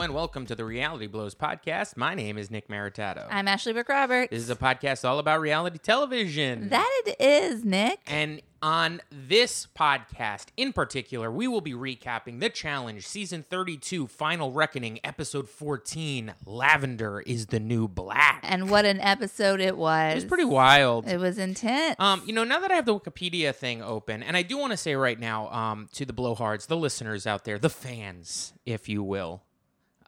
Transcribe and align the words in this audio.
Hello 0.00 0.06
and 0.06 0.14
welcome 0.14 0.46
to 0.46 0.54
the 0.54 0.64
Reality 0.64 1.06
Blows 1.06 1.34
podcast. 1.34 1.94
My 1.94 2.14
name 2.14 2.38
is 2.38 2.50
Nick 2.50 2.68
Maritato. 2.68 3.26
I'm 3.30 3.46
Ashley 3.46 3.74
McRoberts. 3.74 4.30
this 4.30 4.42
is 4.42 4.48
a 4.48 4.56
podcast 4.56 5.06
all 5.06 5.18
about 5.18 5.42
reality 5.42 5.76
television. 5.76 6.70
that 6.70 7.02
it 7.04 7.16
is, 7.20 7.66
Nick. 7.66 8.00
and 8.06 8.40
on 8.62 9.02
this 9.10 9.66
podcast 9.78 10.46
in 10.56 10.72
particular, 10.72 11.30
we 11.30 11.46
will 11.46 11.60
be 11.60 11.74
recapping 11.74 12.40
The 12.40 12.48
Challenge 12.48 13.06
Season 13.06 13.44
32 13.46 14.06
Final 14.06 14.52
Reckoning 14.52 15.00
Episode 15.04 15.50
14 15.50 16.32
Lavender 16.46 17.20
is 17.20 17.48
the 17.48 17.60
New 17.60 17.86
Black. 17.86 18.40
And 18.42 18.70
what 18.70 18.86
an 18.86 19.00
episode 19.00 19.60
it 19.60 19.76
was. 19.76 20.12
It 20.12 20.14
was 20.14 20.24
pretty 20.24 20.46
wild. 20.46 21.08
It 21.08 21.18
was 21.18 21.36
intense. 21.36 21.96
Um, 21.98 22.22
you 22.24 22.32
know, 22.32 22.44
now 22.44 22.60
that 22.60 22.70
I 22.70 22.76
have 22.76 22.86
the 22.86 22.98
Wikipedia 22.98 23.54
thing 23.54 23.82
open, 23.82 24.22
and 24.22 24.34
I 24.34 24.40
do 24.44 24.56
want 24.56 24.70
to 24.70 24.78
say 24.78 24.94
right 24.94 25.20
now, 25.20 25.50
um, 25.50 25.88
to 25.92 26.06
the 26.06 26.14
blowhards, 26.14 26.68
the 26.68 26.76
listeners 26.78 27.26
out 27.26 27.44
there, 27.44 27.58
the 27.58 27.68
fans, 27.68 28.54
if 28.64 28.88
you 28.88 29.02
will, 29.02 29.42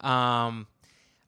um, 0.03 0.67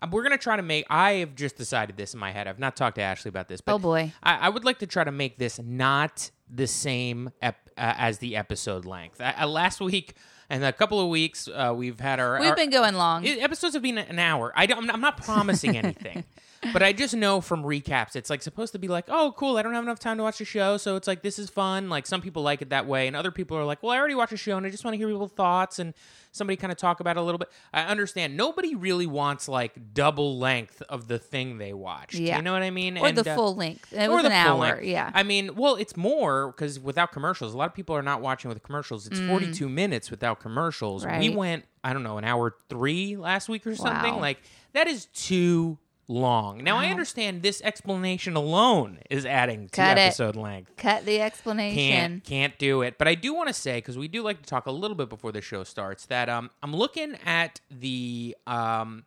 uh, 0.03 0.07
we're 0.11 0.23
gonna 0.23 0.37
try 0.39 0.57
to 0.57 0.63
make. 0.63 0.87
I 0.91 1.13
have 1.15 1.35
just 1.35 1.57
decided 1.57 1.97
this 1.97 2.15
in 2.15 2.21
my 2.21 2.31
head. 2.33 2.47
I've 2.49 2.59
not 2.59 2.77
talked 2.77 2.97
to 2.97 3.03
Ashley 3.03 3.29
about 3.29 3.49
this, 3.49 3.61
but 3.61 3.75
Oh, 3.75 3.79
boy. 3.79 4.13
I, 4.23 4.35
I 4.35 4.49
would 4.49 4.65
like 4.65 4.79
to 4.81 4.87
try 4.87 5.05
to 5.05 5.13
make 5.13 5.39
this 5.39 5.59
not 5.63 6.31
the 6.51 6.67
same 6.67 7.31
ep- 7.41 7.71
uh, 7.79 7.95
as 7.97 8.19
the 8.19 8.37
episode 8.37 8.85
length. 8.85 9.21
I, 9.21 9.35
uh, 9.41 9.47
last 9.47 9.81
week 9.81 10.15
and 10.51 10.63
a 10.63 10.73
couple 10.73 11.01
of 11.01 11.09
weeks, 11.09 11.49
uh, 11.49 11.73
we've 11.75 11.99
had 12.01 12.21
our 12.21 12.39
We've 12.39 12.51
our- 12.51 12.57
been 12.57 12.71
going 12.71 12.95
long. 12.95 13.27
episodes 13.27 13.73
have 13.75 13.83
been 13.83 13.97
an 13.99 14.19
hour. 14.19 14.53
I 14.55 14.67
don't, 14.67 14.91
I'm 14.91 15.01
not 15.01 15.17
promising 15.23 15.77
anything, 15.83 16.25
but 16.73 16.83
I 16.83 16.93
just 16.93 17.15
know 17.15 17.41
from 17.41 17.63
recaps, 17.63 18.17
it's 18.17 18.31
like 18.31 18.43
supposed 18.43 18.73
to 18.73 18.79
be 18.79 18.89
like, 18.89 19.05
oh, 19.09 19.35
cool. 19.37 19.57
I 19.57 19.63
don't 19.63 19.75
have 19.75 19.85
enough 19.85 19.99
time 19.99 20.17
to 20.19 20.23
watch 20.23 20.39
the 20.39 20.45
show, 20.45 20.77
so 20.77 20.97
it's 20.97 21.07
like 21.07 21.23
this 21.23 21.39
is 21.39 21.51
fun. 21.51 21.89
Like 21.89 22.07
some 22.07 22.21
people 22.21 22.43
like 22.43 22.63
it 22.63 22.71
that 22.71 22.87
way, 22.87 23.07
and 23.07 23.15
other 23.17 23.31
people 23.31 23.57
are 23.57 23.65
like, 23.65 23.83
well, 23.83 23.93
I 23.93 23.99
already 23.99 24.15
watched 24.15 24.31
the 24.31 24.37
show, 24.37 24.57
and 24.57 24.67
I 24.67 24.71
just 24.71 24.85
want 24.85 24.95
to 24.95 24.99
hear 24.99 25.09
people's 25.09 25.33
thoughts 25.33 25.79
and 25.79 25.95
somebody 26.33 26.57
kind 26.57 26.73
of 26.73 26.77
talk 26.77 26.99
about 26.99 27.17
it 27.17 27.21
a 27.21 27.23
little 27.23 27.39
bit. 27.39 27.49
I 27.73 27.83
understand. 27.83 28.37
Nobody 28.37 28.75
really 28.75 29.07
wants 29.07 29.47
like 29.49 29.95
double 29.95 30.37
length 30.37 30.83
of 30.89 31.07
the 31.07 31.17
thing 31.19 31.59
they 31.59 31.73
watched. 31.73 32.15
Yeah. 32.15 32.37
you 32.39 32.43
know 32.43 32.53
what 32.53 32.63
I 32.63 32.71
mean? 32.71 32.99
or 32.99 33.07
And, 33.07 33.17
the 33.17 33.31
uh, 33.31 33.37
full 33.37 33.55
length. 33.55 33.93
It 33.93 34.09
or 34.09 34.15
was 34.15 34.23
the 34.23 34.31
an 34.31 34.33
hour. 34.33 34.59
length. 34.59 34.83
Yeah. 34.85 35.13
I 35.15 35.23
mean, 35.23 35.55
well, 35.55 35.77
it's 35.77 35.97
more 35.97 36.49
because 36.49 36.81
without 36.81 37.13
commercials, 37.13 37.55
a 37.55 37.57
lot 37.57 37.69
of 37.69 37.75
people 37.75 37.95
are 37.95 38.03
not 38.03 38.21
watching 38.21 38.49
with 38.49 38.61
commercials. 38.65 39.07
It's 39.07 39.21
42 39.21 39.69
minutes 39.69 40.11
without 40.11 40.41
commercials. 40.41 41.07
We 41.07 41.29
Mm. 41.29 41.37
Went, 41.37 41.65
I 41.85 41.93
don't 41.93 42.03
know, 42.03 42.19
an 42.19 42.25
hour 42.25 42.57
three 42.69 43.17
last 43.17 43.49
week 43.49 43.65
or 43.65 43.77
something. 43.77 44.15
Wow. 44.15 44.21
Like, 44.21 44.39
that 44.73 44.89
is 44.89 45.07
too 45.07 45.79
long. 46.09 46.63
Now, 46.63 46.77
I 46.77 46.89
understand 46.89 47.43
this 47.43 47.61
explanation 47.63 48.37
alone 48.37 48.99
is 49.11 49.25
adding 49.25 49.69
to 49.69 49.77
Cut 49.77 49.99
it. 49.99 50.03
episode 50.03 50.37
length. 50.37 50.77
Cut 50.77 51.05
the 51.05 51.21
explanation. 51.21 51.77
Can't 51.77 52.25
can't 52.25 52.59
do 52.59 52.83
it. 52.83 52.99
But 52.99 53.09
I 53.09 53.15
do 53.15 53.33
want 53.35 53.49
to 53.49 53.55
say 53.55 53.79
because 53.79 53.97
we 53.99 54.09
do 54.09 54.23
like 54.23 54.41
to 54.43 54.47
talk 54.47 54.67
a 54.67 54.71
little 54.71 54.97
bit 54.97 55.09
before 55.09 55.33
the 55.33 55.41
show 55.41 55.65
starts 55.65 56.07
that 56.07 56.29
um 56.29 56.51
I'm 56.63 56.75
looking 56.75 57.17
at 57.25 57.61
the 57.71 58.37
um 58.47 59.05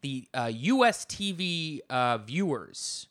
the 0.00 0.28
uh, 0.32 0.50
U.S. 0.54 1.04
TV 1.04 1.80
uh, 1.90 2.18
viewers. 2.18 3.08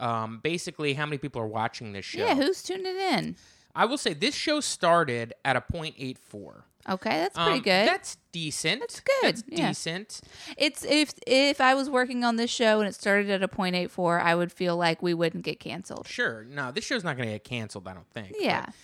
Um, 0.00 0.40
basically, 0.42 0.94
how 0.94 1.04
many 1.04 1.18
people 1.18 1.42
are 1.42 1.46
watching 1.46 1.92
this 1.92 2.06
show? 2.06 2.20
Yeah, 2.20 2.34
who's 2.34 2.62
tuning 2.62 2.96
in? 2.96 3.36
I 3.74 3.84
will 3.84 3.98
say 3.98 4.14
this 4.14 4.34
show 4.34 4.60
started 4.60 5.34
at 5.44 5.56
a 5.56 5.60
point 5.60 5.94
eight 5.98 6.18
four. 6.18 6.64
Okay, 6.88 7.10
that's 7.10 7.36
pretty 7.36 7.50
Um, 7.52 7.62
good. 7.62 7.88
That's 7.88 8.16
decent. 8.32 8.80
That's 8.80 9.00
good, 9.00 9.36
That's 9.36 9.42
yeah. 9.48 9.68
decent. 9.68 10.20
it's 10.56 10.84
if 10.84 11.12
if 11.26 11.60
I 11.60 11.74
was 11.74 11.90
working 11.90 12.24
on 12.24 12.36
this 12.36 12.50
show 12.50 12.80
and 12.80 12.88
it 12.88 12.94
started 12.94 13.28
at 13.30 13.42
a 13.42 13.48
point 13.48 13.76
eight 13.76 13.90
four, 13.90 14.18
I 14.20 14.34
would 14.34 14.50
feel 14.50 14.76
like 14.76 15.02
we 15.02 15.12
wouldn't 15.14 15.44
get 15.44 15.60
canceled. 15.60 16.06
Sure. 16.08 16.44
No, 16.48 16.72
this 16.72 16.84
show's 16.84 17.04
not 17.04 17.16
going 17.16 17.28
to 17.28 17.34
get 17.34 17.44
canceled. 17.44 17.86
I 17.86 17.92
don't 17.94 18.08
think. 18.10 18.34
Yeah. 18.38 18.64
But, 18.66 18.74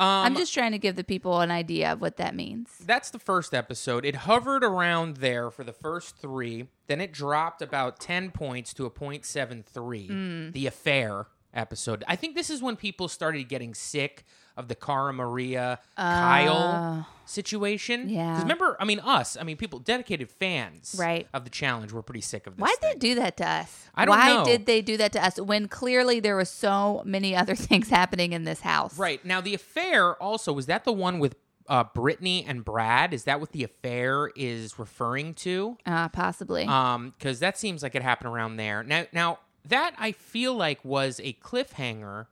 um, 0.00 0.26
I'm 0.26 0.36
just 0.36 0.54
trying 0.54 0.72
to 0.72 0.78
give 0.78 0.96
the 0.96 1.04
people 1.04 1.40
an 1.42 1.50
idea 1.50 1.92
of 1.92 2.00
what 2.00 2.16
that 2.16 2.34
means. 2.34 2.70
That's 2.86 3.10
the 3.10 3.18
first 3.18 3.52
episode. 3.52 4.06
It 4.06 4.14
hovered 4.16 4.64
around 4.64 5.18
there 5.18 5.50
for 5.50 5.64
the 5.64 5.74
first 5.74 6.16
three. 6.16 6.68
Then 6.86 7.02
it 7.02 7.12
dropped 7.12 7.60
about 7.60 8.00
10 8.00 8.30
points 8.30 8.72
to 8.74 8.86
a 8.86 8.90
0.73. 8.90 10.06
Hmm. 10.08 10.50
The 10.52 10.66
affair 10.66 11.26
episode. 11.54 12.04
I 12.08 12.16
think 12.16 12.34
this 12.34 12.50
is 12.50 12.62
when 12.62 12.76
people 12.76 13.08
started 13.08 13.44
getting 13.48 13.74
sick 13.74 14.24
of 14.56 14.68
the 14.68 14.74
Cara 14.74 15.12
Maria 15.12 15.78
Kyle 15.96 17.06
situation. 17.24 18.02
Uh, 18.02 18.10
yeah. 18.12 18.30
Because 18.32 18.42
remember, 18.42 18.76
I 18.78 18.84
mean, 18.84 19.00
us, 19.00 19.36
I 19.40 19.44
mean, 19.44 19.56
people, 19.56 19.78
dedicated 19.78 20.30
fans 20.30 20.94
Right. 20.98 21.26
of 21.32 21.44
the 21.44 21.50
challenge 21.50 21.92
were 21.92 22.02
pretty 22.02 22.20
sick 22.20 22.46
of 22.46 22.56
this. 22.56 22.62
Why'd 22.62 22.76
they 22.82 22.94
do 22.98 23.14
that 23.16 23.36
to 23.38 23.48
us? 23.48 23.86
I 23.94 24.04
don't 24.04 24.16
Why 24.18 24.34
know. 24.34 24.44
did 24.44 24.66
they 24.66 24.82
do 24.82 24.96
that 24.98 25.12
to 25.12 25.24
us 25.24 25.40
when 25.40 25.68
clearly 25.68 26.20
there 26.20 26.36
were 26.36 26.44
so 26.44 27.02
many 27.04 27.34
other 27.42 27.54
things 27.54 27.88
happening 27.88 28.32
in 28.32 28.44
this 28.44 28.60
house? 28.60 28.98
Right. 28.98 29.24
Now, 29.24 29.40
the 29.40 29.54
affair 29.54 30.14
also, 30.22 30.52
was 30.52 30.66
that 30.66 30.84
the 30.84 30.92
one 30.92 31.18
with 31.18 31.34
uh, 31.68 31.84
Britni 31.84 32.44
and 32.46 32.64
Brad? 32.64 33.14
Is 33.14 33.24
that 33.24 33.40
what 33.40 33.52
the 33.52 33.64
affair 33.64 34.30
is 34.36 34.78
referring 34.78 35.32
to? 35.34 35.78
Uh, 35.86 36.08
possibly. 36.08 36.64
um 36.64 37.14
because 37.16 37.38
that 37.38 37.56
seems 37.56 37.82
like 37.82 37.94
it 37.94 38.02
happened 38.02 38.28
around 38.34 38.56
there 38.56 38.82
now 38.82 39.04
now 39.12 39.38
that 39.66 39.94
i 39.98 40.12
feel 40.12 40.54
like 40.54 40.84
was 40.84 41.20
a 41.22 41.32
cliffhanger 41.34 42.26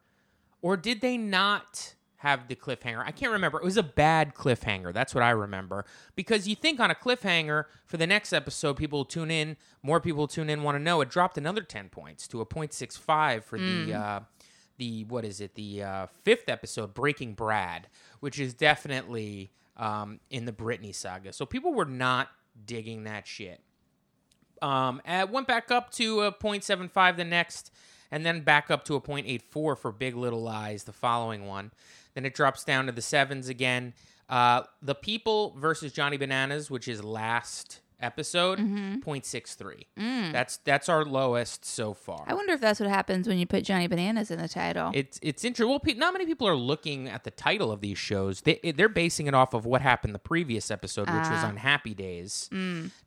or 0.63 0.77
did 0.77 1.01
they 1.01 1.17
not 1.17 1.95
have 2.21 2.49
the 2.49 2.55
cliffhanger? 2.55 3.03
I 3.05 3.13
can't 3.13 3.33
remember. 3.33 3.59
It 3.59 3.65
was 3.65 3.79
a 3.79 3.83
bad 3.83 4.35
cliffhanger. 4.35 4.93
That's 4.93 5.15
what 5.15 5.25
i 5.25 5.31
remember. 5.31 5.87
Because 6.15 6.47
you 6.47 6.55
think 6.55 6.79
on 6.79 6.91
a 6.91 6.95
cliffhanger 6.95 7.65
for 7.87 7.97
the 7.97 8.07
next 8.07 8.35
episode 8.35 8.75
people 8.75 9.01
will 9.01 9.05
tune 9.07 9.31
in 9.31 9.57
more 9.83 10.01
people 10.01 10.21
will 10.21 10.29
tune 10.29 10.51
in 10.51 10.63
want 10.63 10.77
to 10.77 10.83
know. 10.83 11.01
It 11.01 11.09
dropped 11.09 11.39
another 11.39 11.63
10 11.63 11.89
points 11.89 12.29
to 12.29 12.43
a 12.43 12.47
0.65 12.47 13.45
for 13.45 13.59
the 13.59 13.95
uh 13.95 14.21
the 14.77 15.05
what 15.05 15.25
is 15.25 15.41
it? 15.41 15.55
The 15.55 15.83
uh, 15.83 16.07
fifth 16.25 16.49
episode 16.49 16.95
breaking 16.95 17.35
brad 17.35 17.89
which 18.21 18.39
is 18.39 18.53
definitely 18.53 19.51
um, 19.79 20.21
in 20.29 20.45
the 20.45 20.53
Britni 20.53 20.95
saga. 20.95 21.33
So 21.33 21.47
people 21.47 21.73
were 21.73 21.87
not 21.87 22.29
digging 22.67 23.05
that 23.05 23.27
shit 23.27 23.63
um, 24.63 25.01
and 25.05 25.31
went 25.31 25.47
back 25.47 25.71
up 25.71 25.91
to 25.93 26.23
a 26.23 26.33
0.75 26.33 27.17
the 27.17 27.25
next, 27.25 27.73
and 28.11 28.25
then 28.25 28.41
back 28.41 28.71
up 28.71 28.85
to 28.85 28.95
a 28.95 29.01
0.84 29.01 29.79
for 29.79 29.93
Big 29.93 30.17
Little 30.17 30.43
Lies, 30.43 30.85
the 30.85 30.93
following 30.93 31.47
one. 31.47 31.71
Then 32.15 32.25
it 32.25 32.35
drops 32.35 32.65
down 32.65 32.87
to 32.87 32.93
the 32.93 33.03
sevens 33.03 33.49
again. 33.49 33.95
Uh, 34.29 34.63
the 34.83 34.95
People 34.95 35.55
versus 35.59 35.93
Johnny 35.93 36.17
Bananas, 36.17 36.71
which 36.71 36.89
is 36.89 37.03
last 37.03 37.81
episode, 38.01 38.59
0.63. 38.59 40.33
That's 40.33 40.59
that's 40.59 40.89
our 40.89 41.05
lowest 41.05 41.65
so 41.65 41.95
far. 41.95 42.25
I 42.27 42.35
wonder 42.35 42.53
if 42.53 42.61
that's 42.61 42.81
what 42.81 42.89
happens 42.89 43.27
when 43.29 43.39
you 43.39 43.47
put 43.47 43.65
Johnny 43.65 43.87
Bananas 43.89 44.31
in 44.31 44.39
the 44.41 44.49
title. 44.49 44.91
It's 44.95 45.19
it's 45.23 45.45
interesting. 45.45 45.69
Well, 45.71 45.81
pe- 45.81 45.95
not 45.95 46.13
many 46.13 46.27
people 46.27 46.47
are 46.49 46.57
looking 46.57 47.09
at 47.09 47.25
the 47.25 47.31
title 47.31 47.71
of 47.73 47.81
these 47.81 47.99
shows. 47.99 48.43
They 48.43 48.59
they're 48.77 48.89
basing 48.89 49.27
it 49.27 49.35
off 49.35 49.55
of 49.55 49.67
what 49.67 49.81
happened 49.83 50.15
the 50.15 50.19
previous 50.19 50.71
episode, 50.71 51.09
which 51.09 51.17
was 51.29 51.29
Ah. 51.45 51.49
on 51.49 51.57
Happy 51.57 51.95
Days. 51.95 52.49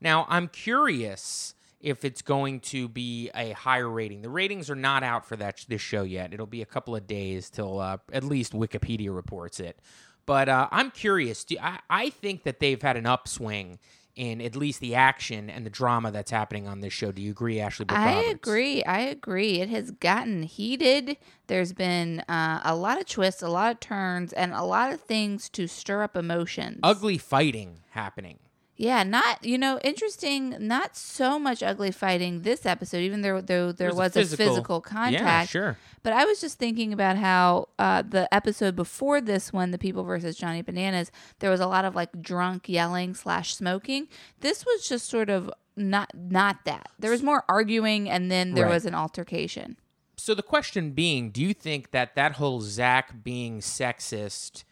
Now, 0.02 0.26
I'm 0.30 0.48
curious 0.48 1.56
if 1.80 2.06
it's 2.06 2.22
going 2.22 2.62
to 2.62 2.88
be 2.88 3.30
a 3.36 3.52
higher 3.52 3.90
rating. 3.90 4.22
The 4.22 4.30
ratings 4.30 4.70
are 4.70 4.76
not 4.76 5.04
out 5.04 5.26
for 5.26 5.36
that 5.36 5.66
this 5.68 5.82
show 5.82 6.04
yet. 6.04 6.34
It'll 6.34 6.46
be 6.46 6.62
a 6.62 6.66
couple 6.66 6.96
of 6.96 7.08
days 7.08 7.50
till 7.50 7.80
uh, 7.80 7.98
at 8.12 8.24
least 8.24 8.54
Wikipedia 8.54 9.14
reports 9.14 9.60
it. 9.60 9.80
But 10.26 10.48
uh, 10.48 10.70
I'm 10.72 10.92
curious. 10.92 11.44
Do, 11.44 11.58
I 11.62 11.80
I 11.90 12.10
think 12.10 12.44
that 12.44 12.60
they've 12.60 12.82
had 12.82 12.96
an 12.96 13.06
upswing. 13.06 13.80
In 14.16 14.42
at 14.42 14.56
least 14.56 14.80
the 14.80 14.94
action 14.94 15.50
and 15.50 15.66
the 15.66 15.72
drama 15.72 16.12
that's 16.12 16.30
happening 16.30 16.68
on 16.68 16.82
this 16.82 16.94
show. 16.94 17.12
Do 17.12 17.20
you 17.20 17.32
agree, 17.32 17.60
Ashley? 17.60 17.86
Brooke 17.86 18.00
I 18.00 18.14
Roberts? 18.14 18.30
agree. 18.30 18.84
I 18.84 19.00
agree. 19.00 19.60
It 19.60 19.70
has 19.70 19.90
gotten 19.90 20.44
heated. 20.44 21.18
There's 21.48 21.74
been 21.74 22.20
uh, 22.30 22.62
a 22.64 22.76
lot 22.76 23.00
of 23.00 23.08
twists, 23.08 23.42
a 23.42 23.50
lot 23.50 23.72
of 23.72 23.80
turns, 23.80 24.32
and 24.32 24.54
a 24.54 24.62
lot 24.64 24.94
of 24.94 25.02
things 25.02 25.50
to 25.50 25.68
stir 25.68 26.04
up 26.04 26.16
emotions. 26.16 26.80
Ugly 26.84 27.18
fighting 27.18 27.80
happening. 27.92 28.38
Yeah, 28.84 29.04
not 29.04 29.46
you 29.46 29.58
know 29.58 29.80
interesting. 29.84 30.56
Not 30.60 30.98
so 30.98 31.40
much 31.40 31.64
ugly 31.64 31.92
fighting 31.92 32.42
this 32.42 32.66
episode, 32.66 32.98
even 32.98 33.22
though 33.22 33.40
though 33.40 33.72
there 33.72 33.88
There's 33.90 33.96
was 33.96 34.12
a 34.18 34.20
physical- 34.20 34.46
physical, 34.46 34.82
contact. 34.82 35.24
Yeah, 35.24 35.46
sure. 35.46 35.78
But 36.04 36.12
I 36.12 36.26
was 36.26 36.42
just 36.42 36.60
thinking 36.60 36.92
about 36.92 37.16
how 37.16 37.70
uh, 37.80 38.02
the 38.02 38.32
episode 38.34 38.76
before 38.76 39.22
this 39.22 39.54
one, 39.54 39.72
the 39.72 39.78
people 39.78 40.04
versus 40.04 40.36
Johnny 40.36 40.62
Bananas, 40.62 41.12
there 41.40 41.50
was 41.50 41.62
a 41.62 41.68
lot 41.68 41.86
of 41.86 41.96
like 41.96 42.22
drunk 42.22 42.68
yelling 42.68 43.14
slash 43.14 43.56
smoking. 43.56 44.10
This 44.42 44.66
was 44.66 44.86
just 44.88 45.10
sort 45.10 45.30
of 45.30 45.50
not 45.78 46.12
not 46.14 46.66
that. 46.66 46.90
There 47.00 47.12
was 47.12 47.24
more 47.24 47.46
arguing, 47.48 48.10
and 48.10 48.30
then 48.30 48.54
there 48.54 48.66
Right. 48.66 48.74
was 48.74 48.86
an 48.86 48.96
altercation. 48.96 49.78
So 50.18 50.36
the 50.36 50.44
question 50.44 50.92
being, 50.92 51.32
do 51.32 51.42
you 51.42 51.54
think 51.54 51.92
that 51.92 52.16
that 52.16 52.34
whole 52.34 52.60
Zach 52.62 53.24
being 53.24 53.60
sexist 53.62 54.64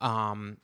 um, 0.00 0.56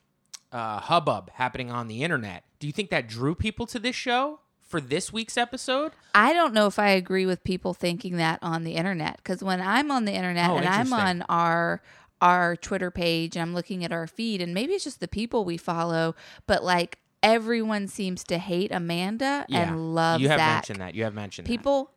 uh, 0.53 0.81
hubbub 0.81 1.31
happening 1.35 1.71
on 1.71 1.89
the 1.89 2.03
internet, 2.03 2.45
do 2.59 2.67
you 2.67 2.73
think 2.73 2.91
that 2.91 3.09
drew 3.09 3.35
people 3.35 3.67
to 3.67 3.79
this 3.79 3.97
show 3.97 4.41
for 4.63 4.81
this 4.81 5.13
week's 5.13 5.37
episode? 5.37 5.93
I 6.15 6.33
don't 6.33 6.55
know 6.55 6.67
if 6.67 6.79
I 6.79 6.89
agree 6.91 7.27
with 7.27 7.45
people 7.45 7.75
thinking 7.75 8.17
that 8.17 8.39
on 8.43 8.65
the 8.65 8.73
internet 8.73 9.19
because 9.19 9.43
when 9.43 9.61
I'm 9.61 9.91
on 9.91 10.05
the 10.05 10.13
internet 10.13 10.51
Oh, 10.51 10.57
and 10.57 10.69
I'm 10.69 10.93
on 10.93 11.23
our 11.29 11.83
our 12.23 12.57
Twitter 12.57 12.91
page 12.91 13.37
and 13.37 13.43
I'm 13.43 13.55
looking 13.55 13.85
at 13.85 13.93
our 13.93 14.07
feed 14.07 14.41
and 14.41 14.55
maybe 14.55 14.73
it's 14.73 14.85
just 14.85 15.01
the 15.01 15.09
people 15.09 15.45
we 15.45 15.59
follow, 15.59 16.15
but 16.47 16.65
like 16.65 16.99
everyone 17.23 17.89
seems 17.89 18.23
to 18.25 18.39
hate 18.39 18.71
Amanda 18.73 19.45
and 19.51 19.95
love 19.95 20.21
You 20.21 20.29
have 20.29 20.39
Zach. 20.39 20.55
mentioned 20.55 20.81
that. 20.81 20.95
You 20.95 21.05
have 21.05 21.15
mentioned 21.15 21.47
that. 21.47 21.51
People 21.51 21.91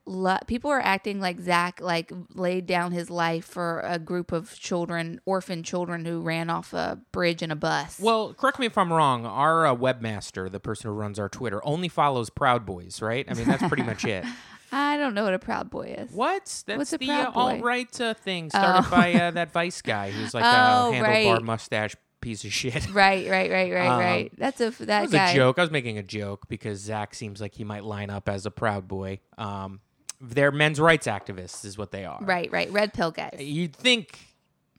people 0.48 0.72
are 0.72 0.82
acting 0.82 1.20
like 1.20 1.40
Zach 1.40 1.80
like 1.82 2.12
laid 2.34 2.66
down 2.66 2.92
his 2.92 3.10
life 3.10 3.46
for 3.46 3.82
a 3.82 4.00
group 4.00 4.32
of 4.32 4.54
children, 4.60 5.20
orphan 5.26 5.64
children 5.64 6.06
who 6.06 6.22
ran 6.22 6.50
off 6.50 6.74
a 6.74 7.00
bridge 7.12 7.42
in 7.44 7.52
a 7.52 7.56
bus. 7.56 8.00
Well, 8.00 8.34
correct 8.34 8.60
me 8.60 8.66
if 8.66 8.78
I'm 8.78 8.92
wrong. 8.92 9.26
Our 9.26 9.68
uh, 9.68 9.76
webmaster, 9.76 10.52
the 10.52 10.60
person 10.60 10.90
who 10.90 10.96
runs 10.96 11.20
our 11.20 11.30
Twitter, 11.30 11.66
only 11.66 11.90
follows 11.90 12.30
Proud 12.30 12.66
Boys, 12.66 13.02
right? 13.02 13.26
I 13.30 13.34
mean, 13.34 13.46
that's 13.46 13.68
pretty 13.68 13.84
much 13.84 14.06
it. 14.06 14.26
I 14.72 14.98
don't 14.98 15.16
know 15.16 15.24
what 15.24 15.34
a 15.34 15.40
proud 15.40 15.72
boy 15.72 15.96
is. 15.98 16.12
What? 16.12 16.44
That's 16.68 16.78
What's 16.78 16.94
a 16.94 17.00
the 17.00 17.08
Proud 17.08 17.28
uh, 17.30 17.32
Boy? 17.32 17.40
alt 17.40 17.62
right 17.62 18.02
uh, 18.02 18.14
thing 18.14 18.52
started 18.52 18.88
Oh. 18.88 18.92
by 18.96 19.14
uh, 19.16 19.32
that 19.38 19.52
Vice 19.52 19.82
guy 19.82 20.12
who's 20.12 20.32
like 20.32 20.44
Oh, 20.46 20.92
a 20.92 20.94
handlebar 20.96 21.34
right. 21.38 21.42
mustache 21.44 21.96
piece 22.22 22.44
of 22.44 22.54
shit. 22.54 22.88
Right, 22.94 23.30
right, 23.30 23.50
right, 23.52 23.72
right, 23.74 23.88
Um, 23.88 24.00
right. 24.00 24.32
That's 24.38 24.60
a 24.62 24.72
that 24.86 25.04
was 25.04 25.12
guy. 25.12 25.32
a 25.32 25.36
joke. 25.36 25.58
I 25.60 25.62
was 25.62 25.72
making 25.72 25.98
a 25.98 26.04
joke 26.04 26.48
because 26.50 26.80
Zach 26.80 27.14
seems 27.16 27.40
like 27.42 27.54
he 27.56 27.64
might 27.64 27.84
line 27.84 28.10
up 28.10 28.28
as 28.30 28.46
a 28.46 28.52
Proud 28.52 28.88
Boy. 28.88 29.20
Um, 29.38 29.80
they're 30.22 30.52
men's 30.52 30.80
rights 30.80 31.08
activists, 31.08 31.64
is 31.66 31.78
what 31.78 31.92
they 31.92 32.04
are. 32.06 32.20
Right, 32.22 32.52
right. 32.52 32.70
Red 32.72 32.94
pill 32.94 33.12
guys. 33.12 33.38
You'd 33.40 33.76
think 33.76 34.20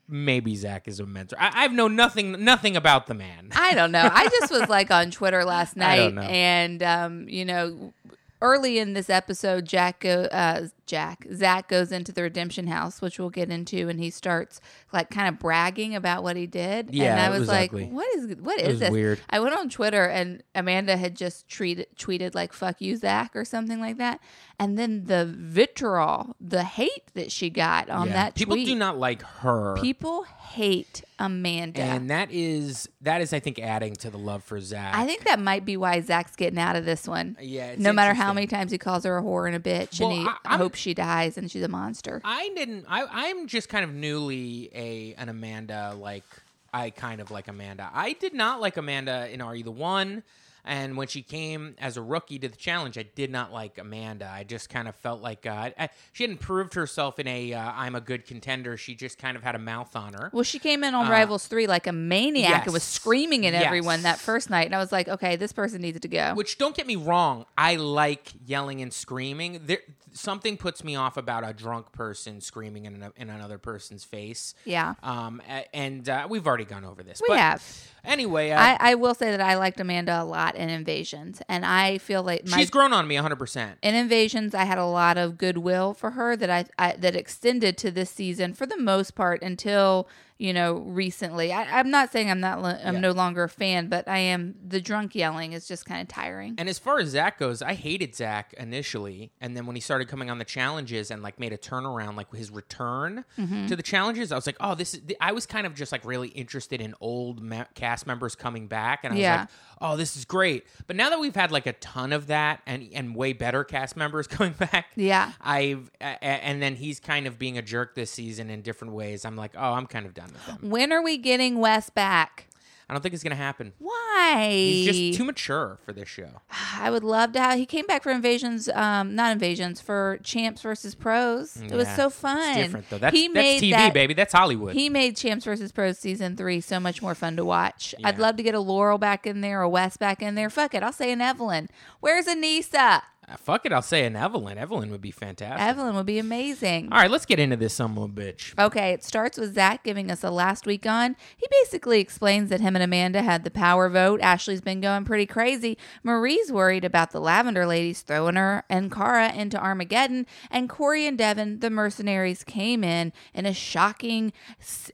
maybe 0.09 0.55
Zach 0.57 0.87
is 0.89 1.01
a 1.01 1.07
mentor. 1.07 1.37
I, 1.41 1.65
I've 1.65 1.73
known 1.73 1.97
nothing, 1.97 2.45
nothing 2.45 2.77
about 2.77 3.07
the 3.07 3.15
man. 3.15 3.49
I 3.55 3.75
don't 3.75 3.93
know. 3.93 4.09
I 4.13 4.29
just 4.29 4.53
was 4.53 4.69
like 4.69 4.91
on 4.91 5.11
Twitter 5.13 5.45
last 5.45 5.77
night, 5.77 6.13
and 6.19 6.83
um, 6.83 7.29
you 7.29 7.45
know, 7.45 7.95
early 8.43 8.79
in 8.79 8.93
this 8.93 9.09
episode, 9.09 9.65
Jack 9.67 10.01
go, 10.01 10.23
uh, 10.25 10.67
Jack 10.91 11.25
Zach 11.33 11.69
goes 11.69 11.93
into 11.93 12.11
the 12.11 12.23
redemption 12.23 12.67
house, 12.67 13.01
which 13.01 13.19
we'll 13.21 13.31
get 13.31 13.49
into, 13.49 13.89
and 13.89 14.01
he 14.01 14.11
starts 14.11 14.61
like 14.93 15.09
kind 15.09 15.29
of 15.29 15.39
bragging 15.39 15.95
about 15.95 16.25
what 16.25 16.35
he 16.37 16.49
did. 16.49 16.93
Yeah, 16.93 17.13
and 17.13 17.21
I 17.21 17.31
was, 17.31 17.41
was 17.41 17.49
like, 17.49 17.71
ugly. 17.71 17.85
"What 17.87 18.09
is 18.17 18.35
what 18.41 18.61
is 18.61 18.81
this?" 18.81 18.91
weird. 18.91 19.21
I 19.31 19.39
went 19.39 19.55
on 19.57 19.69
Twitter, 19.69 20.05
and 20.07 20.43
Amanda 20.55 20.97
had 20.97 21.15
just 21.17 21.47
tweeted 21.49 21.87
tweeted 21.97 22.35
like 22.35 22.53
"fuck 22.53 22.81
you, 22.81 22.97
Zach" 22.97 23.37
or 23.37 23.45
something 23.45 23.79
like 23.79 23.99
that, 23.99 24.19
and 24.59 24.77
then 24.77 25.05
the 25.05 25.25
vitriol, 25.27 26.35
the 26.41 26.65
hate 26.65 27.13
that 27.15 27.31
she 27.31 27.51
got 27.51 27.89
on 27.89 28.09
Yeah. 28.09 28.13
that 28.15 28.35
People 28.35 28.57
tweet. 28.57 28.67
do 28.67 28.75
not 28.75 28.99
like 28.99 29.23
her. 29.23 29.77
People 29.81 30.25
hate 30.25 31.05
Amanda. 31.21 31.81
and 31.83 32.11
that 32.11 32.31
is 32.33 32.89
that 33.03 33.21
is 33.21 33.33
I 33.33 33.39
think 33.41 33.59
adding 33.59 33.95
to 33.97 34.11
the 34.11 34.19
love 34.19 34.43
for 34.43 34.59
Zach. 34.61 34.95
I 34.95 35.07
think 35.07 35.25
that 35.25 35.39
might 35.39 35.65
be 35.65 35.77
why 35.77 36.01
Zach's 36.01 36.35
getting 36.35 36.59
out 36.59 36.77
of 36.77 36.85
this 36.85 37.07
one. 37.07 37.37
Yeah, 37.41 37.67
it's 37.73 37.81
no 37.81 37.93
matter 37.93 38.15
how 38.15 38.33
many 38.33 38.47
times 38.47 38.73
he 38.73 38.79
calls 38.79 39.05
her 39.05 39.19
a 39.19 39.23
whore 39.23 39.47
and 39.47 39.55
a 39.55 39.61
bitch, 39.61 40.01
Well, 40.01 40.11
and 40.11 40.21
he 40.23 40.29
I- 40.47 40.57
hopes 40.57 40.80
she 40.81 40.95
dies 40.95 41.37
and 41.39 41.51
she's 41.51 41.63
a 41.63 41.69
monster. 41.69 42.21
I 42.25 42.51
didn't. 42.57 42.87
I 42.89 43.07
I'm 43.11 43.47
just 43.47 43.69
kind 43.69 43.85
of 43.85 43.93
newly 43.93 44.71
a 44.75 45.15
an 45.19 45.29
Amanda 45.29 45.95
like 45.99 46.25
I 46.73 46.91
kind 46.91 47.21
of 47.21 47.31
like 47.31 47.49
Amanda. 47.49 47.91
I 47.93 48.13
did 48.15 48.33
not 48.35 48.61
like 48.61 48.77
Amanda 48.77 49.29
in 49.33 49.41
Are 49.41 49.55
You 49.55 49.65
the 49.65 49.71
One. 49.71 50.23
And 50.63 50.95
when 50.99 51.09
she 51.09 51.23
came 51.23 51.75
as 51.81 51.97
a 51.97 52.03
rookie 52.03 52.39
to 52.39 52.47
the 52.47 52.55
challenge, 52.57 52.99
I 52.99 53.03
did 53.03 53.31
not 53.31 53.51
like 53.51 53.79
Amanda. 53.79 54.31
I 54.31 54.45
just 54.45 54.69
kind 54.69 54.89
of 54.89 54.95
felt 54.95 55.23
like 55.23 55.47
uh, 55.47 55.71
I, 55.79 55.89
she 56.13 56.23
hadn't 56.23 56.41
proved 56.41 56.75
herself 56.75 57.19
in 57.19 57.27
a 57.27 57.55
uh, 57.55 57.73
I'm 57.75 57.95
a 57.95 58.01
good 58.01 58.27
contender. 58.27 58.77
She 58.77 58.95
just 58.95 59.17
kind 59.19 59.39
of 59.39 59.43
had 59.43 59.55
a 59.55 59.59
mouth 59.59 59.97
on 59.97 60.13
her. 60.13 60.29
well, 60.35 60.43
she 60.45 60.59
came 60.59 60.85
in 60.85 60.95
on 60.95 61.07
Uh, 61.07 61.11
Rivals 61.11 61.47
3 61.47 61.67
like 61.67 61.87
a 61.87 61.93
maniac 61.93 62.65
and 62.67 62.75
was 62.75 62.83
screaming 62.83 63.47
at 63.47 63.55
Yes. 63.55 63.65
everyone 63.65 64.03
that 64.03 64.19
first 64.19 64.51
night. 64.51 64.67
And 64.67 64.75
I 64.75 64.79
was 64.79 64.93
like, 64.93 65.09
okay, 65.09 65.35
this 65.37 65.51
person 65.55 65.81
needs 65.81 65.99
to 65.99 66.09
go. 66.09 66.35
Which 66.35 66.59
don't 66.59 66.77
get 66.77 66.87
me 66.87 66.97
wrong, 66.97 67.47
I 67.57 67.77
like 67.77 68.31
yelling 68.47 68.83
and 68.83 68.93
screaming. 68.93 69.63
There, 69.65 69.79
something 70.13 70.57
puts 70.57 70.83
me 70.85 70.97
off 70.97 71.17
about 71.17 71.49
a 71.49 71.53
drunk 71.53 71.93
person 71.93 72.41
screaming 72.41 72.85
in, 72.85 73.03
an, 73.03 73.13
in 73.17 73.31
another 73.31 73.59
person's 73.59 74.05
face. 74.05 74.55
yeah. 74.65 74.95
Um, 75.03 75.41
and 75.73 76.09
uh, 76.09 76.27
we've 76.29 76.47
already 76.47 76.65
gone 76.65 76.85
over 76.85 77.03
this. 77.03 77.21
We 77.21 77.29
but 77.29 77.39
have. 77.39 77.91
Anyway, 78.05 78.51
uh, 78.51 78.61
I, 78.61 78.77
I 78.81 78.95
will 78.95 79.15
say 79.15 79.31
that 79.31 79.41
I 79.41 79.57
liked 79.57 79.79
Amanda 79.81 80.23
a 80.23 80.25
lot 80.25 80.57
in 80.57 80.69
Invasions. 80.69 81.43
And 81.49 81.65
I 81.65 81.99
feel 81.99 82.23
like 82.23 82.47
my 82.47 82.59
she's 82.59 82.71
grown 82.71 82.93
on 82.93 83.07
me 83.07 83.17
100%. 83.17 83.75
in 83.83 83.95
Invasions, 83.95 84.55
I 84.55 84.65
had 84.65 84.79
a 84.79 84.87
lot 84.87 85.19
of 85.19 85.39
goodwill 85.39 85.95
for 85.95 86.13
her 86.13 86.37
that 86.37 86.51
I, 86.51 86.65
I 86.79 86.97
that 86.97 87.15
extended 87.15 87.77
to 87.79 87.91
this 87.91 88.11
season 88.11 88.55
for 88.55 88.67
the 88.67 88.77
most 88.77 89.15
part 89.15 89.43
until 89.43 90.09
you 90.41 90.53
know 90.53 90.79
recently. 90.79 91.53
I, 91.53 91.79
I'm 91.81 91.91
not 91.91 92.11
saying 92.11 92.31
I'm 92.31 92.41
not 92.41 92.63
lo- 92.63 92.79
I'm 92.83 92.95
Yeah. 92.95 93.01
no 93.01 93.11
longer 93.13 93.45
a 93.45 93.49
fan, 93.49 93.89
but 93.89 94.09
I 94.09 94.19
am. 94.19 94.55
The 94.67 94.81
drunk 94.81 95.15
yelling 95.15 95.53
is 95.53 95.69
just 95.69 95.85
kind 95.87 96.01
of 96.01 96.09
tiring. 96.09 96.55
And 96.59 96.69
as 96.69 96.79
far 96.79 96.99
as 96.99 97.11
Zach 97.11 97.39
goes, 97.39 97.61
I 97.63 97.75
hated 97.75 98.15
Zach 98.15 98.55
initially, 98.57 99.33
and 99.41 99.57
then 99.57 99.67
when 99.67 99.77
he 99.77 99.81
started 99.83 100.09
coming 100.09 100.31
on 100.31 100.39
the 100.39 100.45
challenges 100.45 101.11
and 101.11 101.23
like 101.23 101.39
made 101.39 101.53
a 101.53 101.59
turnaround, 101.59 102.17
like 102.17 102.35
his 102.35 102.51
return 102.51 103.25
Mm-hmm. 103.39 103.67
to 103.67 103.77
the 103.77 103.83
challenges, 103.83 104.33
I 104.33 104.35
was 104.37 104.47
like, 104.47 104.57
oh, 104.61 104.75
this 104.75 104.95
is. 104.95 105.01
I 105.21 105.33
was 105.33 105.45
kind 105.47 105.67
of 105.67 105.75
just 105.75 105.93
like 105.93 106.05
really 106.05 106.29
interested 106.29 106.81
in 106.81 106.95
old 107.01 107.43
ma- 107.43 107.65
cast 107.75 108.07
members 108.07 108.35
coming 108.35 108.67
back, 108.67 109.01
and 109.05 109.13
I 109.13 109.17
was 109.17 109.21
Yeah. 109.23 109.41
like, 109.41 109.49
oh, 109.83 109.97
this 109.97 110.17
is 110.17 110.25
great. 110.25 110.65
But 110.87 110.97
now 110.97 111.11
that 111.11 111.21
we've 111.21 111.35
had 111.35 111.53
like 111.53 111.67
a 111.67 111.75
ton 111.75 112.13
of 112.13 112.29
that, 112.29 112.63
and 112.67 112.89
and 112.95 113.15
way 113.15 113.33
better 113.35 113.63
cast 113.65 113.97
members 113.97 114.27
coming 114.37 114.53
back, 114.55 114.87
Yeah. 114.97 115.33
I've 115.41 115.91
a- 116.01 116.25
and 116.25 116.63
then 116.63 116.77
he's 116.77 116.99
kind 117.01 117.27
of 117.27 117.39
being 117.39 117.59
a 117.59 117.63
jerk 117.63 117.95
this 117.95 118.11
season 118.11 118.49
in 118.51 118.63
different 118.63 118.95
ways. 118.95 119.25
I'm 119.25 119.37
like, 119.37 119.53
oh, 119.57 119.73
I'm 119.75 119.87
kind 119.87 120.07
of 120.07 120.15
done 120.15 120.30
with 120.33 120.45
him. 120.45 120.71
When 120.71 120.93
are 120.93 121.03
we 121.03 121.17
getting 121.17 121.59
Wes 121.59 121.91
back? 121.91 122.47
I 122.91 122.93
don't 122.93 123.03
think 123.03 123.15
it's 123.15 123.23
gonna 123.23 123.37
happen. 123.37 123.73
Why? 123.79 124.49
He's 124.51 124.87
just 124.87 125.19
too 125.19 125.25
mature 125.25 125.79
for 125.85 125.93
this 125.93 126.09
show. 126.09 126.43
I 126.77 126.91
would 126.91 127.05
love 127.05 127.31
to 127.35 127.41
have. 127.41 127.57
He 127.57 127.65
came 127.65 127.87
back 127.87 128.03
for 128.03 128.11
Invasions, 128.11 128.69
um, 128.71 129.15
not 129.15 129.31
Invasions, 129.31 129.81
for 129.81 130.19
Champs 130.25 130.61
versus 130.63 130.97
Pros. 130.97 131.57
It 131.57 131.71
was 131.71 131.87
so 131.95 132.11
fun. 132.11 132.59
It's 132.59 132.67
different 132.67 132.91
though. 132.91 132.99
That's, 132.99 133.17
he 133.17 133.29
that's 133.29 133.35
made 133.35 133.63
TV, 133.63 133.71
that, 133.71 133.95
baby. 133.95 134.15
That's 134.15 134.33
Hollywood. 134.33 134.75
He 134.75 134.89
made 134.89 135.17
Champs 135.17 135.45
versus 135.45 135.71
Pros 135.71 136.01
season 136.01 136.37
three 136.37 136.61
so 136.61 136.81
much 136.81 137.01
more 137.01 137.15
fun 137.15 137.37
to 137.37 137.45
watch. 137.45 137.95
I'd 138.03 138.19
love 138.19 138.35
to 138.39 138.43
get 138.43 138.57
a 138.57 138.61
Laurel 138.61 138.99
back 138.99 139.25
in 139.25 139.41
there, 139.41 139.63
a 139.63 139.69
Wes 139.69 139.97
back 139.97 140.21
in 140.21 140.35
there. 140.35 140.51
Fuck 140.51 140.75
it, 140.75 140.83
I'll 140.83 140.93
say 140.93 141.13
an 141.13 141.21
Evelyn. 141.21 141.69
Where's 142.01 142.27
Anissa? 142.27 143.03
Fuck 143.39 143.67
it, 143.67 143.73
I'll 143.73 143.83
say 143.83 144.05
an 144.05 144.17
Evelyn. 144.17 144.59
Evelyn 144.59 144.91
would 144.91 145.01
be 145.01 145.11
fantastic. 145.11 145.61
Evelyn 145.67 145.95
would 145.97 146.07
be 146.07 146.19
amazing. 146.19 146.89
All 146.93 146.99
right, 146.99 147.11
let's 147.11 147.27
get 147.27 147.39
into 147.39 147.57
this 147.57 147.75
some 147.75 147.95
little 147.97 148.09
bitch. 148.09 148.59
Okay, 148.59 148.93
it 148.93 149.05
starts 149.05 149.39
with 149.39 149.55
Zach 149.55 149.85
giving 149.85 150.11
us 150.11 150.25
a 150.25 150.31
last 150.31 150.67
week 150.67 150.87
on. 150.87 151.17
He 151.37 151.47
basically 151.63 152.01
explains 152.01 152.51
that 152.51 152.61
him 152.61 152.77
and 152.77 152.83
Amanda 152.83 153.23
had 153.23 153.45
the 153.45 153.51
power 153.51 153.89
vote. 153.89 154.21
Ashley's 154.21 154.61
been 154.61 154.81
going 154.81 155.05
pretty 155.05 155.27
crazy. 155.27 155.79
Marie's 156.03 156.53
worried 156.53 156.85
about 156.85 157.11
the 157.11 157.21
Lavender 157.21 157.67
ladies 157.67 158.03
throwing 158.03 158.37
her 158.37 158.65
and 158.69 158.91
Cara 158.91 159.33
into 159.33 159.59
Armageddon. 159.59 160.27
And 160.51 160.69
Corey 160.69 161.07
and 161.07 161.19
Devin, 161.19 161.61
the 161.61 161.71
mercenaries, 161.71 162.45
came 162.45 162.85
in 162.85 163.13
in 163.35 163.47
a 163.47 163.55
shocking 163.55 164.33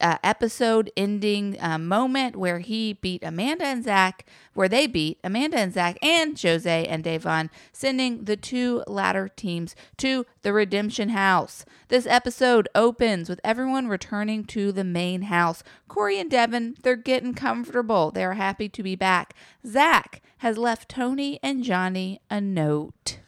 uh, 0.01 0.19
episode 0.23 0.91
ending 0.97 1.57
uh, 1.61 1.79
moment 1.79 2.37
where 2.37 2.59
he 2.61 2.95
beat 2.95 3.23
Amanda 3.25 3.65
and 3.65 3.85
Zach, 3.85 4.27
where 4.57 4.69
they 4.69 4.87
beat 4.87 5.19
Amanda 5.23 5.59
and 5.59 5.73
Zach 5.73 5.99
and 6.03 6.41
Jose 6.41 6.87
and 6.87 7.05
Davonne, 7.05 7.51
sending 7.73 8.25
the 8.25 8.37
two 8.37 8.83
latter 8.87 9.29
teams 9.29 9.77
to 9.99 10.27
the 10.43 10.53
Redemption 10.53 11.11
House. 11.11 11.65
This 11.89 12.07
episode 12.07 12.69
opens 12.75 13.29
with 13.29 13.41
everyone 13.45 13.89
returning 13.89 14.45
to 14.47 14.73
the 14.73 14.85
main 14.85 15.23
house. 15.23 15.63
Corey 15.89 16.19
and 16.19 16.31
Devin, 16.31 16.77
they're 16.83 16.97
getting 16.97 17.35
comfortable. 17.35 18.11
They 18.11 18.25
are 18.25 18.35
happy 18.35 18.69
to 18.71 18.83
be 18.83 18.97
back. 18.97 19.35
Zach 19.67 20.23
has 20.39 20.59
left 20.59 20.89
Tony 20.89 21.39
and 21.43 21.63
Johnny 21.63 22.21
a 22.31 22.41
note. 22.41 23.19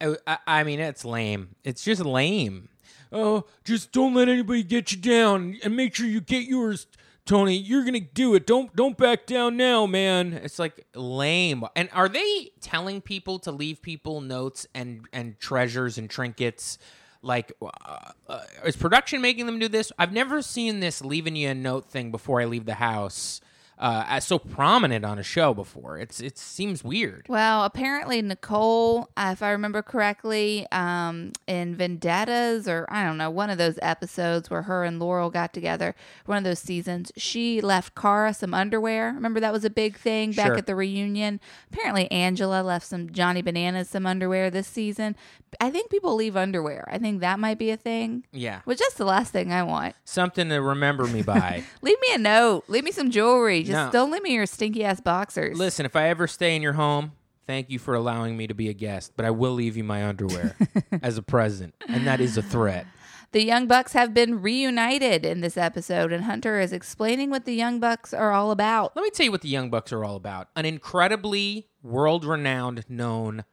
I, 0.00 0.16
I- 0.26 0.38
I 0.46 0.64
mean, 0.64 0.80
it's 0.80 1.04
lame. 1.04 1.56
It's 1.64 1.84
just 1.84 2.04
lame. 2.04 2.68
Oh, 3.10 3.44
just 3.64 3.90
don't 3.90 4.12
let 4.14 4.28
anybody 4.28 4.62
get 4.62 4.92
you 4.92 4.98
down, 4.98 5.58
and 5.64 5.74
make 5.74 5.94
sure 5.94 6.06
you 6.06 6.20
get 6.20 6.44
yours, 6.46 6.86
Tony. 7.28 7.56
You're 7.56 7.84
gonna 7.84 8.00
do 8.00 8.34
it. 8.34 8.46
Don't 8.46 8.74
don't 8.74 8.96
back 8.96 9.26
down 9.26 9.56
now, 9.58 9.86
man. 9.86 10.32
It's 10.32 10.58
like 10.58 10.86
lame. 10.94 11.62
And 11.76 11.90
are 11.92 12.08
they 12.08 12.50
telling 12.62 13.02
people 13.02 13.38
to 13.40 13.52
leave 13.52 13.82
people 13.82 14.22
notes 14.22 14.66
and 14.74 15.06
and 15.12 15.38
treasures 15.38 15.98
and 15.98 16.08
trinkets? 16.08 16.78
Like, 17.20 17.52
uh, 17.60 18.12
uh, 18.28 18.44
is 18.64 18.76
production 18.76 19.20
making 19.20 19.46
them 19.46 19.58
do 19.58 19.68
this? 19.68 19.92
I've 19.98 20.12
never 20.12 20.40
seen 20.40 20.80
this 20.80 21.04
leaving 21.04 21.36
you 21.36 21.48
a 21.48 21.54
note 21.54 21.90
thing 21.90 22.10
before 22.10 22.40
I 22.40 22.46
leave 22.46 22.64
the 22.64 22.74
house. 22.74 23.40
Uh, 23.78 24.04
as 24.08 24.24
so 24.24 24.40
prominent 24.40 25.04
on 25.04 25.20
a 25.20 25.22
show 25.22 25.54
before. 25.54 25.98
It's 25.98 26.20
it 26.20 26.36
seems 26.36 26.82
weird. 26.82 27.26
Well, 27.28 27.62
apparently 27.64 28.20
Nicole, 28.22 29.08
uh, 29.16 29.30
if 29.32 29.40
I 29.42 29.50
remember 29.50 29.82
correctly, 29.82 30.66
um, 30.72 31.30
in 31.46 31.76
Vendettas 31.76 32.66
or 32.66 32.86
I 32.88 33.04
don't 33.04 33.18
know, 33.18 33.30
one 33.30 33.50
of 33.50 33.58
those 33.58 33.78
episodes 33.80 34.50
where 34.50 34.62
her 34.62 34.82
and 34.82 34.98
Laurel 34.98 35.30
got 35.30 35.52
together, 35.52 35.94
one 36.26 36.38
of 36.38 36.42
those 36.44 36.58
seasons, 36.58 37.12
she 37.16 37.60
left 37.60 37.94
Cara 37.94 38.34
some 38.34 38.52
underwear. 38.52 39.12
Remember 39.14 39.38
that 39.38 39.52
was 39.52 39.64
a 39.64 39.70
big 39.70 39.96
thing 39.96 40.32
back 40.32 40.46
Sure. 40.46 40.56
at 40.56 40.66
the 40.66 40.74
reunion. 40.74 41.38
Apparently 41.72 42.10
Angela 42.10 42.62
left 42.62 42.86
some 42.86 43.10
Johnny 43.12 43.42
Bananas 43.42 43.88
some 43.90 44.06
underwear 44.06 44.50
this 44.50 44.66
season. 44.66 45.14
I 45.60 45.70
think 45.70 45.90
people 45.90 46.14
leave 46.14 46.36
underwear. 46.36 46.88
I 46.90 46.98
think 46.98 47.20
that 47.20 47.38
might 47.38 47.58
be 47.58 47.70
a 47.70 47.76
thing. 47.76 48.24
Yeah, 48.32 48.60
Which 48.64 48.78
that's 48.78 48.94
the 48.94 49.04
last 49.04 49.32
thing 49.32 49.52
I 49.52 49.62
want. 49.62 49.94
something 50.04 50.48
to 50.48 50.58
remember 50.60 51.06
me 51.06 51.22
by. 51.34 51.64
Leave 51.82 52.00
me 52.00 52.14
a 52.14 52.18
note. 52.18 52.64
Leave 52.68 52.84
me 52.84 52.92
some 52.92 53.10
jewelry. 53.10 53.62
Just 53.62 53.72
No. 53.72 53.90
don't 53.90 54.10
leave 54.10 54.22
me 54.22 54.34
your 54.34 54.46
stinky 54.46 54.84
ass 54.84 55.00
boxers. 55.00 55.58
Listen, 55.58 55.86
if 55.86 55.96
I 55.96 56.08
ever 56.08 56.26
stay 56.26 56.54
in 56.56 56.62
your 56.62 56.74
home, 56.74 57.12
thank 57.46 57.70
you 57.70 57.78
for 57.78 57.94
allowing 57.94 58.36
me 58.36 58.46
to 58.46 58.54
be 58.54 58.68
a 58.68 58.74
guest, 58.74 59.12
but 59.16 59.24
I 59.24 59.30
will 59.30 59.52
leave 59.52 59.76
you 59.76 59.84
my 59.84 60.06
underwear 60.06 60.56
as 61.02 61.16
a 61.18 61.22
present, 61.22 61.74
and 61.88 62.06
that 62.06 62.20
is 62.20 62.36
a 62.36 62.42
threat. 62.42 62.86
The 63.32 63.44
Young 63.44 63.66
Bucks 63.66 63.92
have 63.92 64.14
been 64.14 64.40
reunited 64.40 65.26
in 65.26 65.42
this 65.42 65.58
episode, 65.58 66.12
and 66.12 66.24
Hunter 66.24 66.58
is 66.60 66.72
explaining 66.72 67.28
what 67.28 67.44
the 67.44 67.52
Young 67.54 67.78
Bucks 67.78 68.14
are 68.14 68.32
all 68.32 68.50
about. 68.50 68.96
Let 68.96 69.02
me 69.02 69.10
tell 69.10 69.24
you 69.24 69.30
what 69.32 69.42
the 69.42 69.50
Young 69.50 69.68
Bucks 69.68 69.92
are 69.92 70.02
all 70.02 70.16
about. 70.16 70.48
An 70.56 70.64
incredibly 70.64 71.68
world 71.82 72.24
renowned, 72.24 72.84
known 72.88 73.44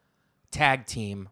tag 0.52 0.86
team 0.86 1.28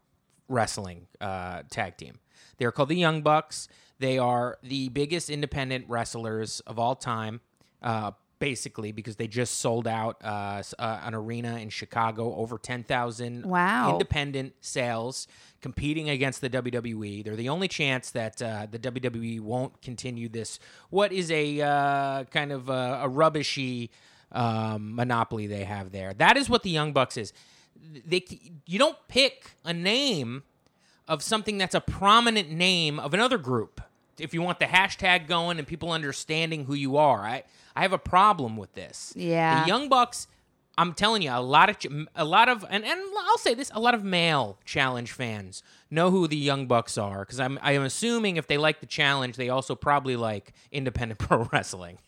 wrestling 0.47 1.07
uh, 1.21 1.63
tag 1.69 1.97
team. 1.97 2.19
They're 2.57 2.71
called 2.71 2.89
the 2.89 2.95
Young 2.95 3.21
Bucks. 3.21 3.67
They 4.00 4.17
are 4.17 4.57
the 4.63 4.89
biggest 4.89 5.29
independent 5.29 5.85
wrestlers 5.88 6.59
of 6.62 6.77
all 6.77 6.95
time, 6.95 7.41
uh, 7.81 8.12
basically, 8.39 8.91
because 8.91 9.15
they 9.15 9.27
just 9.27 9.59
sold 9.59 9.88
out 9.88 10.17
uh, 10.23 10.62
uh, 10.77 11.00
an 11.03 11.13
arena 11.15 11.57
in 11.57 11.69
Chicago, 11.69 12.35
over 12.35 12.57
10,000 12.57 13.45
Wow. 13.45 13.91
independent 13.93 14.53
sales, 14.62 15.27
competing 15.62 16.09
against 16.09 16.41
the 16.41 16.50
WWE. 16.50 17.23
They're 17.23 17.35
the 17.38 17.50
only 17.50 17.67
chance 17.69 18.12
that 18.12 18.41
uh, 18.41 18.67
the 18.69 18.79
WWE 18.79 19.39
won't 19.39 19.81
continue 19.81 20.27
this, 20.27 20.59
what 20.89 21.13
is 21.13 21.31
a 21.31 21.62
uh, 21.62 22.23
kind 22.25 22.51
of 22.51 22.67
a, 22.69 23.01
a 23.03 23.09
rubbishy 23.09 23.89
um, 24.33 24.95
monopoly 24.95 25.47
they 25.47 25.63
have 25.63 25.91
there. 25.91 26.13
That 26.13 26.35
is 26.38 26.50
what 26.50 26.63
the 26.63 26.69
Young 26.71 26.91
Bucks 26.91 27.17
is. 27.17 27.31
They, 28.06 28.25
you 28.65 28.80
don't 28.80 28.98
pick 29.08 29.51
a 29.63 29.74
name 29.74 30.44
of 31.08 31.22
something 31.22 31.58
that's 31.58 31.75
a 31.75 31.82
prominent 31.82 32.50
name 32.50 33.00
of 33.00 33.13
another 33.13 33.38
group. 33.38 33.82
If 34.20 34.34
you 34.34 34.42
want 34.42 34.60
the 34.60 34.65
hashtag 34.65 35.27
going 35.27 35.58
and 35.58 35.68
people 35.68 35.92
understanding 35.92 36.65
who 36.65 36.74
you 36.74 36.98
are, 36.98 37.22
I 37.22 37.44
I 37.75 37.82
have 37.82 37.94
a 37.94 37.98
problem 37.98 38.58
with 38.58 38.74
this. 38.74 39.13
Yeah. 39.15 39.62
the 39.62 39.68
Young 39.68 39.89
Bucks. 39.89 40.27
I'm 40.75 40.94
telling 40.94 41.22
you, 41.22 41.30
a 41.32 41.39
lot 41.42 41.70
of 41.70 42.08
a 42.15 42.25
lot 42.25 42.50
of 42.50 42.65
and, 42.68 42.84
and 42.84 43.01
I'll 43.27 43.38
say 43.38 43.53
this, 43.53 43.72
a 43.74 43.80
lot 43.80 43.94
of 43.94 44.03
male 44.03 44.58
challenge 44.65 45.12
fans 45.12 45.62
know 45.92 46.10
who 46.10 46.27
the 46.27 46.38
Young 46.38 46.65
Bucks 46.65 46.98
are 46.98 47.20
because 47.20 47.39
I'm 47.39 47.60
I 47.62 47.74
am 47.74 47.84
assuming 47.84 48.38
if 48.38 48.48
they 48.48 48.58
like 48.58 48.80
the 48.80 48.88
challenge, 48.88 49.36
they 49.36 49.50
also 49.50 49.75
probably 49.75 50.15
like 50.15 50.53
independent 50.72 51.20
pro 51.20 51.48
wrestling. 51.51 52.00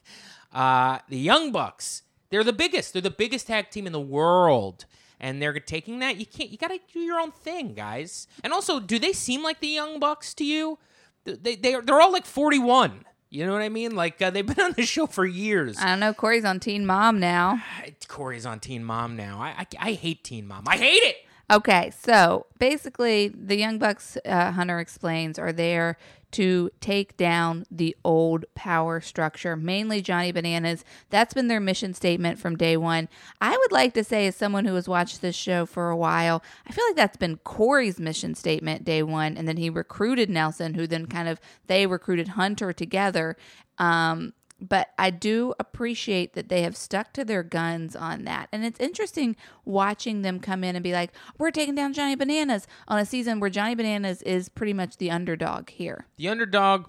Uh, 0.51 1.00
the 1.10 1.17
Young 1.17 1.51
Bucks, 1.51 2.03
they're 2.29 2.43
the 2.43 2.53
biggest. 2.53 2.93
They're 2.93 3.01
the 3.01 3.12
biggest 3.12 3.48
tag 3.48 3.69
team 3.69 3.86
in 3.86 3.93
the 3.93 4.00
world. 4.00 4.86
And 5.19 5.41
they're 5.41 5.57
taking 5.60 6.00
that. 6.00 6.17
You 6.17 6.25
can't. 6.25 6.50
You 6.50 6.57
got 6.57 6.69
to 6.69 6.79
do 6.93 7.00
your 7.00 7.19
own 7.19 7.31
thing, 7.31 7.74
guys. 7.74 8.27
And 8.43 8.53
also, 8.53 8.79
do 8.79 9.00
they 9.00 9.13
seem 9.13 9.43
like 9.43 9.60
the 9.60 9.67
Young 9.67 10.00
Bucks 10.00 10.34
to 10.36 10.45
you? 10.45 10.77
They 11.24 11.55
they 11.55 11.74
are, 11.74 11.81
they're 11.81 12.01
all 12.01 12.12
like 12.12 12.25
forty 12.25 12.60
one. 12.60 13.05
You 13.29 13.45
know 13.45 13.53
what 13.53 13.62
I 13.62 13.69
mean? 13.69 13.95
Like 13.95 14.22
uh, 14.22 14.29
they've 14.29 14.45
been 14.45 14.63
on 14.63 14.74
the 14.74 14.86
show 14.86 15.07
for 15.07 15.25
years. 15.25 15.77
I 15.79 15.88
don't 15.88 16.00
know. 16.00 16.13
Corey's 16.13 16.45
on 16.45 16.60
Teen 16.60 16.86
Mom 16.86 17.19
now. 17.19 17.62
Corey's 18.07 18.45
on 18.45 18.60
Teen 18.60 18.84
Mom 18.84 19.15
now. 19.15 19.39
I, 19.41 19.50
I 19.79 19.89
I 19.89 19.91
hate 19.93 20.24
Teen 20.24 20.48
Mom. 20.48 20.63
I 20.67 20.77
hate 20.77 21.03
it. 21.03 21.17
Okay, 21.51 21.91
so 22.01 22.48
basically, 22.57 23.27
the 23.27 23.55
Young 23.55 23.77
Bucks, 23.77 24.17
uh, 24.25 24.51
Hunter 24.51 24.79
explains, 24.79 25.38
are 25.38 25.53
there 25.53 25.98
to 26.35 26.69
take 26.81 27.15
down 27.15 27.65
the 27.71 27.95
old 28.03 28.43
power 28.55 28.99
structure, 28.99 29.55
mainly 29.55 30.01
Johnny 30.01 30.33
Bananas. 30.33 30.83
That's 31.09 31.33
been 31.33 31.47
their 31.47 31.61
mission 31.61 31.93
statement 31.93 32.39
from 32.39 32.57
day 32.57 32.75
one. 32.75 33.07
I 33.39 33.55
would 33.55 33.71
like 33.71 33.93
to 33.93 34.03
say, 34.03 34.27
as 34.27 34.35
someone 34.35 34.65
who 34.65 34.75
has 34.75 34.89
watched 34.89 35.21
this 35.21 35.35
show 35.35 35.65
for 35.65 35.89
a 35.89 35.95
while, 35.95 36.43
I 36.67 36.73
feel 36.73 36.83
like 36.89 36.97
that's 36.97 37.15
been 37.15 37.37
Corey's 37.37 38.01
mission 38.01 38.35
statement 38.35 38.83
day 38.83 39.01
one, 39.01 39.37
and 39.37 39.47
then 39.47 39.55
he 39.55 39.69
recruited 39.69 40.29
Nelson, 40.29 40.73
who 40.73 40.85
then 40.85 41.05
kind 41.05 41.29
of 41.29 41.39
they 41.67 41.87
recruited 41.87 42.29
Hunter 42.29 42.73
together. 42.73 43.37
Um, 43.77 44.33
but 44.67 44.89
I 44.98 45.10
do 45.10 45.53
appreciate 45.60 46.34
that 46.34 46.50
they 46.50 46.63
have 46.63 46.75
stuck 46.75 47.13
to 47.13 47.25
their 47.25 47.43
guns 47.43 47.95
on 47.95 48.24
that. 48.25 48.50
And 48.51 48.65
it's 48.65 48.79
interesting 48.79 49.36
watching 49.63 50.22
them 50.22 50.39
come 50.39 50.63
in 50.63 50.75
and 50.75 50.84
be 50.84 50.93
like, 50.93 51.12
we're 51.38 51.51
taking 51.51 51.75
down 51.75 51.93
Johnny 51.93 52.15
Bananas 52.15 52.67
on 52.88 53.00
a 53.00 53.05
season 53.05 53.39
where 53.39 53.50
Johnny 53.50 53.75
Bananas 53.75 54.22
is 54.24 54.50
pretty 54.50 54.74
much 54.74 54.98
the 54.98 55.12
underdog 55.12 55.69
here. 55.69 56.07
The 56.17 56.29
underdog, 56.29 56.88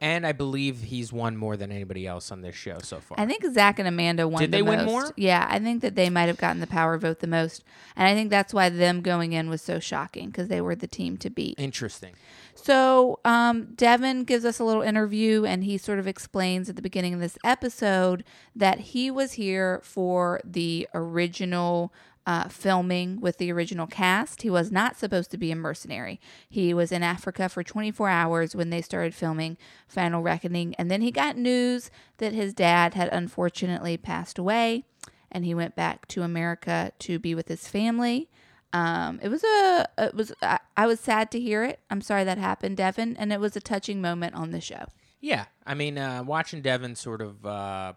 and 0.00 0.26
I 0.26 0.32
believe 0.32 0.82
he's 0.82 1.12
won 1.12 1.36
more 1.36 1.56
than 1.56 1.70
anybody 1.70 2.06
else 2.06 2.30
on 2.32 2.40
this 2.40 2.54
show 2.54 2.78
so 2.82 3.00
far. 3.00 3.18
I 3.20 3.26
think 3.26 3.44
Zach 3.52 3.78
and 3.78 3.88
Amanda 3.88 4.26
won 4.26 4.40
Did 4.40 4.50
the 4.52 4.58
they 4.58 4.62
win 4.62 4.78
most. 4.80 4.86
more? 4.90 5.12
Yeah, 5.16 5.46
I 5.48 5.58
think 5.58 5.82
that 5.82 5.94
they 5.94 6.10
might 6.10 6.26
have 6.26 6.38
gotten 6.38 6.60
the 6.60 6.66
power 6.66 6.96
vote 6.98 7.20
the 7.20 7.26
most. 7.26 7.64
And 7.96 8.08
I 8.08 8.14
think 8.14 8.30
that's 8.30 8.54
why 8.54 8.68
them 8.68 9.00
going 9.02 9.32
in 9.32 9.48
was 9.48 9.62
so 9.62 9.78
shocking 9.78 10.26
because 10.30 10.48
they 10.48 10.60
were 10.60 10.74
the 10.74 10.86
team 10.86 11.16
to 11.18 11.30
beat. 11.30 11.58
Interesting. 11.58 12.14
So, 12.54 13.20
um, 13.24 13.74
Devin 13.74 14.24
gives 14.24 14.44
us 14.44 14.58
a 14.58 14.64
little 14.64 14.82
interview 14.82 15.44
and 15.44 15.64
he 15.64 15.76
sort 15.76 15.98
of 15.98 16.06
explains 16.06 16.68
at 16.70 16.76
the 16.76 16.82
beginning 16.82 17.12
of 17.14 17.20
this 17.20 17.36
episode 17.44 18.24
that 18.54 18.78
he 18.80 19.10
was 19.10 19.32
here 19.32 19.80
for 19.82 20.40
the 20.44 20.88
original 20.94 21.92
uh, 22.26 22.48
filming 22.48 23.20
with 23.20 23.38
the 23.38 23.52
original 23.52 23.86
cast. 23.86 24.42
He 24.42 24.50
was 24.50 24.72
not 24.72 24.96
supposed 24.96 25.30
to 25.32 25.38
be 25.38 25.50
a 25.50 25.56
mercenary. 25.56 26.20
He 26.48 26.72
was 26.72 26.90
in 26.90 27.02
Africa 27.02 27.48
for 27.48 27.62
24 27.62 28.08
hours 28.08 28.56
when 28.56 28.70
they 28.70 28.80
started 28.80 29.14
filming 29.14 29.58
Final 29.86 30.22
Reckoning. 30.22 30.74
And 30.76 30.90
then 30.90 31.02
he 31.02 31.10
got 31.10 31.36
news 31.36 31.90
that 32.18 32.32
his 32.32 32.54
dad 32.54 32.94
had 32.94 33.08
unfortunately 33.12 33.96
passed 33.96 34.38
away 34.38 34.84
and 35.30 35.44
he 35.44 35.54
went 35.54 35.74
back 35.74 36.06
to 36.08 36.22
America 36.22 36.92
to 37.00 37.18
be 37.18 37.34
with 37.34 37.48
his 37.48 37.68
family. 37.68 38.30
Um, 38.72 39.20
it 39.22 39.28
was 39.28 39.44
a, 39.44 39.86
it 39.98 40.14
was, 40.14 40.32
I, 40.40 40.60
I 40.76 40.86
was 40.86 41.00
sad 41.00 41.30
to 41.32 41.40
hear 41.40 41.64
it. 41.64 41.80
I'm 41.90 42.00
sorry 42.00 42.24
that 42.24 42.38
happened, 42.38 42.76
Devin, 42.76 43.16
and 43.16 43.32
it 43.32 43.40
was 43.40 43.56
a 43.56 43.60
touching 43.60 44.00
moment 44.00 44.34
on 44.34 44.50
the 44.50 44.60
show. 44.60 44.86
Yeah, 45.20 45.46
I 45.66 45.74
mean, 45.74 45.98
uh, 45.98 46.22
watching 46.24 46.60
Devin 46.60 46.96
sort 46.96 47.20
of 47.20 47.44
uh, 47.46 47.94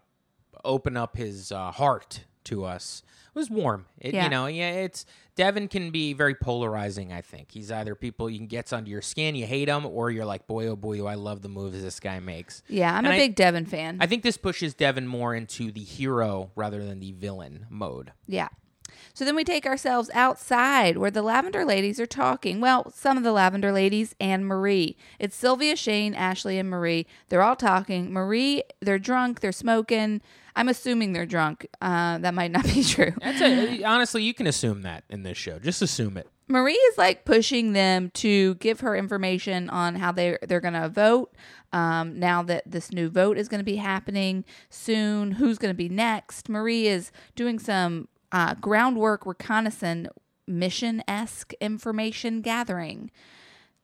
open 0.64 0.96
up 0.96 1.16
his 1.16 1.52
uh, 1.52 1.70
heart 1.70 2.24
to 2.48 2.64
us 2.64 3.02
It 3.34 3.38
was 3.38 3.50
warm. 3.50 3.86
It, 4.00 4.14
Yeah. 4.14 4.24
You 4.24 4.30
know, 4.30 4.46
yeah, 4.46 4.70
it's 4.72 5.06
Devin 5.36 5.68
can 5.68 5.90
be 5.92 6.12
very 6.12 6.34
polarizing. 6.34 7.12
I 7.12 7.20
think 7.20 7.52
he's 7.52 7.70
either 7.70 7.94
people 7.94 8.28
you 8.28 8.38
can 8.38 8.48
gets 8.48 8.72
under 8.72 8.90
your 8.90 9.02
skin, 9.02 9.36
you 9.36 9.46
hate 9.46 9.68
him, 9.68 9.86
or 9.86 10.10
you're 10.10 10.24
like, 10.24 10.48
boy, 10.48 10.66
oh 10.66 10.74
boy, 10.76 11.04
I 11.06 11.14
love 11.14 11.42
the 11.42 11.48
moves 11.48 11.80
this 11.80 12.00
guy 12.00 12.18
makes. 12.18 12.62
Yeah, 12.68 12.90
I'm 12.92 13.04
And 13.04 13.08
a 13.08 13.10
I- 13.10 13.18
big 13.18 13.36
Devin 13.36 13.66
fan. 13.66 13.98
I 14.00 14.06
think 14.06 14.24
this 14.24 14.36
pushes 14.36 14.74
Devin 14.74 15.06
more 15.06 15.34
into 15.36 15.70
the 15.70 15.84
hero 15.84 16.50
rather 16.56 16.82
than 16.84 16.98
the 17.00 17.12
villain 17.12 17.66
mode. 17.70 18.12
yeah. 18.26 18.48
So 19.14 19.24
then 19.24 19.36
we 19.36 19.44
take 19.44 19.66
ourselves 19.66 20.10
outside 20.14 20.96
where 20.96 21.10
the 21.10 21.22
Lavender 21.22 21.64
ladies 21.64 21.98
are 22.00 22.06
talking. 22.06 22.60
Well, 22.60 22.90
some 22.94 23.16
of 23.16 23.22
the 23.22 23.32
Lavender 23.32 23.72
ladies 23.72 24.14
and 24.20 24.46
Marie. 24.46 24.96
It's 25.18 25.36
Sylvia, 25.36 25.76
Shane, 25.76 26.14
Ashley, 26.14 26.58
and 26.58 26.70
Marie. 26.70 27.06
They're 27.28 27.42
all 27.42 27.56
talking. 27.56 28.12
Marie, 28.12 28.62
they're 28.80 28.98
drunk, 28.98 29.40
they're 29.40 29.52
smoking. 29.52 30.20
I'm 30.56 30.68
assuming 30.68 31.12
they're 31.12 31.26
drunk. 31.26 31.66
Uh, 31.80 32.18
that 32.18 32.34
might 32.34 32.50
not 32.50 32.64
be 32.74 32.82
true. 32.82 33.12
That's 33.22 33.40
a, 33.40 33.84
honestly, 33.84 34.22
you 34.24 34.34
can 34.34 34.46
assume 34.46 34.82
that 34.82 35.04
in 35.08 35.22
this 35.22 35.38
show. 35.38 35.58
Just 35.58 35.82
assume 35.82 36.16
it. 36.16 36.28
Marie 36.48 36.72
is 36.72 36.98
like 36.98 37.24
pushing 37.24 37.74
them 37.74 38.10
to 38.14 38.54
give 38.56 38.80
her 38.80 38.96
information 38.96 39.68
on 39.68 39.96
how 39.96 40.12
they 40.12 40.38
they're 40.42 40.60
going 40.60 40.74
to 40.74 40.88
vote. 40.88 41.34
Um, 41.72 42.18
now 42.18 42.42
that 42.44 42.62
this 42.66 42.90
new 42.90 43.10
vote 43.10 43.36
is 43.36 43.48
going 43.48 43.60
to 43.60 43.64
be 43.64 43.76
happening 43.76 44.44
soon, 44.70 45.32
who's 45.32 45.58
going 45.58 45.72
to 45.72 45.76
be 45.76 45.90
next? 45.90 46.48
Marie 46.48 46.88
is 46.88 47.12
doing 47.36 47.58
some 47.58 48.08
uh, 48.32 48.54
groundwork 48.54 49.24
reconnaissance 49.26 50.08
mission 50.46 51.02
esque 51.06 51.52
information 51.60 52.40
gathering. 52.40 53.10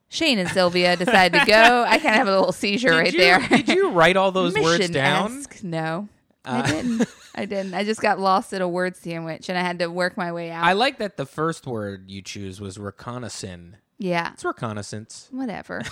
Shane 0.08 0.38
and 0.38 0.48
Sylvia 0.48 0.96
decide 1.04 1.32
to 1.32 1.44
go. 1.46 1.82
I 1.84 1.98
kind 1.98 2.10
of 2.10 2.14
have 2.14 2.28
a 2.28 2.36
little 2.38 2.52
seizure 2.52 2.90
Did 2.90 2.96
right 2.98 3.12
you, 3.12 3.18
there. 3.18 3.40
did 3.48 3.68
you 3.68 3.90
write 3.90 4.16
all 4.16 4.30
those 4.32 4.54
words 4.54 4.88
down? 4.90 5.42
Uh, 5.42 5.54
No, 5.62 6.08
I 6.44 6.62
didn't. 6.70 7.08
I 7.34 7.46
didn't. 7.46 7.74
I 7.74 7.82
just 7.84 8.00
got 8.00 8.20
lost 8.20 8.52
at 8.52 8.60
a 8.62 8.68
word 8.68 8.96
sandwich, 8.96 9.48
and 9.48 9.58
I 9.58 9.62
had 9.62 9.80
to 9.80 9.88
work 9.88 10.16
my 10.16 10.30
way 10.32 10.50
out. 10.50 10.64
I 10.64 10.74
like 10.74 10.98
that 10.98 11.16
the 11.16 11.26
first 11.26 11.66
word 11.66 12.10
you 12.10 12.22
choose 12.22 12.60
was 12.60 12.78
reconnaissance. 12.78 13.76
yeah. 13.98 14.32
It's 14.34 14.44
reconnaissance. 14.44 15.28
whatever. 15.32 15.82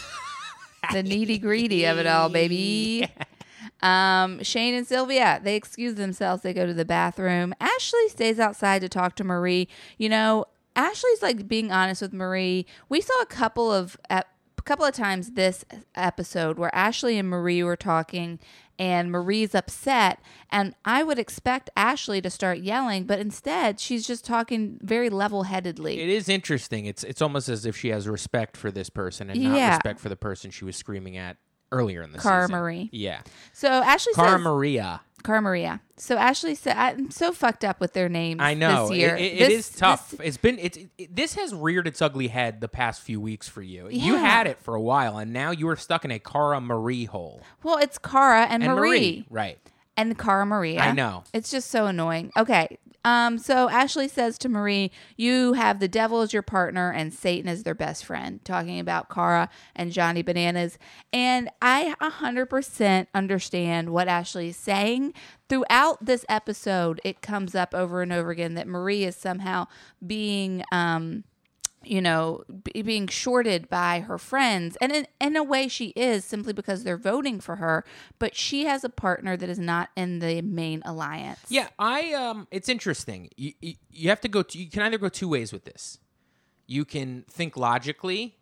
the 0.93 1.03
needy 1.03 1.39
greedy 1.39 1.85
of 1.87 1.99
it 1.99 2.07
all, 2.07 2.29
baby. 2.29 3.09
Um, 3.83 4.43
Shane 4.43 4.75
and 4.75 4.87
Sylvia, 4.87 5.41
they 5.43 5.57
excuse 5.57 5.95
themselves. 5.95 6.43
They 6.43 6.53
go 6.55 6.67
to 6.67 6.75
the 6.75 6.85
bathroom. 6.85 7.55
Ashley 7.61 8.09
stays 8.09 8.39
outside 8.39 8.81
to 8.83 8.89
talk 8.89 9.17
to 9.17 9.25
Marie. 9.25 9.69
You 9.99 10.09
know, 10.09 10.45
Ashley's 10.77 11.21
like 11.23 11.49
being 11.49 11.73
honest 11.73 12.01
with 12.03 12.13
Marie. 12.13 12.67
We 12.89 13.01
saw 13.01 13.21
a 13.21 13.27
couple 13.27 13.73
of 13.73 13.97
a 14.09 14.25
couple 14.65 14.85
of 14.85 14.95
times 14.95 15.33
this 15.33 15.65
episode 15.97 16.57
where 16.59 16.73
Ashley 16.75 17.19
and 17.19 17.29
Marie 17.29 17.65
were 17.65 17.77
talking 17.77 18.39
and 18.79 19.11
Marie's 19.11 19.55
upset 19.57 20.21
and 20.51 20.75
I 20.85 21.03
would 21.03 21.19
expect 21.19 21.69
Ashley 21.77 22.23
to 22.23 22.31
start 22.31 22.59
yelling, 22.59 23.05
but 23.05 23.19
instead 23.19 23.81
she's 23.81 24.07
just 24.07 24.25
talking 24.25 24.79
very 24.81 25.11
level-headedly. 25.11 26.01
It 26.01 26.09
is 26.09 26.29
interesting. 26.29 26.87
It's 26.87 27.03
it's 27.03 27.21
almost 27.21 27.49
as 27.49 27.67
if 27.67 27.77
she 27.77 27.89
has 27.89 28.07
respect 28.09 28.57
for 28.57 28.71
this 28.71 28.89
person 28.89 29.29
and 29.31 29.43
not 29.43 29.57
Yeah. 29.57 29.71
respect 29.75 29.99
for 29.99 30.09
the 30.09 30.17
person 30.17 30.53
she 30.53 30.65
was 30.65 30.77
screaming 30.77 31.17
at 31.17 31.37
earlier 31.73 32.03
in 32.03 32.13
the 32.13 32.19
Cara 32.19 32.43
season. 32.45 32.57
Marie. 32.57 32.89
Yeah. 32.93 33.23
so 33.53 33.69
Ashley 33.69 34.13
Cara 34.15 34.33
says 34.33 34.41
Maria. 34.43 35.01
Cara 35.25 35.41
Maria. 35.41 35.81
So 35.97 36.17
Ashley 36.17 36.57
said, 36.57 36.77
"I'm 36.77 37.13
so 37.13 37.33
fucked 37.33 37.65
up 37.65 37.79
with 37.79 37.93
their 37.93 38.09
names." 38.09 38.41
I 38.43 38.55
know. 38.55 38.89
This 38.89 38.99
year. 38.99 39.15
It, 39.17 39.21
it- 39.23 39.33
it 39.35 39.49
This- 39.51 39.71
is 39.71 39.77
tough. 39.79 40.11
this- 40.11 40.21
it's 40.25 40.37
been 40.37 40.59
it's 40.59 40.79
it, 40.99 41.15
this 41.15 41.35
has 41.35 41.55
reared 41.55 41.87
its 41.87 42.03
ugly 42.03 42.27
head 42.29 42.61
the 42.61 42.67
past 42.69 43.03
few 43.03 43.21
weeks 43.21 43.49
for 43.49 43.63
you. 43.63 43.89
You 43.89 44.17
had 44.17 44.47
it 44.49 44.59
for 44.59 44.75
a 44.75 44.81
while 44.81 45.19
and 45.19 45.33
now 45.33 45.53
you 45.53 45.69
are 45.69 45.77
stuck 45.77 46.05
in 46.05 46.11
a 46.11 46.19
Cara 46.19 46.61
Marie 46.61 47.05
hole. 47.05 47.41
well, 47.63 47.79
it's 47.79 47.99
Cara 47.99 48.47
and, 48.47 48.65
And 48.65 48.75
Marie. 48.75 48.89
Marie. 48.91 49.27
Right. 49.31 49.59
And 49.97 50.11
the 50.11 50.15
Cara 50.15 50.47
Maria. 50.47 50.81
I 50.81 50.93
know. 50.93 51.25
It's 51.33 51.51
just 51.51 51.71
so 51.71 51.87
annoying. 51.87 52.33
Okay. 52.37 52.79
Um, 53.05 53.39
so 53.39 53.69
Ashley 53.69 54.07
says 54.07 54.39
to 54.39 54.49
Marie, 54.49 54.93
You 55.17 55.55
have 55.55 55.81
the 55.81 55.89
devil 55.89 56.21
as 56.21 56.33
your 56.33 56.43
partner 56.43 56.93
and 56.93 57.13
Satan 57.13 57.49
as 57.49 57.65
their 57.65 57.75
best 57.75 58.05
friend, 58.05 58.45
talking 58.45 58.79
about 58.79 59.09
Cara 59.11 59.49
and 59.75 59.91
Johnny 59.91 60.23
Bananas. 60.23 60.79
And 61.13 61.51
I 61.61 61.95
100% 62.01 63.07
understand 63.13 63.91
what 63.91 64.09
Ashley 64.09 64.49
is 64.49 64.57
saying. 64.57 65.15
Throughout 65.49 66.05
this 66.05 66.25
episode, 66.29 67.01
it 67.05 67.21
comes 67.21 67.55
up 67.55 67.75
over 67.75 68.03
and 68.03 68.13
over 68.13 68.31
again 68.31 68.55
that 68.55 68.69
Marie 68.69 69.05
is 69.05 69.17
somehow 69.17 69.67
being. 70.07 70.63
Um, 70.71 71.25
you 71.85 72.01
know, 72.01 72.45
b- 72.65 72.83
being 72.83 73.07
shorted 73.07 73.69
by 73.69 74.01
her 74.01 74.19
friends. 74.19 74.77
And 74.81 74.93
in, 74.93 75.07
in 75.21 75.37
a 75.37 75.43
way, 75.43 75.69
she 75.69 75.89
is 75.89 76.25
simply 76.25 76.53
because 76.53 76.85
they're 76.85 76.97
voting 76.97 77.41
for 77.41 77.57
her, 77.57 77.85
but 78.19 78.35
she 78.35 78.65
has 78.65 78.85
a 78.85 78.89
partner 78.89 79.37
that 79.37 79.49
is 79.49 79.59
not 79.59 79.91
in 79.97 80.19
the 80.19 80.43
main 80.43 80.83
alliance. 80.85 81.41
Yeah, 81.49 81.69
I 81.79 82.13
um 82.13 82.49
it's 82.51 82.69
interesting. 82.69 83.31
You, 83.37 83.53
you 83.61 83.75
you 83.91 84.09
have 84.09 84.21
to 84.23 84.29
go 84.29 84.43
to, 84.43 84.59
you 84.59 84.69
can 84.71 84.83
either 84.83 84.99
go 84.99 85.09
two 85.09 85.29
ways 85.29 85.53
with 85.53 85.65
this. 85.65 85.99
You 86.67 86.85
can 86.85 87.25
think 87.29 87.57
logically 87.57 88.37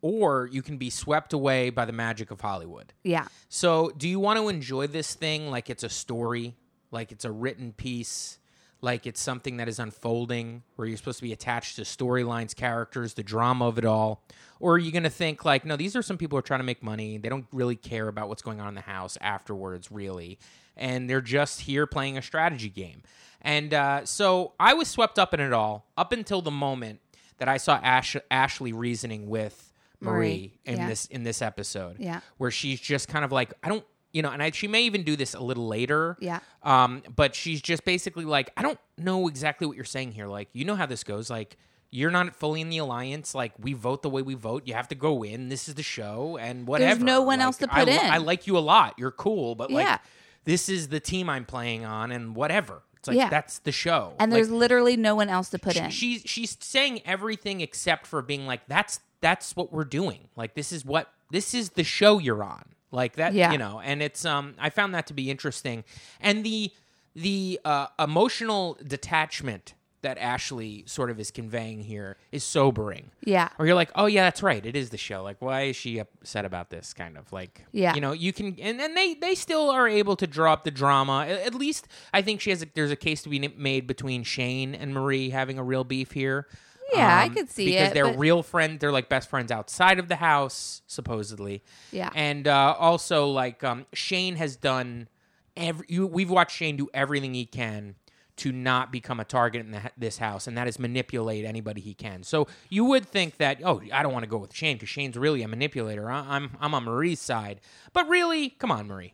or 0.00 0.48
you 0.52 0.62
can 0.62 0.76
be 0.78 0.90
swept 0.90 1.32
away 1.32 1.70
by 1.70 1.84
the 1.84 1.92
magic 1.92 2.30
of 2.30 2.40
Hollywood. 2.40 2.92
Yeah. 3.02 3.26
So, 3.48 3.90
do 3.96 4.08
you 4.08 4.20
want 4.20 4.38
to 4.38 4.48
enjoy 4.48 4.86
this 4.86 5.14
thing 5.14 5.50
like 5.50 5.70
it's 5.70 5.82
a 5.82 5.88
story, 5.88 6.54
like 6.90 7.10
it's 7.12 7.24
a 7.24 7.32
written 7.32 7.72
piece, 7.72 8.38
like 8.80 9.06
it's 9.06 9.20
something 9.20 9.56
that 9.56 9.68
is 9.68 9.78
unfolding, 9.78 10.62
where 10.76 10.86
you're 10.86 10.96
supposed 10.96 11.18
to 11.18 11.24
be 11.24 11.32
attached 11.32 11.76
to 11.76 11.82
storylines, 11.82 12.54
characters, 12.54 13.14
the 13.14 13.22
drama 13.22 13.66
of 13.66 13.78
it 13.78 13.84
all? 13.84 14.22
Or 14.60 14.74
are 14.74 14.78
you 14.78 14.92
going 14.92 15.02
to 15.04 15.10
think, 15.10 15.44
like, 15.44 15.64
no, 15.64 15.76
these 15.76 15.96
are 15.96 16.02
some 16.02 16.16
people 16.18 16.36
who 16.36 16.40
are 16.40 16.42
trying 16.42 16.60
to 16.60 16.64
make 16.64 16.82
money. 16.82 17.18
They 17.18 17.28
don't 17.28 17.46
really 17.52 17.76
care 17.76 18.08
about 18.08 18.28
what's 18.28 18.42
going 18.42 18.60
on 18.60 18.68
in 18.68 18.74
the 18.74 18.80
house 18.80 19.18
afterwards, 19.20 19.90
really. 19.90 20.38
And 20.76 21.08
they're 21.10 21.20
just 21.20 21.62
here 21.62 21.86
playing 21.86 22.18
a 22.18 22.22
strategy 22.22 22.68
game. 22.68 23.02
And 23.40 23.72
uh, 23.74 24.04
so 24.04 24.54
I 24.58 24.74
was 24.74 24.88
swept 24.88 25.18
up 25.18 25.32
in 25.34 25.40
it 25.40 25.52
all 25.52 25.86
up 25.96 26.12
until 26.12 26.42
the 26.42 26.50
moment 26.50 27.00
that 27.38 27.48
I 27.48 27.56
saw 27.56 27.80
Ash- 27.82 28.16
Ashley 28.30 28.72
reasoning 28.72 29.28
with 29.28 29.72
Marie, 30.00 30.12
Marie, 30.12 30.52
in 30.64 30.76
yeah. 30.78 30.88
this 30.88 31.06
in 31.06 31.22
this 31.24 31.42
episode 31.42 31.96
Yeah. 31.98 32.20
where 32.36 32.50
she's 32.50 32.80
just 32.80 33.08
kind 33.08 33.24
of 33.24 33.30
like 33.32 33.52
I 33.62 33.68
don't 33.68 33.84
you 34.18 34.22
know 34.24 34.30
and 34.30 34.42
I, 34.42 34.50
she 34.50 34.66
may 34.66 34.82
even 34.82 35.02
do 35.04 35.14
this 35.14 35.32
a 35.34 35.40
little 35.40 35.68
later. 35.68 36.16
Yeah. 36.20 36.40
um 36.64 37.02
but 37.14 37.30
she's 37.36 37.60
just 37.62 37.84
basically 37.84 38.24
like 38.24 38.50
I 38.56 38.62
don't 38.62 38.80
know 38.96 39.28
exactly 39.28 39.66
what 39.68 39.76
you're 39.76 39.84
saying 39.96 40.10
here. 40.12 40.26
Like 40.26 40.48
you 40.52 40.64
know 40.64 40.74
how 40.74 40.86
this 40.86 41.04
goes. 41.04 41.30
Like 41.30 41.56
you're 41.90 42.10
not 42.10 42.34
fully 42.34 42.60
in 42.60 42.68
the 42.68 42.78
alliance. 42.78 43.28
Like 43.42 43.52
we 43.66 43.72
vote 43.74 44.02
the 44.02 44.10
way 44.10 44.22
we 44.22 44.34
vote. 44.34 44.64
You 44.66 44.74
have 44.74 44.88
to 44.88 44.94
go 44.96 45.22
in. 45.22 45.48
This 45.50 45.68
is 45.68 45.74
the 45.76 45.84
show 45.96 46.36
and 46.36 46.66
whatever. 46.66 46.96
There's 46.96 47.04
no 47.04 47.22
one 47.22 47.38
Like, 47.38 47.46
else 47.46 47.56
to 47.58 47.68
put 47.68 47.86
li- 47.86 47.92
in. 47.94 48.00
I 48.16 48.18
like 48.18 48.46
you 48.48 48.58
a 48.58 48.64
lot. 48.74 48.94
You're 48.98 49.12
cool 49.26 49.54
but 49.54 49.70
like 49.70 49.86
Yeah. 49.86 49.98
this 50.44 50.68
is 50.68 50.88
the 50.88 51.00
team 51.00 51.30
I'm 51.30 51.44
playing 51.44 51.84
on 51.84 52.10
and 52.10 52.34
whatever. 52.34 52.82
It's 52.98 53.06
like 53.08 53.16
Yeah. 53.16 53.30
that's 53.30 53.60
the 53.60 53.72
show. 53.72 54.14
And 54.18 54.32
Like, 54.32 54.38
there's 54.38 54.50
literally 54.50 54.96
no 54.96 55.14
one 55.14 55.28
else 55.28 55.48
to 55.50 55.58
put 55.60 55.76
in. 55.76 55.90
she's 55.90 56.22
she's 56.26 56.56
saying 56.60 57.02
everything 57.06 57.60
except 57.60 58.04
for 58.06 58.20
being 58.20 58.44
like 58.46 58.66
that's 58.66 58.98
that's 59.20 59.54
what 59.56 59.72
we're 59.72 59.84
doing. 60.00 60.22
Like 60.34 60.54
this 60.54 60.72
is 60.72 60.84
what 60.84 61.04
this 61.30 61.54
is 61.54 61.70
the 61.70 61.84
show 61.84 62.18
you're 62.18 62.42
on 62.42 62.64
like 62.90 63.16
that 63.16 63.34
Yeah. 63.34 63.52
you 63.52 63.58
know 63.58 63.80
and 63.84 64.02
it's 64.02 64.24
um 64.24 64.54
i 64.58 64.70
found 64.70 64.94
that 64.94 65.06
to 65.08 65.14
be 65.14 65.30
interesting. 65.30 65.84
And 66.20 66.44
the 66.44 66.72
the 67.14 67.58
uh, 67.64 67.86
emotional 67.98 68.78
detachment 68.86 69.74
that 70.02 70.16
ashley 70.18 70.84
sort 70.86 71.10
of 71.10 71.18
is 71.18 71.32
conveying 71.32 71.80
here 71.82 72.16
is 72.30 72.44
sobering. 72.44 73.10
Yeah. 73.24 73.48
or 73.58 73.66
you're 73.66 73.74
like 73.74 73.90
oh 73.96 74.06
yeah 74.06 74.22
that's 74.24 74.42
right. 74.44 74.64
It 74.64 74.76
is 74.76 74.90
the 74.90 74.96
show. 74.96 75.24
Like 75.24 75.42
why 75.42 75.62
is 75.62 75.76
she 75.76 75.98
upset 75.98 76.44
about 76.44 76.70
this? 76.70 76.94
Kind 76.94 77.18
of 77.18 77.32
like 77.32 77.64
Yeah. 77.72 77.94
you 77.96 78.00
know 78.00 78.12
you 78.12 78.32
can 78.32 78.56
and, 78.60 78.80
and 78.80 78.96
they 78.96 79.14
they 79.14 79.34
still 79.34 79.70
are 79.70 79.88
able 79.88 80.14
to 80.16 80.26
draw 80.28 80.52
up 80.52 80.62
the 80.64 80.70
drama. 80.70 81.26
At 81.26 81.54
least 81.54 81.88
i 82.14 82.22
think 82.22 82.40
she 82.40 82.50
has 82.50 82.62
a, 82.62 82.66
there's 82.74 82.92
a 82.92 82.96
case 82.96 83.22
to 83.22 83.28
be 83.28 83.40
made 83.56 83.86
between 83.88 84.22
shane 84.22 84.74
and 84.74 84.94
marie 84.94 85.30
having 85.30 85.58
a 85.58 85.64
real 85.64 85.82
beef 85.84 86.12
here 86.12 86.46
Yeah, 86.92 87.18
I 87.18 87.24
Um, 87.26 87.34
could 87.34 87.50
see 87.50 87.64
it. 87.68 87.70
because 87.72 87.90
it, 87.90 87.94
they're 87.94 88.04
but- 88.06 88.18
real 88.18 88.42
friends 88.42 88.78
they're 88.80 88.92
like 88.92 89.08
best 89.08 89.28
friends 89.28 89.50
outside 89.52 89.98
of 89.98 90.08
the 90.08 90.16
house 90.16 90.82
supposedly 90.86 91.62
Yeah. 91.92 92.10
and 92.14 92.46
uh, 92.48 92.74
also 92.78 93.26
like 93.28 93.62
um, 93.64 93.86
shane 93.92 94.36
has 94.36 94.56
done 94.56 95.08
every 95.56 95.86
you, 95.88 96.06
we've 96.06 96.30
watched 96.30 96.56
shane 96.56 96.76
do 96.76 96.88
everything 96.94 97.34
he 97.34 97.44
can 97.46 97.94
to 98.36 98.52
not 98.52 98.92
become 98.92 99.18
a 99.18 99.24
target 99.24 99.66
in 99.66 99.72
the, 99.72 99.80
this 99.96 100.18
house, 100.18 100.46
and 100.46 100.56
that 100.56 100.68
is 100.68 100.78
manipulate 100.78 101.44
anybody 101.44 101.80
he 101.80 101.92
can. 101.92 102.22
So 102.22 102.46
you 102.68 102.84
would 102.84 103.04
think 103.04 103.38
that, 103.38 103.60
oh, 103.64 103.82
I 103.92 104.04
don't 104.04 104.12
want 104.12 104.22
to 104.22 104.28
go 104.30 104.38
with 104.38 104.54
Shane 104.54 104.76
because 104.76 104.88
Shane's 104.88 105.16
really 105.18 105.42
a 105.42 105.48
manipulator. 105.48 106.08
I- 106.08 106.36
I'm 106.36 106.50
I'm 106.60 106.72
on 106.72 106.84
Marie's 106.84 107.18
side, 107.20 107.60
but 107.92 108.08
really, 108.08 108.50
come 108.50 108.70
on, 108.70 108.86
Marie. 108.86 109.12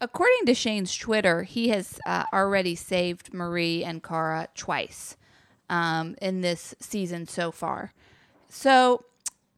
According 0.00 0.44
to 0.46 0.54
Shane's 0.54 0.94
Twitter, 0.96 1.42
he 1.42 1.70
has 1.70 1.98
uh, 2.06 2.22
already 2.32 2.76
saved 2.76 3.34
Marie 3.34 3.82
and 3.82 4.00
Cara 4.00 4.46
twice 4.54 5.16
um, 5.70 6.16
in 6.20 6.40
this 6.40 6.74
season 6.80 7.26
so 7.26 7.50
far. 7.50 7.92
So 8.48 9.04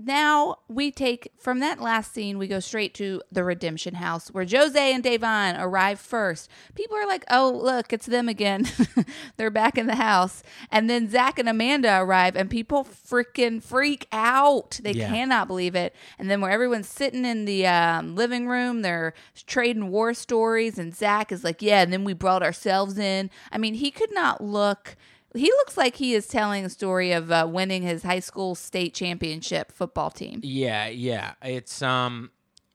now 0.01 0.59
we 0.69 0.93
take 0.93 1.33
from 1.41 1.59
that 1.59 1.81
last 1.81 2.15
scene, 2.15 2.39
we 2.39 2.47
go 2.47 2.61
straight 2.61 2.95
to 2.95 3.21
the 3.33 3.43
Redemption 3.43 3.95
House 3.97 4.29
where 4.29 4.47
Jose 4.49 4.95
and 4.95 5.03
Devon 5.03 5.57
arrive 5.59 5.99
first. 5.99 6.49
People 6.77 6.97
are 6.97 7.07
like, 7.07 7.25
oh, 7.29 7.51
look, 7.51 7.93
it's 7.93 8.07
them 8.07 8.29
again. 8.29 8.65
They're 9.37 9.51
back 9.51 9.77
in 9.77 9.89
the 9.89 9.97
house. 9.97 10.45
And 10.71 10.89
then 10.89 11.11
Zach 11.11 11.41
and 11.41 11.49
Amanda 11.49 12.01
arrive, 12.01 12.37
and 12.37 12.49
people 12.49 12.85
freaking 12.85 13.61
freak 13.61 14.07
out. 14.13 14.79
They 14.85 14.93
Yeah. 14.93 15.09
cannot 15.09 15.49
believe 15.49 15.75
it. 15.75 15.97
And 16.17 16.31
then 16.31 16.41
where 16.41 16.53
everyone's 16.53 16.89
sitting 16.89 17.25
in 17.25 17.45
the 17.45 17.67
um, 17.67 18.15
living 18.15 18.47
room, 18.47 18.83
they're 18.83 19.15
trading 19.49 19.91
war 19.91 20.15
stories, 20.15 20.79
and 20.79 20.95
Zach 20.95 21.33
is 21.33 21.43
like, 21.43 21.61
yeah, 21.61 21.83
and 21.83 21.93
then 21.93 22.05
we 22.05 22.13
brought 22.13 22.45
ourselves 22.45 22.99
in. 22.99 23.31
I 23.51 23.59
mean, 23.59 23.75
he 23.75 23.91
could 23.91 24.13
not 24.15 24.41
look. 24.41 24.97
He 25.35 25.51
looks 25.51 25.77
like 25.77 25.97
he 25.97 26.15
is 26.15 26.27
telling 26.27 26.65
a 26.65 26.71
story 26.71 27.13
of 27.13 27.31
uh, 27.31 27.47
winning 27.51 27.83
his 27.83 28.03
high 28.03 28.21
school 28.21 28.55
state 28.55 28.95
championship 28.95 29.73
football 29.73 30.11
team. 30.11 30.41
Yeah, 30.43 30.89
yeah. 30.89 31.35
It's 31.43 31.83
um, 31.83 32.31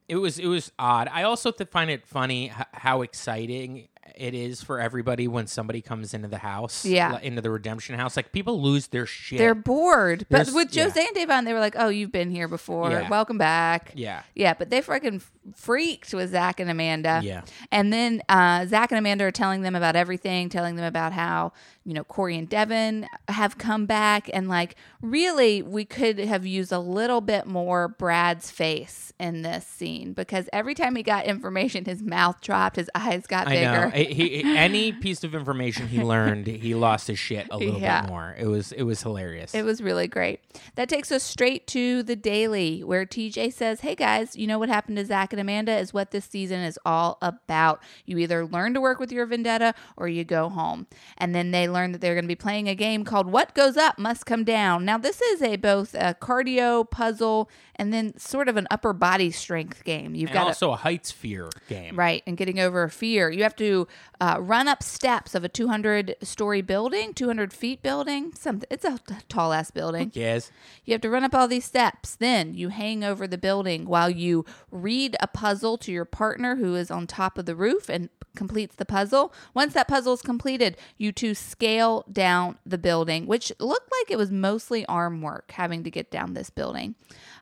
it 0.07 0.17
was 0.17 0.37
it 0.39 0.47
was 0.47 0.71
odd. 0.77 1.07
I 1.11 1.23
also 1.23 1.51
th- 1.51 1.69
find 1.69 1.89
it 1.89 2.05
funny 2.05 2.47
h- 2.49 2.65
how 2.73 3.01
exciting 3.01 3.87
it 4.15 4.35
is 4.35 4.61
for 4.61 4.79
everybody 4.79 5.27
when 5.27 5.47
somebody 5.47 5.81
comes 5.81 6.13
into 6.13 6.27
the 6.27 6.37
house. 6.37 6.85
Yeah. 6.85 7.17
into 7.21 7.41
the 7.41 7.49
redemption 7.49 7.95
house. 7.97 8.15
Like 8.15 8.31
people 8.31 8.61
lose 8.61 8.87
their 8.87 9.07
shit. 9.07 9.39
They're 9.39 9.55
bored. 9.55 10.27
But 10.29 10.45
There's- 10.45 10.53
with 10.53 10.75
yeah. 10.75 10.83
Jose 10.83 11.03
and 11.03 11.15
Devon, 11.15 11.45
they 11.45 11.53
were 11.53 11.59
like, 11.59 11.75
oh, 11.79 11.87
you've 11.87 12.11
been 12.11 12.29
here 12.29 12.47
before. 12.47 12.91
Yeah. 12.91 13.09
Welcome 13.09 13.39
back. 13.39 13.93
yeah. 13.95 14.21
Yeah, 14.35 14.53
but 14.53 14.69
they 14.69 14.81
freaking 14.81 15.23
freaked 15.55 16.13
with 16.13 16.29
Zach 16.31 16.59
and 16.59 16.69
Amanda. 16.69 17.21
Yeah. 17.23 17.41
And 17.71 17.91
then 17.91 18.21
uh, 18.29 18.65
Zach 18.67 18.91
and 18.91 18.99
Amanda 18.99 19.23
are 19.23 19.31
telling 19.31 19.61
them 19.61 19.73
about 19.73 19.95
everything, 19.95 20.47
telling 20.49 20.75
them 20.75 20.85
about 20.85 21.13
how, 21.13 21.53
you 21.85 21.93
know, 21.93 22.03
Corey 22.03 22.37
and 22.37 22.47
Devin 22.47 23.07
have 23.27 23.57
come 23.57 23.85
back. 23.85 24.29
And 24.33 24.47
like, 24.47 24.75
really, 25.01 25.61
we 25.61 25.85
could 25.85 26.17
have 26.19 26.45
used 26.45 26.71
a 26.71 26.79
little 26.79 27.19
bit 27.21 27.45
more 27.45 27.87
Brad's 27.89 28.49
face 28.51 29.11
in 29.19 29.41
this 29.41 29.65
scene 29.67 30.13
because 30.13 30.49
every 30.53 30.73
time 30.75 30.95
he 30.95 31.03
got 31.03 31.25
information, 31.25 31.85
his 31.85 32.01
mouth 32.01 32.39
dropped, 32.41 32.77
his 32.77 32.89
eyes 32.95 33.27
got 33.27 33.47
I 33.47 33.55
know. 33.61 33.89
bigger. 33.91 34.13
He, 34.13 34.29
he- 34.41 34.57
any 34.57 34.91
piece 34.91 35.23
of 35.23 35.35
information 35.35 35.87
he 35.87 36.01
learned, 36.03 36.47
he 36.47 36.73
lost 36.73 37.07
his 37.07 37.19
shit 37.19 37.47
a 37.51 37.57
little 37.57 37.79
Yeah. 37.79 38.01
bit 38.01 38.09
more. 38.09 38.35
It 38.37 38.47
was 38.47 38.71
it 38.71 38.83
was 38.83 39.01
hilarious. 39.03 39.53
It 39.53 39.63
was 39.63 39.81
really 39.81 40.07
great. 40.07 40.39
That 40.75 40.89
takes 40.89 41.11
us 41.11 41.21
straight 41.23 41.67
to 41.67 42.01
the 42.03 42.15
daily, 42.15 42.83
where 42.83 43.05
TJ 43.05 43.53
says, 43.53 43.81
Hey 43.81 43.95
guys, 43.95 44.35
you 44.35 44.47
know 44.47 44.57
what 44.59 44.69
happened 44.69 44.97
to 44.97 45.05
Zach 45.05 45.33
and 45.33 45.39
Amanda 45.39 45.75
is 45.77 45.93
what 45.93 46.11
this 46.11 46.25
season 46.25 46.61
is 46.61 46.79
all 46.85 47.17
about. 47.21 47.81
You 48.05 48.17
either 48.19 48.45
learn 48.45 48.73
to 48.73 48.81
work 48.81 48.99
with 48.99 49.11
your 49.11 49.25
vendetta 49.25 49.73
or 49.97 50.07
you 50.07 50.23
go 50.23 50.49
home. 50.49 50.87
And 51.17 51.35
then 51.35 51.51
they 51.51 51.67
learn 51.73 51.91
that 51.91 52.01
they're 52.01 52.13
going 52.13 52.25
to 52.25 52.29
be 52.29 52.35
playing 52.35 52.69
a 52.69 52.75
game 52.75 53.03
called 53.03 53.27
What 53.27 53.53
Goes 53.53 53.75
Up 53.75 53.99
Must 53.99 54.25
Come 54.25 54.43
Down. 54.43 54.85
Now, 54.85 54.97
this 54.97 55.21
is 55.21 55.41
a 55.41 55.57
both 55.57 55.93
a 55.95 56.15
cardio 56.19 56.89
puzzle 56.89 57.49
and 57.75 57.91
then 57.91 58.17
sort 58.17 58.47
of 58.47 58.55
an 58.55 58.67
upper 58.69 58.93
body 58.93 59.31
strength 59.31 59.83
game. 59.83 60.15
You've 60.15 60.29
and 60.29 60.35
got 60.35 60.47
also 60.47 60.71
a 60.71 60.75
heights 60.75 61.11
fear 61.11 61.49
game. 61.67 61.97
Right, 61.97 62.23
and 62.27 62.37
getting 62.37 62.59
over 62.59 62.83
a 62.83 62.89
fear. 62.89 63.29
You 63.29 63.43
have 63.43 63.55
to 63.57 63.87
uh, 64.21 64.37
run 64.39 64.67
up 64.67 64.83
steps 64.83 65.35
of 65.35 65.43
a 65.43 65.49
200 65.49 66.15
story 66.21 66.61
building, 66.61 67.13
200 67.13 67.51
feet 67.51 67.81
building. 67.81 68.33
Something. 68.35 68.67
It's 68.69 68.85
a 68.85 68.99
tall 69.27 69.53
ass 69.53 69.71
building. 69.71 70.11
Yes. 70.13 70.51
You 70.85 70.93
have 70.93 71.01
to 71.01 71.09
run 71.09 71.23
up 71.23 71.33
all 71.33 71.47
these 71.47 71.65
steps. 71.65 72.15
Then 72.15 72.53
you 72.53 72.69
hang 72.69 73.03
over 73.03 73.27
the 73.27 73.37
building 73.37 73.85
while 73.85 74.09
you 74.09 74.45
read 74.71 75.15
a 75.19 75.27
puzzle 75.27 75.77
to 75.79 75.91
your 75.91 76.05
partner 76.05 76.57
who 76.57 76.75
is 76.75 76.91
on 76.91 77.07
top 77.07 77.37
of 77.37 77.45
the 77.45 77.55
roof 77.55 77.89
and 77.89 78.09
completes 78.35 78.75
the 78.75 78.85
puzzle. 78.85 79.33
Once 79.53 79.73
that 79.73 79.87
puzzle 79.87 80.13
is 80.13 80.21
completed, 80.21 80.77
you 80.97 81.11
two 81.11 81.33
scale 81.35 82.05
down 82.11 82.57
the 82.65 82.77
building, 82.77 83.27
which 83.27 83.51
looked 83.59 83.91
like 83.99 84.11
it 84.11 84.17
was 84.17 84.31
mostly 84.31 84.85
arm 84.87 85.21
work 85.21 85.51
having 85.51 85.83
to 85.83 85.91
get 85.91 86.11
down 86.11 86.33
this 86.33 86.49
building. 86.49 86.95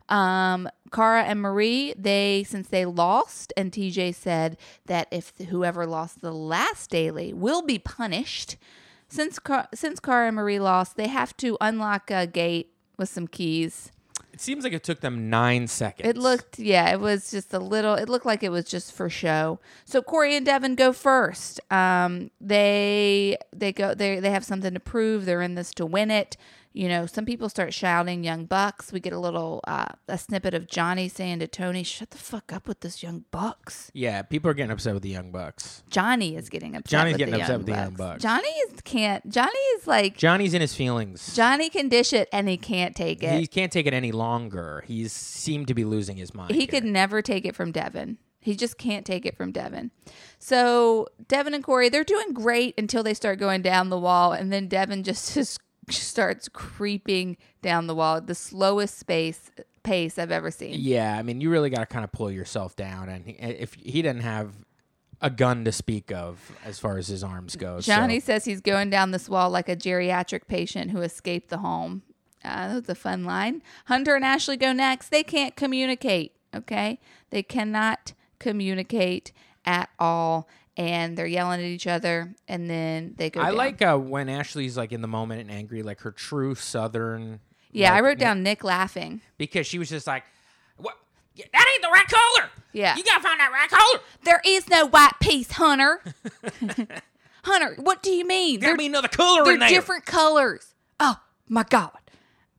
Um, 0.10 0.69
Cara 0.91 1.23
and 1.23 1.41
Marie, 1.41 1.93
they 1.97 2.43
since 2.47 2.67
they 2.67 2.86
lost, 2.86 3.54
and 3.56 3.71
TJ 3.71 4.13
said 4.13 4.58
that 4.88 5.08
if 5.12 5.34
whoever 5.49 5.86
lost 5.86 6.21
the 6.21 6.34
last 6.34 6.89
daily 6.89 7.34
will 7.34 7.62
be 7.62 7.80
punished. 7.80 8.58
Since 9.08 9.39
Car- 9.39 9.67
since 9.73 9.99
Cara 9.99 10.27
and 10.27 10.36
Marie 10.36 10.60
lost, 10.60 10.97
they 10.97 11.08
have 11.08 11.36
to 11.38 11.58
unlock 11.62 12.12
a 12.12 12.27
gate 12.27 12.73
with 12.97 13.10
some 13.10 13.27
keys. 13.27 13.91
It 14.34 14.39
seems 14.39 14.63
like 14.63 14.74
it 14.74 14.84
took 14.84 15.02
them 15.02 15.30
nine 15.30 15.67
seconds. 15.67 16.08
It 16.08 16.17
looked, 16.17 16.58
yeah, 16.58 16.91
it 16.91 17.00
was 17.00 17.32
just 17.32 17.54
a 17.54 17.60
little. 17.60 17.96
It 17.96 18.08
looked 18.08 18.26
like 18.26 18.44
it 18.44 18.50
was 18.50 18.65
just 18.65 18.94
for 18.94 19.10
show. 19.10 19.60
So 19.86 20.02
Corey 20.02 20.36
and 20.36 20.46
Devin 20.46 20.76
go 20.76 20.94
first. 20.94 21.60
Um, 21.70 22.32
they 22.39 23.38
they 23.54 23.74
go 23.74 23.94
they 23.94 24.20
they 24.20 24.32
have 24.32 24.46
something 24.46 24.74
to 24.74 24.80
prove. 24.80 25.26
They're 25.26 25.41
in 25.41 25.56
this 25.56 25.74
to 25.76 25.86
win 25.86 26.10
it. 26.12 26.38
You 26.74 26.88
know, 26.88 27.06
some 27.06 27.26
people 27.26 27.50
start 27.50 27.74
shouting 27.74 28.24
"Young 28.24 28.46
Bucks." 28.46 28.94
We 28.94 29.00
get 29.00 29.14
a 29.14 29.20
little 29.20 29.62
uh, 29.68 29.88
a 30.08 30.18
snippet 30.18 30.54
of 30.54 30.68
Johnny 30.68 31.10
saying 31.10 31.40
to 31.40 31.48
Tony, 31.48 31.84
"Shut 31.84 32.12
the 32.12 32.18
fuck 32.18 32.54
up 32.54 32.68
with 32.68 32.80
this 32.80 33.04
Young 33.04 33.26
Bucks." 33.32 33.92
Yeah, 33.94 34.22
people 34.22 34.50
are 34.50 34.54
getting 34.54 34.72
upset 34.72 34.94
with 34.94 35.04
the 35.04 35.10
Young 35.10 35.32
Bucks. 35.32 35.84
Johnny 35.90 36.36
is 36.36 36.50
getting 36.50 36.76
upset. 36.76 36.92
Johnny's 36.92 37.14
with 37.14 37.20
getting 37.20 37.34
the 37.34 37.42
upset 37.42 37.50
Young 37.50 37.60
with 37.60 37.68
the 37.68 37.74
Young 37.74 37.94
Bucks. 37.96 38.24
Johnny 38.24 38.48
is 38.48 38.82
can't. 38.84 39.30
Johnny 39.30 39.60
is 39.76 39.88
like 39.88 40.18
Johnny's 40.18 40.54
in 40.54 40.62
his 40.62 40.74
feelings. 40.74 41.36
Johnny 41.36 41.70
can 41.70 41.90
dish 41.90 42.14
it 42.14 42.30
and 42.32 42.48
he 42.48 42.58
can't 42.58 42.96
take 42.96 43.22
it. 43.22 43.40
he 43.40 43.48
can't 43.48 43.72
take 43.72 43.86
it 43.86 43.94
any 43.94 44.12
longer. 44.12 44.84
He's 44.88 45.12
seemed 45.12 45.68
to 45.68 45.74
be 45.74 45.84
losing 45.84 46.18
his 46.18 46.34
mind. 46.34 46.52
He 46.52 46.60
here. 46.60 46.68
could 46.68 46.86
never 46.86 47.22
take 47.22 47.46
it 47.46 47.56
from 47.56 47.72
Devin. 47.72 48.18
He 48.40 48.56
just 48.56 48.78
can't 48.78 49.06
take 49.06 49.26
it 49.26 49.38
from 49.38 49.52
Devin. 49.52 49.92
So 50.40 51.08
Devin 51.28 51.54
and 51.54 51.64
Corey, 51.64 51.90
they're 51.90 52.04
doing 52.04 52.34
great 52.34 52.74
until 52.78 53.04
they 53.04 53.14
start 53.14 53.40
going 53.40 53.62
down 53.62 53.90
the 53.90 54.00
wall, 54.00 54.32
and 54.34 54.52
then 54.52 54.68
Devin 54.68 55.04
just, 55.04 55.34
just 55.36 55.60
starts 55.89 56.48
creeping 56.50 57.38
down 57.62 57.88
the 57.88 57.96
wall 57.96 58.17
at 58.17 58.28
the 58.28 58.36
slowest 58.36 58.98
space 58.98 59.50
pace 59.84 60.17
I've 60.20 60.32
ever 60.32 60.52
seen. 60.52 60.76
Yeah, 60.78 61.17
I 61.17 61.24
mean, 61.24 61.41
you 61.41 61.50
really 61.50 61.70
got 61.70 61.80
to 61.80 61.86
kind 61.86 62.04
of 62.04 62.12
pull 62.12 62.32
yourself 62.32 62.76
down, 62.76 63.10
and 63.10 63.26
he, 63.26 63.32
if 63.34 63.74
he 63.74 64.02
didn't 64.02 64.22
have 64.22 64.54
a 65.22 65.30
gun 65.30 65.65
to 65.65 65.72
speak 65.72 66.12
of 66.12 66.52
as 66.65 66.80
far 66.80 66.98
as 66.98 67.08
his 67.08 67.24
arms 67.24 67.56
go, 67.56 67.80
so- 67.80 67.94
Johnny 67.94 68.20
says 68.20 68.46
he's 68.46 68.62
going 68.62 68.89
down 68.89 69.12
this 69.12 69.28
wall 69.30 69.50
like 69.50 69.70
a 69.70 69.76
geriatric 69.76 70.48
patient 70.48 70.91
who 70.91 71.02
escaped 71.02 71.50
the 71.50 71.60
home. 71.60 72.04
Uh, 72.44 72.67
that 72.70 72.76
was 72.76 72.89
a 72.89 72.96
fun 72.96 73.24
line. 73.24 73.62
Hunter 73.86 74.15
and 74.15 74.26
Ashley 74.26 74.58
go 74.58 74.74
next. 74.74 75.10
They 75.10 75.24
can't 75.24 75.56
communicate. 75.56 76.34
Okay, 76.56 77.00
they 77.30 77.44
cannot 77.44 78.13
communicate 78.39 79.32
at 79.63 79.89
all, 80.00 80.48
and 80.78 81.18
they're 81.18 81.28
yelling 81.28 81.60
at 81.60 81.66
each 81.66 81.88
other, 81.88 82.34
and 82.48 82.70
then 82.70 83.14
they 83.18 83.30
go. 83.30 83.42
I 83.42 83.46
down. 83.48 83.56
like 83.56 83.82
uh, 83.82 83.98
when 83.98 84.30
Ashley's 84.30 84.78
like 84.78 84.92
in 84.92 85.02
the 85.02 85.08
moment 85.08 85.42
and 85.42 85.52
angry, 85.52 85.84
like 85.84 86.02
her 86.02 86.12
true 86.12 86.56
Southern. 86.56 87.40
Yeah, 87.72 87.94
I 87.94 88.02
wrote 88.02 88.18
down 88.18 88.44
Nick 88.44 88.64
laughing. 88.64 89.22
because 89.38 89.66
she 89.66 89.80
was 89.80 89.90
just 89.90 90.06
like, 90.08 90.24
"What? 90.78 90.96
That 91.38 91.68
ain't 91.74 91.82
the 91.82 91.90
right 91.90 92.08
color. 92.08 92.50
Yeah. 92.74 92.96
you 92.96 93.04
gotta 93.04 93.24
find 93.24 93.40
that 93.40 93.52
right 93.52 93.70
color. 93.70 94.02
There 94.24 94.42
is 94.46 94.70
no 94.70 94.88
white 94.88 95.14
piece, 95.22 95.52
Hunter. 95.52 96.02
Hunter, 97.44 97.76
what 97.82 98.04
do 98.04 98.12
you 98.12 98.26
mean? 98.26 98.60
There 98.60 98.78
be 98.78 98.86
another 98.86 99.08
color 99.08 99.44
they're 99.44 99.54
in 99.54 99.60
there. 99.60 99.70
different 99.70 100.06
colors. 100.06 100.74
Oh 101.00 101.18
my 101.48 101.64
god. 101.64 101.98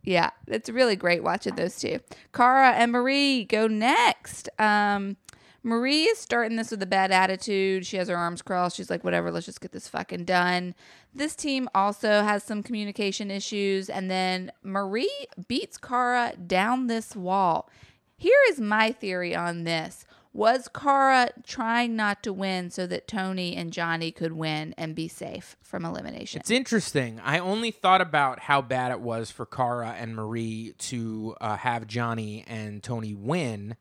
Yeah, 0.03 0.31
it's 0.49 0.69
really 0.69 0.97
great 0.97 1.23
watching 1.23 1.55
those 1.55 1.79
two. 1.79 2.01
Cara 2.33 2.73
and 2.73 2.91
Marie 2.91 3.45
go 3.45 3.69
next. 3.69 4.49
Um, 4.59 5.17
Marie 5.63 6.05
is 6.05 6.19
starting 6.19 6.57
this 6.57 6.71
with 6.71 6.83
a 6.83 6.87
bad 6.87 7.13
attitude. 7.13 7.87
She 7.87 7.97
has 7.97 8.09
her 8.09 8.17
arms 8.17 8.43
crossed. 8.43 8.77
She's 8.77 8.91
like, 8.91 9.05
whatever, 9.05 9.31
let's 9.31 9.47
just 9.47 9.61
get 9.61 9.73
this 9.73 9.89
fucking 9.89 10.25
done. 10.25 10.75
This 11.15 11.37
team 11.37 11.69
also 11.75 12.23
has 12.23 12.43
some 12.43 12.63
communication 12.63 13.31
issues. 13.31 13.89
And 13.89 14.11
then 14.11 14.51
Marie 14.63 15.27
beats 15.47 15.77
Cara 15.77 16.33
down 16.47 16.89
this 16.89 17.15
wall. 17.15 17.71
Here 18.17 18.39
is 18.51 18.61
my 18.61 18.93
theory 18.93 19.35
on 19.35 19.65
this. 19.65 20.05
Was 20.35 20.67
Cara 20.69 21.31
trying 21.45 21.95
not 21.95 22.23
to 22.23 22.33
win 22.33 22.71
so 22.71 22.87
that 22.87 23.07
Tony 23.07 23.55
and 23.55 23.71
Johnny 23.71 24.11
could 24.11 24.33
win 24.33 24.75
and 24.79 24.95
be 24.95 25.07
safe 25.07 25.57
from 25.61 25.85
elimination? 25.85 26.41
It's 26.41 26.51
interesting. 26.51 27.21
I 27.23 27.39
only 27.39 27.71
thought 27.71 28.01
about 28.01 28.41
how 28.41 28.63
bad 28.63 28.93
it 28.93 29.01
was 29.01 29.31
for 29.31 29.45
Cara 29.45 29.95
and 29.99 30.17
Marie 30.17 30.73
to 30.79 31.37
uh, 31.39 31.59
have 31.59 31.87
Johnny 31.87 32.45
and 32.49 32.83
Tony 32.83 33.13
win 33.13 33.77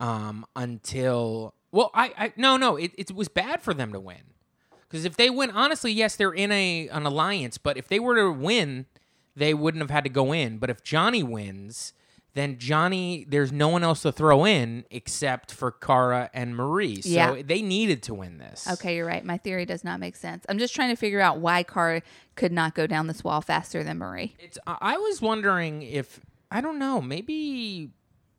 um, 0.00 0.44
until. 0.56 1.54
Well, 1.70 1.90
I, 1.92 2.12
I 2.16 2.32
no 2.36 2.56
no 2.56 2.76
it, 2.76 2.92
it 2.96 3.14
was 3.14 3.28
bad 3.28 3.62
for 3.62 3.74
them 3.74 3.92
to 3.92 4.00
win 4.00 4.22
because 4.88 5.04
if 5.04 5.16
they 5.16 5.28
win, 5.28 5.50
honestly, 5.50 5.92
yes, 5.92 6.16
they're 6.16 6.32
in 6.32 6.50
a 6.50 6.88
an 6.88 7.04
alliance, 7.04 7.58
but 7.58 7.76
if 7.76 7.88
they 7.88 8.00
were 8.00 8.16
to 8.16 8.30
win, 8.32 8.86
they 9.36 9.52
wouldn't 9.52 9.82
have 9.82 9.90
had 9.90 10.04
to 10.04 10.10
go 10.10 10.32
in. 10.32 10.58
But 10.58 10.70
if 10.70 10.82
Johnny 10.82 11.22
wins, 11.22 11.92
then 12.32 12.58
Johnny, 12.58 13.26
there's 13.28 13.52
no 13.52 13.68
one 13.68 13.84
else 13.84 14.02
to 14.02 14.12
throw 14.12 14.46
in 14.46 14.84
except 14.90 15.52
for 15.52 15.70
Cara 15.70 16.30
and 16.32 16.56
Marie. 16.56 17.02
So 17.02 17.08
Yeah. 17.10 17.42
they 17.44 17.60
needed 17.60 18.02
to 18.04 18.14
win 18.14 18.38
this. 18.38 18.66
Okay, 18.70 18.96
you're 18.96 19.06
right. 19.06 19.24
My 19.24 19.36
theory 19.36 19.66
does 19.66 19.84
not 19.84 20.00
make 20.00 20.16
sense. 20.16 20.46
I'm 20.48 20.58
just 20.58 20.74
trying 20.74 20.90
to 20.90 20.96
figure 20.96 21.20
out 21.20 21.38
why 21.40 21.64
Cara 21.64 22.00
could 22.34 22.52
not 22.52 22.74
go 22.74 22.86
down 22.86 23.08
this 23.08 23.22
wall 23.22 23.40
faster 23.42 23.84
than 23.84 23.98
Marie. 23.98 24.36
It's. 24.38 24.58
I 24.66 24.96
was 24.96 25.20
wondering 25.20 25.82
if 25.82 26.20
I 26.50 26.62
don't 26.62 26.78
know. 26.78 27.02
Maybe 27.02 27.90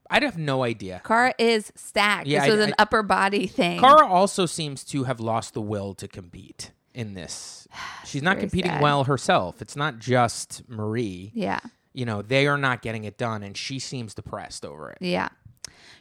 I'd 0.09 0.23
have 0.23 0.37
no 0.37 0.63
idea. 0.63 1.01
Cara 1.05 1.33
is 1.37 1.71
stacked. 1.75 2.27
Yeah, 2.27 2.41
this 2.45 2.51
was 2.57 2.65
an 2.65 2.73
I- 2.77 2.83
upper 2.83 3.03
body 3.03 3.47
thing. 3.47 3.79
Cara 3.79 4.07
also 4.07 4.45
seems 4.45 4.83
to 4.85 5.03
have 5.05 5.19
lost 5.19 5.53
the 5.53 5.61
will 5.61 5.93
to 5.95 6.07
compete 6.07 6.71
in 6.93 7.13
this. 7.13 7.67
She's 8.05 8.23
not 8.23 8.39
competing 8.39 8.71
sad. 8.71 8.81
well 8.81 9.03
herself. 9.03 9.61
It's 9.61 9.75
not 9.75 9.99
just 9.99 10.63
Marie. 10.67 11.31
yeah, 11.35 11.59
You 11.93 12.05
know, 12.05 12.21
they 12.21 12.47
are 12.47 12.57
not 12.57 12.81
getting 12.81 13.03
it 13.03 13.17
done, 13.17 13.43
and 13.43 13.55
she 13.55 13.77
seems 13.79 14.13
depressed 14.15 14.65
over 14.65 14.89
it. 14.91 14.97
yeah. 15.01 15.29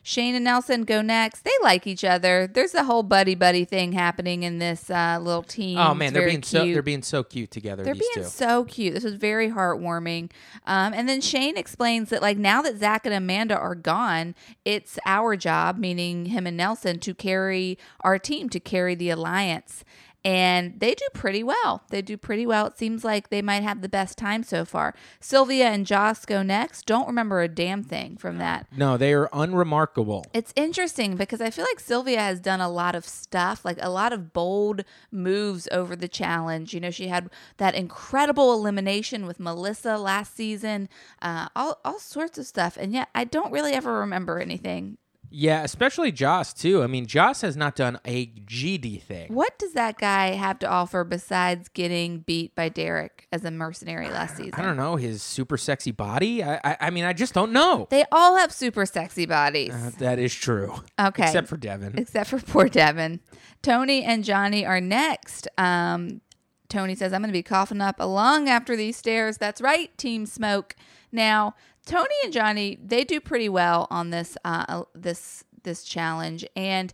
Shane 0.03 0.35
and 0.35 0.45
Nelson 0.45 0.85
go 0.85 1.03
next. 1.03 1.45
They 1.45 1.51
like 1.63 1.87
each 1.87 2.05
other. 2.05 2.47
There's 2.47 2.75
a 2.75 2.85
whole 2.85 3.03
buddy 3.03 3.35
buddy 3.35 3.65
thing 3.65 3.93
happening 3.93 4.43
in 4.43 4.59
this 4.59 4.91
uh, 4.91 5.19
little 5.21 5.43
team. 5.43 5.79
Oh 5.79 5.95
man, 5.95 6.13
they're 6.13 6.27
being 6.27 6.43
so 6.43 6.63
cute. 6.63 6.75
they're 6.75 6.83
being 6.83 7.03
so 7.03 7.23
cute 7.23 7.51
together. 7.51 7.83
They're 7.85 7.95
these 7.95 8.09
being 8.15 8.25
two. 8.25 8.31
so 8.31 8.65
cute. 8.65 8.95
This 8.95 9.05
was 9.05 9.15
very 9.15 9.51
heartwarming. 9.51 10.31
Um, 10.67 10.93
and 10.95 11.09
then 11.09 11.21
Shane 11.21 11.57
explains 11.57 12.11
that, 12.11 12.23
like, 12.23 12.39
now 12.39 12.63
that 12.63 12.79
Zach 12.79 13.07
and 13.07 13.15
Amanda 13.15 13.57
are 13.57 13.75
gone, 13.75 14.35
it's 14.65 14.99
our 15.07 15.37
job, 15.37 15.79
meaning 15.79 16.27
him 16.27 16.47
and 16.47 16.57
Nelson, 16.57 16.99
to 17.01 17.15
carry 17.15 17.79
our 18.01 18.19
team, 18.19 18.49
to 18.51 18.61
carry 18.61 18.95
the 18.95 19.11
alliance. 19.11 19.85
And 20.29 20.79
they 20.79 20.95
do 20.95 21.07
pretty 21.15 21.43
well. 21.43 21.85
They 21.89 22.03
do 22.03 22.19
pretty 22.19 22.45
well. 22.45 22.67
It 22.67 22.77
seems 22.77 23.03
like 23.03 23.31
they 23.31 23.41
might 23.41 23.63
have 23.63 23.81
the 23.81 23.89
best 23.89 24.19
time 24.19 24.43
so 24.43 24.67
far. 24.67 24.95
Sylvia 25.21 25.69
and 25.69 25.87
Joss 25.87 26.27
go 26.27 26.43
next. 26.43 26.85
Don't 26.85 27.07
remember 27.07 27.41
a 27.41 27.49
damn 27.49 27.83
thing 27.83 28.19
from 28.19 28.37
that. 28.37 28.67
no, 28.77 28.99
they 28.99 29.15
are 29.15 29.31
unremarkable. 29.33 30.27
It's 30.35 30.53
interesting 30.55 31.17
because 31.17 31.41
I 31.41 31.49
feel 31.49 31.65
like 31.65 31.81
Sylvia 31.81 32.21
has 32.21 32.41
done 32.41 32.61
a 32.61 32.69
lot 32.69 32.95
of 32.95 33.07
stuff, 33.07 33.65
like 33.65 33.79
a 33.81 33.89
lot 33.89 34.13
of 34.13 34.35
bold 34.35 34.85
moves 35.11 35.67
over 35.73 35.97
the 35.97 36.09
challenge. 36.09 36.75
You 36.75 36.81
know, 36.81 36.91
she 36.91 37.09
had 37.09 37.31
that 37.57 37.75
incredible 37.75 38.53
elimination 38.53 39.25
with 39.25 39.41
Melissa 39.41 39.97
last 39.97 40.37
season, 40.37 40.91
uh, 41.23 41.49
all, 41.57 41.81
all 41.87 41.99
sorts 41.99 42.37
of 42.37 42.45
stuff. 42.45 42.77
And 42.79 42.93
yet 42.93 43.09
I 43.15 43.25
don't 43.25 43.51
really 43.51 43.73
ever 43.73 43.99
remember 44.01 44.39
anything. 44.41 44.99
Yeah, 45.31 45.63
especially 45.63 46.13
Joss 46.13 46.53
too. 46.55 46.83
I 46.83 46.87
mean, 46.87 47.07
Joss 47.07 47.43
has 47.43 47.57
not 47.57 47.75
done 47.77 47.99
a 48.05 48.27
GD 48.27 49.03
thing. 49.03 49.33
What 49.33 49.59
does 49.59 49.73
that 49.75 49.99
guy 49.99 50.29
have 50.29 50.59
to 50.61 50.69
offer 50.69 51.05
besides 51.05 51.69
getting 51.69 52.21
beat 52.21 52.55
by 52.55 52.69
Derek 52.69 53.27
as 53.33 53.45
a 53.45 53.51
mercenary 53.51 54.09
last 54.09 54.37
season? 54.37 54.55
I 54.55 54.63
don't 54.63 54.77
know 54.77 54.97
his 54.97 55.23
super 55.23 55.57
sexy 55.57 55.91
body. 55.91 56.43
I, 56.43 56.61
I, 56.65 56.77
I 56.81 56.91
mean, 56.91 57.05
I 57.05 57.13
just 57.13 57.35
don't 57.35 57.53
know. 57.53 57.87
They 57.91 58.05
all 58.11 58.37
have 58.37 58.53
super 58.53 58.87
sexy 58.87 59.27
bodies. 59.27 59.73
Uh, 59.75 59.91
that 59.99 60.19
is 60.19 60.35
true. 60.35 60.75
Okay. 60.99 61.25
Except 61.25 61.49
for 61.49 61.57
Devin. 61.57 61.99
except 61.99 62.31
for 62.31 62.41
poor 62.41 62.69
Devin. 62.69 63.21
Tony 63.63 64.05
and 64.05 64.25
Johnny 64.25 64.65
are 64.65 64.81
next. 64.81 65.49
Um, 65.59 66.21
Tony 66.69 66.95
says, 66.95 67.13
I'm 67.13 67.23
going 67.23 67.31
to 67.31 67.33
be 67.33 67.43
coughing 67.43 67.81
up 67.81 67.97
a 67.99 68.07
lung 68.07 68.49
after 68.49 68.77
these 68.77 68.97
stairs. 68.97 69.39
That's 69.39 69.61
right, 69.61 69.97
Team 69.97 70.27
Smoke. 70.27 70.77
Now, 71.11 71.55
Tony 71.87 72.15
and 72.25 72.33
Johnny, 72.33 72.79
they 72.85 73.05
do 73.05 73.21
pretty 73.21 73.49
well 73.49 73.87
on 73.91 74.11
this 74.11 74.37
uh, 74.45 74.85
this 74.95 75.45
this 75.63 75.83
challenge. 75.85 76.45
And 76.55 76.93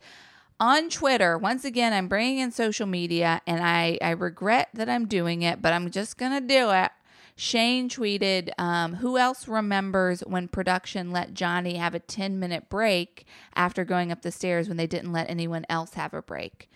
on 0.60 0.88
Twitter, 0.88 1.36
once 1.36 1.64
again, 1.64 1.92
I'm 1.92 2.08
bringing 2.08 2.38
in 2.38 2.52
social 2.52 2.86
media, 2.86 3.40
and 3.46 3.62
I, 3.62 3.98
I 4.00 4.10
regret 4.10 4.68
that 4.74 4.88
I'm 4.88 5.06
doing 5.06 5.42
it, 5.42 5.60
but 5.60 5.72
I'm 5.72 5.90
just 5.90 6.16
going 6.16 6.32
to 6.32 6.40
do 6.40 6.70
it. 6.70 6.92
Shane 7.36 7.88
tweeted, 7.88 8.50
um, 8.58 8.94
Who 8.94 9.18
else 9.18 9.48
remembers 9.48 10.20
when 10.20 10.46
production 10.46 11.10
let 11.10 11.34
Johnny 11.34 11.76
have 11.76 11.94
a 11.94 11.98
10 11.98 12.38
minute 12.38 12.68
break 12.68 13.26
after 13.56 13.84
going 13.84 14.12
up 14.12 14.22
the 14.22 14.30
stairs 14.30 14.68
when 14.68 14.76
they 14.76 14.86
didn't 14.86 15.12
let 15.12 15.28
anyone 15.28 15.66
else 15.68 15.94
have 15.94 16.14
a 16.14 16.22
break? 16.22 16.70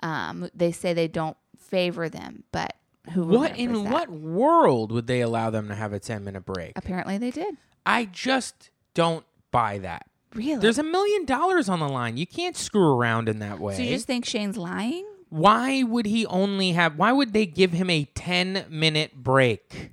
Um, 0.00 0.48
they 0.54 0.70
say 0.70 0.92
they 0.92 1.08
don't 1.08 1.36
favor 1.64 2.08
them, 2.08 2.44
but 2.52 2.74
who 3.12 3.24
What 3.24 3.56
in 3.56 3.84
that? 3.84 3.92
what 3.92 4.10
world 4.10 4.92
would 4.92 5.06
they 5.06 5.20
allow 5.20 5.50
them 5.50 5.68
to 5.68 5.74
have 5.74 5.92
a 5.92 5.98
10 6.00 6.24
minute 6.24 6.44
break? 6.46 6.72
Apparently 6.76 7.18
they 7.18 7.30
did. 7.30 7.56
I 7.84 8.06
just 8.06 8.70
don't 8.94 9.24
buy 9.50 9.78
that. 9.78 10.06
Really? 10.34 10.56
There's 10.60 10.78
a 10.78 10.82
million 10.82 11.24
dollars 11.26 11.68
on 11.68 11.80
the 11.80 11.88
line. 11.88 12.16
You 12.16 12.26
can't 12.26 12.56
screw 12.56 12.96
around 12.96 13.28
in 13.28 13.38
that 13.40 13.60
way. 13.60 13.76
so 13.76 13.82
you 13.82 13.90
just 13.90 14.06
think 14.06 14.24
Shane's 14.24 14.56
lying? 14.56 15.06
why 15.30 15.82
would 15.82 16.06
he 16.06 16.24
only 16.26 16.72
have 16.72 16.96
why 16.96 17.10
would 17.10 17.32
they 17.32 17.44
give 17.44 17.72
him 17.72 17.90
a 17.90 18.04
10 18.14 18.66
minute 18.70 19.14
break? 19.16 19.90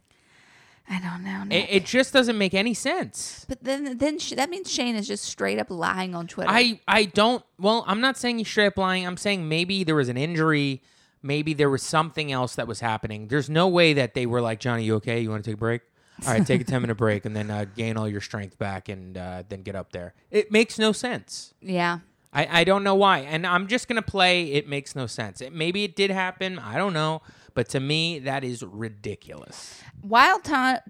I 0.88 0.99
don't 0.99 1.23
know. 1.23 1.55
It, 1.55 1.67
it 1.69 1.86
just 1.86 2.12
doesn't 2.12 2.38
make 2.38 2.53
any 2.53 2.73
sense. 2.73 3.45
but 3.47 3.63
then, 3.63 3.97
then 3.97 4.19
sh- 4.19 4.34
that 4.36 4.49
means 4.49 4.69
Shane 4.69 4.95
is 4.95 5.07
just 5.07 5.23
straight 5.23 5.57
up 5.57 5.71
lying 5.71 6.13
on 6.15 6.27
Twitter. 6.27 6.49
I 6.51 6.79
I 6.88 7.05
don't 7.05 7.43
well, 7.60 7.84
I'm 7.88 8.01
not 8.01 8.17
saying 8.17 8.39
he's 8.39 8.47
straight 8.49 8.67
up 8.67 8.77
lying. 8.77 9.07
I'm 9.07 9.17
saying 9.17 9.47
maybe 9.47 9.84
there 9.84 9.95
was 9.95 10.10
an 10.10 10.17
injury, 10.17 10.81
maybe 11.21 11.53
there 11.53 11.69
was 11.69 11.84
something 11.84 12.31
else 12.31 12.55
that 12.55 12.67
was 12.67 12.79
happening. 12.79 13.27
There's 13.27 13.49
no 13.49 13.67
way 13.67 13.93
that 13.93 14.13
they 14.13 14.25
were 14.25 14.41
like, 14.41 14.60
"Johnny, 14.60 14.84
you 14.84 14.95
okay? 14.95 15.21
You 15.21 15.29
want 15.29 15.43
to 15.43 15.49
take 15.49 15.55
a 15.55 15.57
break?" 15.57 15.81
all 16.25 16.34
right, 16.34 16.45
take 16.45 16.62
a 16.62 16.63
10 16.63 16.81
minute 16.81 16.95
break 16.95 17.25
and 17.25 17.36
then 17.36 17.49
uh, 17.49 17.65
gain 17.75 17.97
all 17.97 18.07
your 18.07 18.21
strength 18.21 18.57
back 18.57 18.89
and 18.89 19.17
uh, 19.17 19.43
then 19.49 19.63
get 19.63 19.75
up 19.75 19.91
there. 19.91 20.13
It 20.29 20.51
makes 20.51 20.77
no 20.77 20.91
sense. 20.91 21.53
Yeah. 21.62 21.99
I, 22.34 22.62
I 22.62 22.63
don't 22.63 22.84
know 22.84 22.95
why. 22.95 23.19
And 23.19 23.45
I'm 23.45 23.67
just 23.67 23.88
going 23.88 24.01
to 24.01 24.07
play 24.07 24.51
it 24.51 24.67
makes 24.67 24.95
no 24.95 25.07
sense. 25.07 25.41
It, 25.41 25.53
maybe 25.53 25.84
it 25.84 25.95
did 25.95 26.12
happen. 26.12 26.60
I 26.60 26.77
don't 26.77 26.93
know. 26.93 27.21
But 27.53 27.67
to 27.69 27.79
me, 27.79 28.19
that 28.19 28.43
is 28.43 28.63
ridiculous. 28.63 29.81
While, 30.01 30.41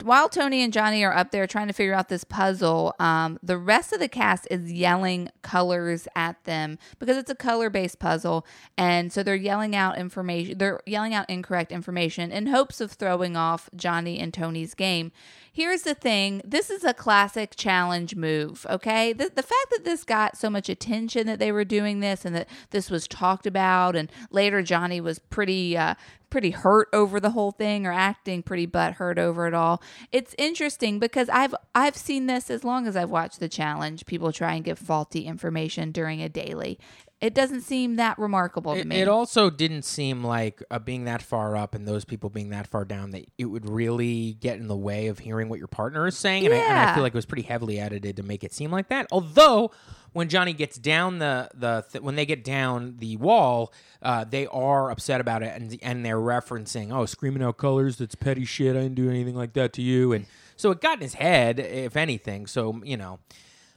while 0.04 0.30
Tony 0.30 0.62
and 0.62 0.72
Johnny 0.72 1.04
are 1.04 1.14
up 1.14 1.32
there 1.32 1.46
trying 1.46 1.68
to 1.68 1.74
figure 1.74 1.94
out 1.94 2.08
this 2.08 2.24
puzzle, 2.24 2.96
um, 3.00 3.40
the 3.44 3.58
rest 3.58 3.92
of 3.92 4.00
the 4.00 4.08
cast 4.08 4.48
is 4.50 4.72
yelling 4.72 5.30
colors 5.42 6.08
at 6.16 6.42
them 6.46 6.80
because 6.98 7.18
it's 7.18 7.30
a 7.30 7.36
color 7.36 7.70
based 7.70 8.00
puzzle. 8.00 8.46
And 8.78 9.12
so 9.12 9.22
they're 9.22 9.36
yelling 9.36 9.76
out 9.76 9.98
information, 9.98 10.58
they're 10.58 10.80
yelling 10.86 11.14
out 11.14 11.30
incorrect 11.30 11.72
information 11.72 12.32
in 12.32 12.48
hopes 12.48 12.80
of 12.80 12.92
throwing 12.92 13.36
off 13.36 13.70
Johnny 13.76 14.18
and 14.20 14.34
Tony's 14.34 14.74
game. 14.74 15.12
Here's 15.54 15.82
the 15.82 15.94
thing 15.94 16.42
this 16.46 16.70
is 16.70 16.86
a 16.86 16.94
classic 16.94 17.56
challenge 17.58 18.16
move, 18.16 18.66
okay? 18.70 19.12
The, 19.12 19.26
the 19.26 19.44
fact 19.44 19.68
that 19.72 19.84
this 19.84 20.06
got 20.06 20.38
so 20.38 20.50
much 20.50 20.70
attention 20.70 21.28
that 21.28 21.40
they 21.40 21.52
were 21.52 21.66
doing 21.66 22.00
this 22.00 22.24
and 22.24 22.34
that 22.36 22.48
this 22.70 22.90
was 22.90 23.08
talked 23.08 23.46
about, 23.46 23.98
and 23.98 24.10
later 24.30 24.62
Johnny 24.62 25.02
was 25.02 25.20
pretty. 25.20 25.78
Uh, 25.78 25.96
pretty 26.32 26.52
hurt 26.52 26.88
over 26.94 27.20
the 27.20 27.32
whole 27.32 27.52
thing 27.52 27.86
or 27.86 27.92
acting 27.92 28.42
pretty 28.42 28.66
butthurt 28.66 28.98
over 29.20 29.48
it 29.48 29.54
all. 29.54 29.82
It's 30.12 30.36
interesting 30.38 31.00
because 31.00 31.30
I've 31.30 31.56
I've 31.76 31.96
seen 31.98 32.28
this 32.28 32.50
as 32.50 32.64
long 32.64 32.88
as 32.88 32.96
I've 32.96 33.10
watched 33.10 33.40
the 33.40 33.50
challenge. 33.50 34.06
People 34.06 34.32
try 34.32 34.54
and 34.54 34.64
give 34.64 34.80
faulty 34.80 35.26
information 35.26 35.92
during 35.92 36.22
a 36.22 36.30
daily. 36.30 36.80
It 37.20 37.36
doesn't 37.36 37.62
seem 37.62 37.98
that 37.98 38.18
remarkable 38.18 38.74
to 38.74 38.80
It, 38.80 38.88
me. 38.88 38.96
it 39.00 39.08
also 39.08 39.52
didn't 39.52 39.84
seem 39.84 40.24
like 40.24 40.64
uh, 40.72 40.80
being 40.80 41.04
that 41.04 41.22
far 41.22 41.56
up 41.56 41.76
and 41.76 41.88
those 41.88 42.04
people 42.04 42.32
being 42.32 42.50
that 42.50 42.66
far 42.66 42.84
down 42.84 43.12
that 43.12 43.26
it 43.38 43.46
would 43.46 43.70
really 43.70 44.34
get 44.40 44.58
in 44.58 44.68
the 44.68 44.76
way 44.76 45.06
of 45.06 45.20
hearing 45.20 45.48
what 45.48 45.60
your 45.60 45.68
partner 45.68 46.08
is 46.08 46.18
saying. 46.18 46.46
And, 46.46 46.54
I, 46.56 46.58
and 46.58 46.80
I 46.80 46.96
feel 46.96 47.04
like 47.04 47.14
it 47.14 47.18
was 47.18 47.28
pretty 47.28 47.44
heavily 47.44 47.80
edited 47.80 48.18
to 48.18 48.24
make 48.24 48.44
it 48.44 48.52
seem 48.54 48.72
like 48.72 48.90
that. 48.90 49.06
Although 49.12 49.70
when 50.14 50.30
Johnny 50.30 50.54
gets 50.54 50.78
down 50.78 51.20
the 51.20 51.50
the 51.54 51.86
th- 51.92 52.04
when 52.04 52.16
they 52.16 52.26
get 52.26 52.44
down 52.44 52.96
the 53.00 53.18
wall, 53.18 53.74
uh, 54.02 54.24
they 54.24 54.48
are 54.48 54.92
upset 54.92 55.22
about 55.22 55.44
it 55.44 55.54
and 55.56 55.78
and 55.82 56.06
they're 56.06 56.18
referencing, 56.18 56.94
oh, 56.94 57.06
screaming 57.06 57.44
out 57.44 57.58
colors. 57.58 57.98
That's 57.98 58.16
petty 58.16 58.46
shit. 58.46 58.76
I 58.76 58.82
didn't 58.82 58.96
do 58.96 59.10
anything 59.10 59.36
like 59.36 59.54
that 59.54 59.74
to 59.74 59.82
you. 59.82 60.14
And 60.14 60.26
so 60.58 60.72
it 60.72 60.82
got 60.82 60.98
in 60.98 61.02
his 61.02 61.16
head, 61.16 61.60
if 61.60 61.96
anything. 61.96 62.48
So 62.48 62.82
you 62.84 62.98
know, 62.98 63.20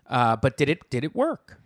uh, 0.08 0.36
but 0.36 0.56
did 0.56 0.68
it 0.68 0.90
did 0.90 1.04
it 1.04 1.14
work? 1.14 1.58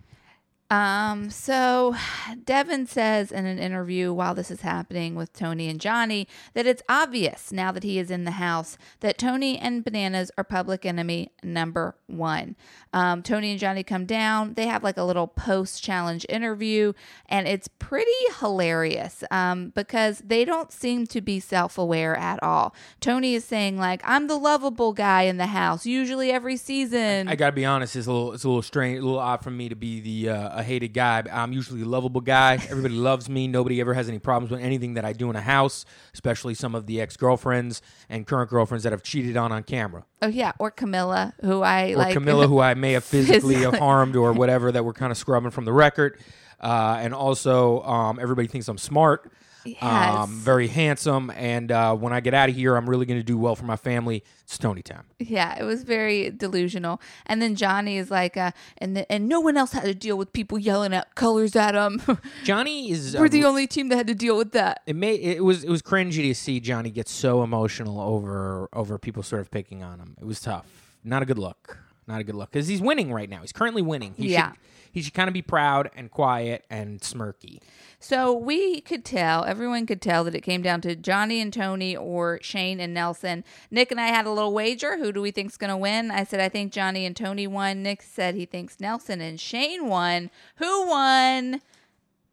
Um, 0.71 1.31
so 1.31 1.95
Devin 2.45 2.87
says 2.87 3.33
in 3.33 3.47
an 3.47 3.59
interview 3.59 4.13
while 4.13 4.35
this 4.35 4.51
is 4.51 4.61
happening 4.61 5.15
with 5.15 5.33
Tony 5.33 5.69
and 5.69 5.81
Johnny 5.81 6.29
that 6.55 6.67
it's 6.67 6.83
obvious 6.89 7.51
now 7.53 7.73
that 7.73 7.83
he 7.83 7.99
is 7.99 8.11
in 8.11 8.25
the 8.25 8.33
house 8.33 8.77
that 9.01 9.19
Tony 9.19 9.59
and 9.59 9.85
Bananas 9.85 10.31
are 10.37 10.45
public 10.45 10.85
enemy 10.85 11.33
number 11.43 11.97
one. 12.07 12.57
Um, 12.93 13.23
Tony 13.23 13.51
and 13.51 13.61
Johnny 13.61 13.83
come 13.83 14.07
down. 14.07 14.55
They 14.55 14.67
have 14.67 14.83
like 14.83 14.97
a 14.97 15.05
little 15.05 15.27
post 15.27 15.83
challenge 15.83 16.25
interview, 16.29 16.93
and 17.27 17.47
it's 17.47 17.69
pretty 17.69 18.11
hilarious 18.41 19.25
um, 19.31 19.71
because 19.71 20.19
they 20.25 20.45
don't 20.45 20.73
seem 20.73 21.07
to 21.09 21.21
be 21.21 21.41
self 21.41 21.79
aware 21.79 22.17
at 22.17 22.43
all. 22.43 22.75
Tony 23.01 23.35
is 23.35 23.45
saying, 23.45 23.79
like, 23.79 24.01
I'm 24.05 24.27
the 24.27 24.37
lovable 24.37 24.93
guy 24.93 25.23
in 25.23 25.37
the 25.37 25.47
house, 25.47 25.87
usually 25.87 26.31
every 26.31 26.57
season. 26.57 27.29
I 27.29 27.37
gotta 27.37 27.53
be 27.53 27.65
honest, 27.65 27.95
it's 27.97 28.07
a 28.07 28.13
little 28.13 28.33
it's 28.33 28.45
a 28.45 28.49
little 28.49 28.63
strange, 28.63 28.99
a 28.99 29.03
little 29.03 29.19
odd 29.19 29.43
for 29.43 29.51
me 29.51 29.69
to 29.69 29.77
be 29.77 30.01
the 30.01 30.31
uh, 30.31 30.58
a 30.59 30.63
hated 30.63 30.89
guy. 30.93 31.23
I'm 31.33 31.53
usually 31.53 31.83
a 31.83 31.85
lovable 31.85 32.21
guy. 32.21 32.55
Everybody 32.69 32.95
loves 33.11 33.29
me. 33.29 33.47
Nobody 33.49 33.81
ever 33.81 33.95
has 33.95 34.09
any 34.09 34.19
problems 34.19 34.51
with 34.51 34.61
anything 34.61 34.95
that 34.95 35.05
I 35.05 35.13
do 35.13 35.31
in 35.31 35.37
a 35.37 35.41
house, 35.41 35.85
especially 36.13 36.55
some 36.55 36.75
of 36.75 36.87
the 36.87 37.01
ex 37.01 37.17
girlfriends 37.17 37.81
and 38.09 38.27
current 38.27 38.51
girlfriends 38.51 38.85
that 38.85 38.93
have 38.93 39.03
cheated 39.03 39.37
on 39.37 39.53
on 39.53 39.63
camera, 39.63 40.05
Oh 40.21 40.27
yeah, 40.29 40.53
or 40.59 40.71
Camila, 40.71 41.33
who 41.43 41.63
I 41.63 41.93
or 41.93 41.97
like. 41.97 42.17
Camila, 42.17 42.47
who 42.49 42.59
I 42.61 42.75
may 42.75 42.93
have 42.93 43.05
physically 43.15 43.55
Physically. 43.57 43.79
harmed 43.79 44.17
or 44.17 44.33
whatever 44.33 44.73
that 44.73 44.85
we're 44.85 44.93
kind 44.93 45.13
of 45.13 45.19
scrubbing 45.19 45.51
from 45.51 45.65
the 45.65 45.73
record. 45.73 46.19
Uh, 46.61 46.99
and 47.01 47.15
also, 47.15 47.83
um, 47.83 48.19
everybody 48.21 48.49
thinks 48.49 48.67
I'm 48.67 48.79
smart, 48.79 49.31
Yes. 49.65 49.83
um, 49.83 50.31
very 50.39 50.69
handsome, 50.69 51.31
and 51.31 51.71
uh, 51.73 51.95
when 51.95 52.13
I 52.13 52.21
get 52.21 52.33
out 52.33 52.49
of 52.49 52.55
here, 52.55 52.77
I'm 52.77 52.89
really 52.89 53.05
going 53.07 53.19
to 53.21 53.25
do 53.25 53.37
well 53.37 53.55
for 53.57 53.65
my 53.65 53.77
family. 53.77 54.23
It's 54.45 54.57
Tony 54.57 54.83
time. 54.83 55.05
yeah, 55.19 55.59
it 55.59 55.65
was 55.65 55.83
very 55.83 56.31
delusional. 56.31 57.01
And 57.27 57.43
then 57.43 57.55
Johnny 57.55 57.99
is 57.99 58.11
like, 58.11 58.37
uh, 58.37 58.53
and 58.79 58.97
the, 58.97 59.11
and 59.13 59.29
no 59.29 59.41
one 59.41 59.57
else 59.57 59.73
had 59.73 59.83
to 59.85 59.95
deal 59.95 60.17
with 60.17 60.33
people 60.33 60.59
yelling 60.59 60.95
out 60.95 61.15
colors 61.17 61.55
at 61.57 61.73
them. 61.73 62.01
Johnny 62.45 62.91
is 62.91 63.15
We're 63.19 63.29
the 63.29 63.45
only 63.45 63.67
team 63.67 63.89
that 63.89 63.97
had 63.97 64.07
to 64.07 64.15
deal 64.15 64.39
with 64.39 64.53
that. 64.53 64.81
it 64.87 64.97
made 64.97 65.21
it 65.21 65.45
was 65.45 65.65
it 65.65 65.71
was 65.71 65.83
cringy 65.83 66.29
to 66.29 66.35
see 66.35 66.61
Johnny 66.61 66.91
get 66.91 67.09
so 67.09 67.43
emotional 67.43 68.01
over 68.01 68.69
over 68.73 68.97
people 68.99 69.23
sort 69.23 69.43
of 69.43 69.51
picking 69.51 69.83
on 69.83 69.99
him. 69.99 70.17
It 70.21 70.25
was 70.25 70.41
tough. 70.41 70.67
Not 71.05 71.23
a 71.23 71.27
good 71.27 71.39
look. 71.39 71.79
Not 72.07 72.21
a 72.21 72.25
good 72.25 72.37
look 72.37 72.51
because 72.53 72.69
he's 72.69 72.81
winning 72.81 73.13
right 73.13 73.29
now. 73.29 73.43
He's 73.43 73.53
currently 73.53 73.83
winning. 73.83 74.15
He 74.17 74.29
Yeah. 74.33 74.53
Should, 74.53 74.59
he 74.93 75.03
should 75.03 75.15
kind 75.15 75.29
of 75.29 75.35
be 75.35 75.43
proud 75.43 75.91
and 75.95 76.11
quiet 76.11 76.65
and 76.71 77.01
smirky. 77.01 77.61
So 78.01 78.33
we 78.33 78.81
could 78.81 79.05
tell, 79.05 79.45
everyone 79.45 79.87
could 79.87 80.01
tell 80.01 80.23
that 80.25 80.35
it 80.35 80.43
came 80.43 80.63
down 80.63 80.81
to 80.83 80.95
Johnny 80.95 81.41
and 81.41 81.53
Tony 81.53 81.97
or 81.97 82.39
Shane 82.43 82.79
and 82.79 82.95
Nelson. 82.95 83.45
Nick 83.71 83.91
and 83.91 84.01
I 84.01 84.07
had 84.07 84.27
a 84.27 84.31
little 84.31 84.53
wager. 84.53 84.99
Who 84.99 85.13
do 85.13 85.21
we 85.21 85.31
think's 85.33 85.57
going 85.57 85.71
to 85.71 85.77
win? 85.77 86.11
I 86.11 86.25
said 86.25 86.41
I 86.41 86.49
think 86.49 86.73
Johnny 86.73 87.05
and 87.05 87.17
Tony 87.17 87.47
won. 87.47 87.83
Nick 87.83 88.03
said 88.03 88.35
he 88.35 88.47
thinks 88.47 88.79
Nelson 88.79 89.21
and 89.21 89.41
Shane 89.41 89.89
won. 89.89 90.31
Who 90.57 90.87
won? 90.87 91.61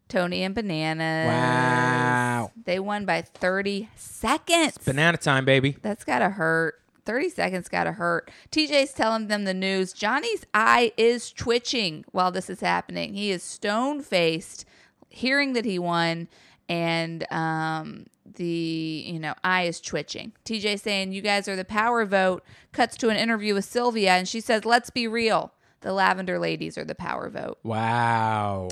Tony 0.08 0.44
and 0.44 0.54
Bananas. 0.54 1.28
Wow. 1.28 2.52
They 2.64 2.78
won 2.78 3.04
by 3.04 3.22
30 3.22 3.88
seconds. 3.96 4.78
Banana 4.78 5.16
time, 5.16 5.44
baby. 5.44 5.76
That's 5.82 6.04
gotta 6.04 6.30
hurt. 6.30 6.80
30 7.06 7.30
seconds 7.30 7.68
gotta 7.68 7.92
hurt. 7.92 8.30
TJ's 8.50 8.92
telling 8.92 9.28
them 9.28 9.44
the 9.44 9.54
news. 9.54 9.92
Johnny's 9.92 10.44
eye 10.52 10.92
is 10.96 11.32
twitching 11.32 12.04
while 12.10 12.30
this 12.30 12.50
is 12.50 12.60
happening. 12.60 13.14
He 13.14 13.30
is 13.30 13.42
stone 13.42 14.02
faced, 14.02 14.66
hearing 15.08 15.54
that 15.54 15.64
he 15.64 15.78
won, 15.78 16.28
and 16.68 17.30
um, 17.32 18.06
the 18.34 19.04
you 19.06 19.18
know 19.18 19.34
eye 19.44 19.62
is 19.62 19.80
twitching. 19.80 20.32
TJ 20.44 20.80
saying, 20.80 21.12
"You 21.12 21.22
guys 21.22 21.48
are 21.48 21.56
the 21.56 21.64
power 21.64 22.04
vote." 22.04 22.44
Cuts 22.72 22.96
to 22.98 23.08
an 23.08 23.16
interview 23.16 23.54
with 23.54 23.64
Sylvia, 23.64 24.12
and 24.12 24.28
she 24.28 24.40
says, 24.40 24.64
"Let's 24.64 24.90
be 24.90 25.08
real. 25.08 25.52
The 25.80 25.92
Lavender 25.92 26.38
Ladies 26.38 26.76
are 26.76 26.84
the 26.84 26.94
power 26.94 27.30
vote." 27.30 27.58
Wow. 27.62 28.68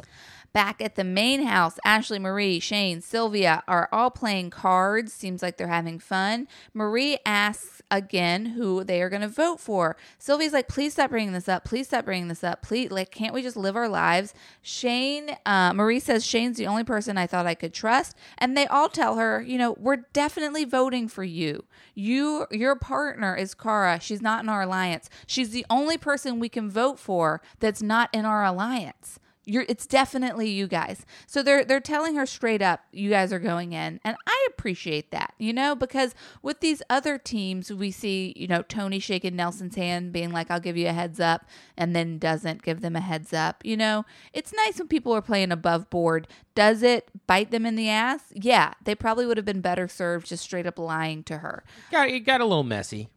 Back 0.55 0.81
at 0.81 0.95
the 0.95 1.03
main 1.03 1.43
house, 1.43 1.81
Ashley, 1.85 2.21
Marie, 2.21 2.61
Shane, 2.61 3.01
Sylvia 3.01 3.65
are 3.67 3.89
all 3.91 4.09
playing 4.09 4.51
cards. 4.51 5.13
Seems 5.13 5.43
like 5.43 5.57
they're 5.57 5.67
having 5.67 5.99
fun. 5.99 6.47
Marie 6.73 7.19
asks 7.27 7.83
again 7.91 8.47
who 8.47 8.85
they 8.85 9.03
are 9.03 9.09
going 9.09 9.23
to 9.23 9.27
vote 9.29 9.59
for. 9.59 9.97
Sylvia's 10.17 10.53
like, 10.53 10.69
please 10.69 10.93
stop 10.93 11.11
bringing 11.11 11.33
this 11.33 11.49
up. 11.49 11.65
Please 11.65 11.89
stop 11.89 12.05
bringing 12.05 12.29
this 12.29 12.45
up. 12.45 12.63
Please, 12.63 12.93
like, 12.93 13.11
can't 13.11 13.35
we 13.35 13.43
just 13.43 13.57
live 13.57 13.75
our 13.75 13.89
lives? 13.89 14.33
Shane, 14.63 15.37
uh, 15.45 15.73
Marie 15.73 15.99
says 15.99 16.25
Shane's 16.25 16.57
the 16.57 16.69
only 16.69 16.85
person 16.85 17.19
I 17.19 17.27
thought 17.27 17.49
I 17.49 17.57
could 17.57 17.75
trust. 17.75 18.15
And 18.39 18.57
they 18.57 18.69
all 18.69 18.89
tell 18.89 19.17
her, 19.17 19.43
you 19.43 19.59
know, 19.59 19.73
we're 19.73 20.05
definitely 20.13 20.65
voting 20.65 21.09
for 21.09 21.25
you. 21.25 21.65
You, 21.97 22.47
your 22.53 22.77
partner 22.77 23.35
is 23.35 23.55
Cara. 23.55 23.99
She's 24.01 24.23
not 24.23 24.45
in 24.45 24.49
our 24.49 24.63
alliance. 24.63 25.11
She's 25.27 25.51
the 25.51 25.67
only 25.69 25.99
person 25.99 26.39
we 26.39 26.49
can 26.49 26.71
vote 26.71 27.01
for 27.01 27.43
that's 27.59 27.83
not 27.83 28.09
in 28.13 28.25
our 28.25 28.45
alliance 28.45 29.19
you're 29.45 29.65
it's 29.69 29.87
definitely 29.87 30.51
you 30.51 30.67
guys. 30.67 31.05
So 31.27 31.43
they're 31.43 31.65
they're 31.65 31.81
telling 31.81 32.17
her 32.17 32.27
straight 32.27 32.63
up 32.63 32.81
you 32.93 33.11
guys 33.11 33.33
are 33.33 33.39
going 33.39 33.73
in. 33.73 34.01
And 34.05 34.17
i 34.27 34.49
appreciate 34.49 35.11
that 35.11 35.35
you 35.39 35.53
know 35.53 35.75
because 35.75 36.15
with 36.43 36.61
these 36.61 36.83
other 36.89 37.19
teams 37.19 37.73
we 37.73 37.91
see 37.91 38.33
you 38.37 38.47
know 38.47 38.63
tony 38.63 38.99
shaking 38.99 39.37
nelson's 39.37 39.75
hand 39.77 40.13
being 40.13 40.31
like 40.31 40.51
i'll 40.51 40.61
give 40.61 40.77
you 40.77 40.89
a 40.89 40.93
heads 40.93 41.21
up 41.21 41.47
and 41.77 41.95
then 41.95 42.19
doesn't 42.19 42.63
give 42.63 42.81
them 42.81 42.97
a 42.97 43.01
heads 43.01 43.33
up 43.33 43.63
you 43.65 43.77
know? 43.77 44.05
It's 44.33 44.53
nice 44.53 44.79
when 44.79 44.89
people 44.89 45.13
are 45.13 45.23
playing 45.23 45.53
above 45.53 45.91
board. 45.91 46.29
Does 46.55 46.83
it 46.83 47.11
bite 47.27 47.51
them 47.51 47.67
in 47.67 47.77
the 47.77 47.89
ass? 47.89 48.33
Yeah 48.35 48.75
they 48.85 48.95
probably 48.95 49.27
would 49.27 49.37
have 49.37 49.47
been 49.47 49.61
better 49.61 49.89
served 49.89 50.27
just 50.27 50.45
straight 50.45 50.67
up 50.67 50.79
lying 50.79 51.23
to 51.25 51.39
her. 51.39 51.65
Got 51.91 52.09
it 52.09 52.21
got 52.21 52.41
a 52.41 52.45
little 52.45 52.65
messy. 52.65 53.09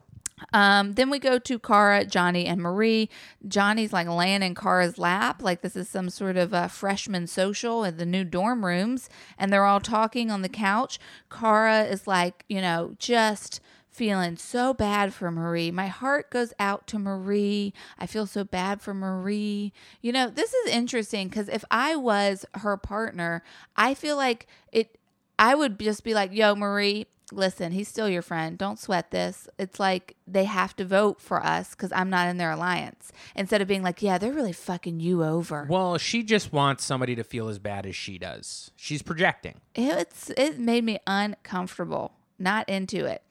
Um, 0.54 0.94
then 0.94 1.10
we 1.10 1.20
go 1.20 1.40
to 1.40 1.60
Cara, 1.60 2.06
Johnny, 2.06 2.46
and 2.46 2.62
Marie. 2.62 3.10
Johnny's 3.48 3.94
like 3.94 4.08
laying 4.08 4.44
in 4.44 4.56
Cara's 4.56 4.98
lap, 4.98 5.42
like 5.42 5.62
this 5.62 5.76
is 5.76 5.90
some 5.90 6.10
sort 6.10 6.38
of 6.38 6.54
a 6.54 6.70
freshman 6.70 7.28
social 7.28 7.84
in 7.84 7.98
the 7.98 8.06
new 8.06 8.24
dorm 8.24 8.66
rooms, 8.66 9.10
and 9.38 9.52
they're 9.52 9.66
all 9.66 9.80
talking 9.80 10.30
on 10.30 10.42
the 10.42 10.50
couch. 10.50 11.00
Cara 11.30 11.84
is 11.84 12.08
like, 12.08 12.46
you 12.48 12.62
know, 12.62 12.96
just 13.00 13.60
feeling 13.90 14.38
so 14.38 14.76
bad 14.76 15.12
for 15.12 15.32
Marie. 15.32 15.72
My 15.72 15.88
heart 15.88 16.30
goes 16.30 16.54
out 16.60 16.86
to 16.88 17.00
Marie. 17.00 17.74
I 17.98 18.06
feel 18.06 18.28
so 18.28 18.44
bad 18.44 18.80
for 18.80 18.94
Marie. 18.94 19.74
You 20.02 20.12
know, 20.12 20.30
this 20.30 20.54
is 20.54 20.72
interesting 20.72 21.30
because 21.30 21.50
if 21.50 21.66
I 21.72 21.96
was 21.96 22.46
her 22.54 22.78
partner, 22.78 23.42
I 23.76 23.96
feel 23.96 24.16
like 24.16 24.46
it 24.72 25.00
I 25.40 25.56
would 25.56 25.80
just 25.80 26.04
be 26.04 26.14
like, 26.14 26.32
yo, 26.34 26.56
Marie, 26.56 27.08
listen, 27.32 27.72
he's 27.72 27.88
still 27.88 28.10
your 28.10 28.22
friend. 28.22 28.58
Don't 28.58 28.80
sweat 28.80 29.12
this. 29.12 29.48
It's 29.58 29.80
like 29.80 30.16
they 30.26 30.46
have 30.46 30.76
to 30.78 30.86
vote 30.86 31.22
for 31.22 31.44
us 31.44 31.72
because 31.72 31.92
I'm 31.92 32.10
not 32.10 32.28
in 32.28 32.38
their 32.38 32.52
alliance. 32.52 33.12
Instead 33.36 33.62
of 33.62 33.68
being 33.68 33.84
like, 33.84 34.02
yeah, 34.02 34.18
they're 34.18 34.34
really 34.34 34.54
fucking 34.54 35.00
you 35.00 35.24
over. 35.24 35.68
Well, 35.70 35.98
she 35.98 36.24
just 36.24 36.54
wants 36.54 36.84
somebody 36.84 37.16
to 37.16 37.24
feel 37.24 37.50
as 37.50 37.60
bad 37.60 37.86
as 37.86 37.96
she 37.96 38.18
does. 38.18 38.72
She's 38.76 39.02
projecting. 39.02 39.62
It's 39.76 40.30
it 40.32 40.60
made 40.60 40.84
me 40.84 41.00
uncomfortable. 41.06 42.14
Not 42.40 42.70
into 42.70 43.06
it. 43.06 43.24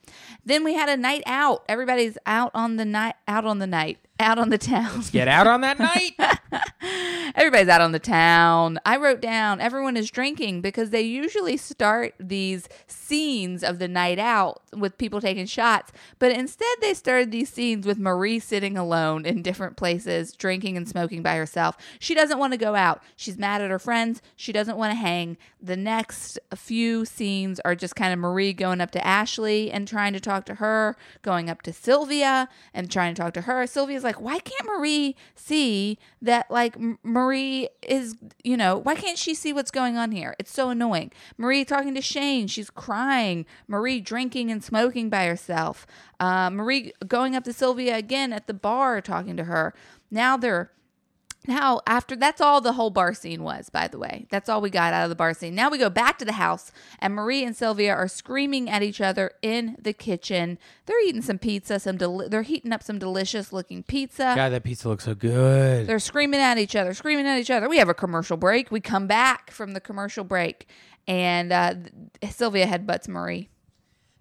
Then 0.43 0.65
we 0.65 0.73
had 0.73 0.89
a 0.89 0.97
night 0.97 1.23
out. 1.25 1.63
Everybody's 1.69 2.17
out 2.25 2.51
on 2.53 2.75
the 2.75 2.83
night, 2.83 3.15
out 3.25 3.45
on 3.45 3.59
the 3.59 3.67
night, 3.67 3.99
out 4.19 4.37
on 4.39 4.49
the 4.49 4.57
town. 4.57 4.91
Let's 4.95 5.09
Get 5.09 5.27
out 5.27 5.47
on 5.47 5.61
that 5.61 5.79
night. 5.79 6.15
Everybody's 7.35 7.67
out 7.67 7.81
on 7.81 7.91
the 7.91 7.99
town. 7.99 8.79
I 8.85 8.97
wrote 8.97 9.21
down 9.21 9.61
everyone 9.61 9.95
is 9.97 10.09
drinking 10.09 10.61
because 10.61 10.89
they 10.89 11.01
usually 11.01 11.57
start 11.57 12.15
these 12.19 12.67
scenes 12.87 13.63
of 13.63 13.79
the 13.79 13.87
night 13.87 14.17
out 14.17 14.61
with 14.75 14.97
people 14.97 15.21
taking 15.21 15.45
shots, 15.45 15.91
but 16.19 16.31
instead 16.31 16.75
they 16.81 16.93
started 16.93 17.31
these 17.31 17.49
scenes 17.49 17.85
with 17.85 17.97
Marie 17.99 18.39
sitting 18.39 18.77
alone 18.77 19.25
in 19.25 19.41
different 19.41 19.77
places, 19.77 20.33
drinking 20.33 20.77
and 20.77 20.87
smoking 20.87 21.21
by 21.21 21.35
herself. 21.35 21.77
She 21.99 22.15
doesn't 22.15 22.39
want 22.39 22.53
to 22.53 22.57
go 22.57 22.75
out. 22.75 23.03
She's 23.15 23.37
mad 23.37 23.61
at 23.61 23.69
her 23.69 23.79
friends. 23.79 24.21
She 24.35 24.51
doesn't 24.51 24.77
want 24.77 24.91
to 24.91 24.97
hang. 24.97 25.37
The 25.61 25.77
next 25.77 26.39
few 26.55 27.05
scenes 27.05 27.59
are 27.65 27.75
just 27.75 27.95
kind 27.95 28.13
of 28.13 28.19
Marie 28.19 28.53
going 28.53 28.81
up 28.81 28.91
to 28.91 29.05
Ashley 29.05 29.71
and 29.71 29.87
trying 29.87 30.13
to 30.13 30.19
talk 30.19 30.45
to 30.45 30.55
her, 30.55 30.95
going 31.21 31.49
up 31.49 31.61
to 31.63 31.73
Sylvia 31.73 32.49
and 32.73 32.89
trying 32.89 33.13
to 33.13 33.21
talk 33.21 33.33
to 33.33 33.41
her. 33.41 33.67
Sylvia's 33.67 34.03
like, 34.07 34.21
why 34.21 34.39
can't 34.39 34.65
Marie 34.65 35.15
see 35.35 35.99
that, 36.21 36.49
like, 36.49 36.77
Marie 37.03 37.69
is, 37.81 38.15
you 38.43 38.57
know, 38.57 38.77
why 38.77 38.95
can't 38.95 39.17
she 39.17 39.33
see 39.33 39.53
what's 39.53 39.71
going 39.71 39.97
on 39.97 40.11
here? 40.11 40.35
It's 40.39 40.51
so 40.51 40.69
annoying. 40.69 41.11
Marie 41.37 41.65
talking 41.65 41.93
to 41.95 42.01
Shane, 42.01 42.47
she's 42.47 42.69
crying. 42.69 43.45
Marie 43.67 43.99
drinking 43.99 44.49
and 44.49 44.63
smoking 44.63 45.09
by 45.09 45.25
herself. 45.25 45.85
Uh, 46.19 46.49
Marie 46.49 46.93
going 47.07 47.35
up 47.35 47.43
to 47.43 47.53
Sylvia 47.53 47.97
again 47.97 48.31
at 48.33 48.47
the 48.47 48.53
bar 48.53 49.01
talking 49.01 49.37
to 49.37 49.43
her. 49.43 49.73
Now 50.09 50.37
they're 50.37 50.71
now, 51.47 51.81
after 51.87 52.15
that's 52.15 52.41
all 52.41 52.59
the 52.59 52.73
whole 52.73 52.89
bar 52.89 53.13
scene 53.13 53.41
was, 53.41 53.69
by 53.69 53.87
the 53.87 53.97
way. 53.97 54.27
That's 54.29 54.49
all 54.49 54.61
we 54.61 54.69
got 54.69 54.93
out 54.93 55.03
of 55.03 55.09
the 55.09 55.15
bar 55.15 55.33
scene. 55.33 55.55
Now 55.55 55.69
we 55.69 55.77
go 55.77 55.89
back 55.89 56.17
to 56.19 56.25
the 56.25 56.33
house, 56.33 56.71
and 56.99 57.15
Marie 57.15 57.43
and 57.43 57.55
Sylvia 57.55 57.93
are 57.93 58.07
screaming 58.07 58.69
at 58.69 58.83
each 58.83 58.99
other 58.99 59.31
in 59.41 59.77
the 59.79 59.93
kitchen. 59.93 60.57
They're 60.85 61.03
eating 61.07 61.21
some 61.21 61.37
pizza. 61.39 61.79
Some 61.79 61.97
deli- 61.97 62.27
they're 62.27 62.41
heating 62.41 62.73
up 62.73 62.83
some 62.83 62.99
delicious 62.99 63.53
looking 63.53 63.83
pizza. 63.83 64.33
God, 64.35 64.49
that 64.49 64.63
pizza 64.63 64.89
looks 64.89 65.05
so 65.05 65.15
good. 65.15 65.87
They're 65.87 65.99
screaming 65.99 66.41
at 66.41 66.57
each 66.57 66.75
other, 66.75 66.93
screaming 66.93 67.25
at 67.25 67.39
each 67.39 67.51
other. 67.51 67.69
We 67.69 67.77
have 67.77 67.89
a 67.89 67.93
commercial 67.93 68.37
break. 68.37 68.69
We 68.69 68.81
come 68.81 69.07
back 69.07 69.51
from 69.51 69.71
the 69.71 69.79
commercial 69.79 70.23
break, 70.23 70.67
and 71.07 71.53
uh, 71.53 71.75
Sylvia 72.29 72.67
headbutts 72.67 73.07
Marie. 73.07 73.49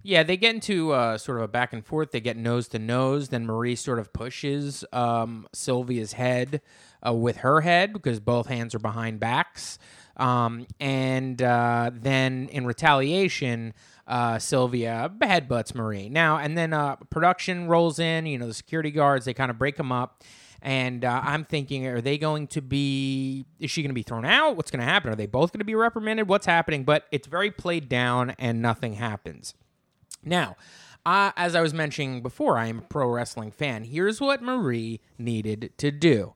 Yeah, 0.06 0.22
they 0.22 0.36
get 0.36 0.54
into 0.54 0.92
uh, 0.92 1.18
sort 1.18 1.38
of 1.38 1.42
a 1.42 1.48
back 1.48 1.72
and 1.72 1.84
forth. 1.84 2.12
They 2.12 2.20
get 2.20 2.36
nose 2.36 2.68
to 2.68 2.78
nose. 2.78 3.30
Then 3.30 3.44
Marie 3.44 3.74
sort 3.74 3.98
of 3.98 4.12
pushes 4.12 4.84
um, 4.92 5.48
Sylvia's 5.52 6.12
head 6.12 6.60
uh, 7.06 7.12
with 7.12 7.38
her 7.38 7.60
head 7.60 7.92
because 7.92 8.20
both 8.20 8.46
hands 8.46 8.74
are 8.74 8.78
behind 8.78 9.20
backs. 9.20 9.78
Um, 10.16 10.66
and 10.80 11.40
uh, 11.42 11.90
then 11.92 12.48
in 12.50 12.66
retaliation, 12.66 13.74
uh, 14.06 14.38
Sylvia 14.38 15.10
headbutts 15.20 15.74
Marie. 15.74 16.08
Now, 16.08 16.38
and 16.38 16.56
then 16.56 16.72
uh, 16.72 16.96
production 17.10 17.68
rolls 17.68 17.98
in, 17.98 18.26
you 18.26 18.38
know, 18.38 18.46
the 18.46 18.54
security 18.54 18.90
guards, 18.90 19.24
they 19.24 19.34
kind 19.34 19.50
of 19.50 19.58
break 19.58 19.76
them 19.76 19.92
up. 19.92 20.22
And 20.62 21.04
uh, 21.04 21.20
I'm 21.22 21.44
thinking, 21.44 21.86
are 21.86 22.00
they 22.00 22.18
going 22.18 22.46
to 22.48 22.62
be? 22.62 23.44
Is 23.60 23.70
she 23.70 23.82
going 23.82 23.90
to 23.90 23.94
be 23.94 24.02
thrown 24.02 24.24
out? 24.24 24.56
What's 24.56 24.70
going 24.70 24.80
to 24.80 24.86
happen? 24.86 25.12
Are 25.12 25.14
they 25.14 25.26
both 25.26 25.52
going 25.52 25.60
to 25.60 25.66
be 25.66 25.74
reprimanded? 25.74 26.28
What's 26.28 26.46
happening? 26.46 26.82
But 26.82 27.04
it's 27.12 27.26
very 27.26 27.50
played 27.50 27.88
down, 27.88 28.30
and 28.38 28.62
nothing 28.62 28.94
happens. 28.94 29.54
Now, 30.24 30.56
uh, 31.04 31.30
as 31.36 31.54
I 31.54 31.60
was 31.60 31.72
mentioning 31.72 32.22
before, 32.22 32.58
I 32.58 32.66
am 32.66 32.78
a 32.78 32.82
pro 32.82 33.08
wrestling 33.08 33.52
fan. 33.52 33.84
Here's 33.84 34.20
what 34.20 34.42
Marie 34.42 35.00
needed 35.18 35.72
to 35.78 35.92
do 35.92 36.34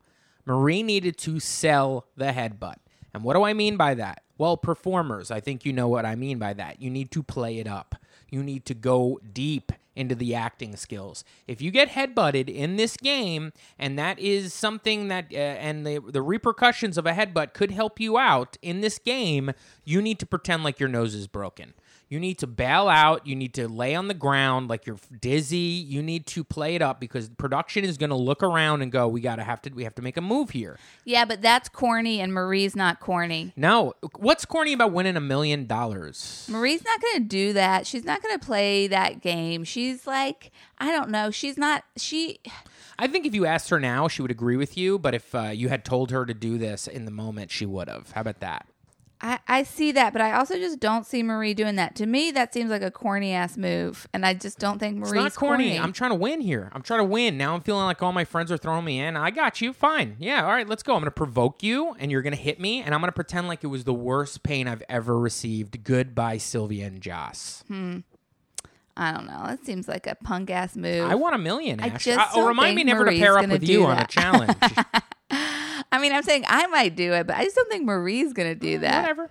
Marie 0.50 0.82
needed 0.82 1.16
to 1.16 1.38
sell 1.38 2.08
the 2.16 2.32
headbutt. 2.32 2.78
And 3.14 3.22
what 3.22 3.34
do 3.34 3.44
I 3.44 3.52
mean 3.52 3.76
by 3.76 3.94
that? 3.94 4.24
Well, 4.36 4.56
performers, 4.56 5.30
I 5.30 5.38
think 5.38 5.64
you 5.64 5.72
know 5.72 5.86
what 5.86 6.04
I 6.04 6.16
mean 6.16 6.40
by 6.40 6.54
that. 6.54 6.82
You 6.82 6.90
need 6.90 7.12
to 7.12 7.22
play 7.22 7.58
it 7.58 7.68
up, 7.68 7.94
you 8.30 8.42
need 8.42 8.64
to 8.64 8.74
go 8.74 9.20
deep 9.32 9.70
into 9.94 10.16
the 10.16 10.34
acting 10.34 10.74
skills. 10.74 11.22
If 11.46 11.62
you 11.62 11.70
get 11.70 11.90
headbutted 11.90 12.48
in 12.48 12.74
this 12.74 12.96
game, 12.96 13.52
and 13.78 13.96
that 13.96 14.18
is 14.18 14.52
something 14.52 15.06
that, 15.06 15.26
uh, 15.32 15.36
and 15.36 15.86
the, 15.86 16.00
the 16.00 16.22
repercussions 16.22 16.98
of 16.98 17.06
a 17.06 17.12
headbutt 17.12 17.52
could 17.52 17.70
help 17.70 18.00
you 18.00 18.18
out 18.18 18.56
in 18.60 18.80
this 18.80 18.98
game, 18.98 19.52
you 19.84 20.02
need 20.02 20.18
to 20.18 20.26
pretend 20.26 20.64
like 20.64 20.80
your 20.80 20.88
nose 20.88 21.14
is 21.14 21.28
broken. 21.28 21.74
You 22.10 22.18
need 22.18 22.38
to 22.40 22.48
bail 22.48 22.88
out. 22.88 23.24
You 23.24 23.36
need 23.36 23.54
to 23.54 23.68
lay 23.68 23.94
on 23.94 24.08
the 24.08 24.14
ground 24.14 24.68
like 24.68 24.84
you're 24.84 24.98
dizzy. 25.20 25.56
You 25.56 26.02
need 26.02 26.26
to 26.26 26.42
play 26.42 26.74
it 26.74 26.82
up 26.82 26.98
because 26.98 27.28
production 27.28 27.84
is 27.84 27.96
going 27.98 28.10
to 28.10 28.16
look 28.16 28.42
around 28.42 28.82
and 28.82 28.90
go, 28.90 29.06
"We 29.06 29.20
got 29.20 29.36
to 29.36 29.44
have 29.44 29.62
to. 29.62 29.70
We 29.70 29.84
have 29.84 29.94
to 29.94 30.02
make 30.02 30.16
a 30.16 30.20
move 30.20 30.50
here." 30.50 30.76
Yeah, 31.04 31.24
but 31.24 31.40
that's 31.40 31.68
corny, 31.68 32.20
and 32.20 32.34
Marie's 32.34 32.74
not 32.74 32.98
corny. 32.98 33.52
No, 33.56 33.94
what's 34.16 34.44
corny 34.44 34.72
about 34.72 34.90
winning 34.90 35.16
a 35.16 35.20
million 35.20 35.66
dollars? 35.68 36.48
Marie's 36.50 36.84
not 36.84 37.00
going 37.00 37.22
to 37.22 37.28
do 37.28 37.52
that. 37.52 37.86
She's 37.86 38.04
not 38.04 38.22
going 38.24 38.36
to 38.36 38.44
play 38.44 38.88
that 38.88 39.22
game. 39.22 39.62
She's 39.62 40.04
like, 40.04 40.50
I 40.78 40.90
don't 40.90 41.10
know. 41.10 41.30
She's 41.30 41.56
not. 41.56 41.84
She. 41.96 42.40
I 42.98 43.06
think 43.06 43.24
if 43.24 43.36
you 43.36 43.46
asked 43.46 43.70
her 43.70 43.78
now, 43.78 44.08
she 44.08 44.20
would 44.20 44.32
agree 44.32 44.56
with 44.56 44.76
you. 44.76 44.98
But 44.98 45.14
if 45.14 45.32
uh, 45.32 45.42
you 45.54 45.68
had 45.68 45.84
told 45.84 46.10
her 46.10 46.26
to 46.26 46.34
do 46.34 46.58
this 46.58 46.88
in 46.88 47.04
the 47.04 47.12
moment, 47.12 47.52
she 47.52 47.66
would 47.66 47.88
have. 47.88 48.10
How 48.10 48.22
about 48.22 48.40
that? 48.40 48.66
I, 49.22 49.38
I 49.46 49.62
see 49.64 49.92
that, 49.92 50.12
but 50.14 50.22
I 50.22 50.32
also 50.32 50.54
just 50.54 50.80
don't 50.80 51.04
see 51.04 51.22
Marie 51.22 51.52
doing 51.52 51.76
that. 51.76 51.94
To 51.96 52.06
me, 52.06 52.30
that 52.30 52.54
seems 52.54 52.70
like 52.70 52.80
a 52.82 52.90
corny 52.90 53.32
ass 53.32 53.56
move, 53.58 54.06
and 54.14 54.24
I 54.24 54.32
just 54.32 54.58
don't 54.58 54.78
think 54.78 54.96
Marie's 54.96 55.12
It's 55.12 55.16
not 55.16 55.34
corny. 55.34 55.64
corny. 55.70 55.78
I'm 55.78 55.92
trying 55.92 56.10
to 56.12 56.14
win 56.16 56.40
here. 56.40 56.70
I'm 56.72 56.80
trying 56.82 57.00
to 57.00 57.04
win. 57.04 57.36
Now 57.36 57.54
I'm 57.54 57.60
feeling 57.60 57.84
like 57.84 58.02
all 58.02 58.12
my 58.12 58.24
friends 58.24 58.50
are 58.50 58.56
throwing 58.56 58.84
me 58.86 58.98
in. 59.00 59.16
I 59.18 59.30
got 59.30 59.60
you. 59.60 59.72
Fine. 59.74 60.16
Yeah. 60.20 60.44
All 60.44 60.50
right. 60.52 60.66
Let's 60.66 60.82
go. 60.82 60.94
I'm 60.94 61.00
going 61.00 61.06
to 61.06 61.10
provoke 61.10 61.62
you, 61.62 61.94
and 61.98 62.10
you're 62.10 62.22
going 62.22 62.34
to 62.34 62.40
hit 62.40 62.58
me, 62.60 62.80
and 62.82 62.94
I'm 62.94 63.00
going 63.02 63.08
to 63.08 63.14
pretend 63.14 63.46
like 63.46 63.62
it 63.62 63.66
was 63.68 63.84
the 63.84 63.92
worst 63.94 64.42
pain 64.42 64.66
I've 64.66 64.82
ever 64.88 65.18
received. 65.18 65.84
Goodbye, 65.84 66.38
Sylvia 66.38 66.86
and 66.86 67.00
Joss. 67.02 67.62
I 68.96 69.12
don't 69.12 69.26
know. 69.26 69.44
That 69.46 69.64
seems 69.64 69.88
like 69.88 70.06
a 70.06 70.14
punk 70.14 70.50
ass 70.50 70.76
move. 70.76 71.08
I 71.10 71.14
want 71.14 71.34
a 71.34 71.38
million. 71.38 71.80
I 71.80 71.90
just 71.90 72.18
Uh, 72.18 72.26
oh, 72.32 72.36
don't 72.40 72.48
remind 72.48 72.76
me 72.76 72.84
never 72.84 73.04
Marie's 73.04 73.18
to 73.20 73.24
pair 73.24 73.36
up 73.36 73.42
gonna 73.42 73.54
with 73.54 73.68
you 73.68 73.84
on 73.86 73.98
a 73.98 74.06
challenge. 74.06 74.52
I 75.92 75.98
mean, 75.98 76.12
I'm 76.12 76.22
saying 76.22 76.44
I 76.46 76.68
might 76.68 76.94
do 76.94 77.12
it, 77.14 77.26
but 77.26 77.36
I 77.36 77.44
just 77.44 77.56
don't 77.56 77.68
think 77.68 77.84
Marie's 77.84 78.32
going 78.32 78.48
to 78.48 78.54
do 78.54 78.78
that. 78.78 79.02
Whatever. 79.02 79.30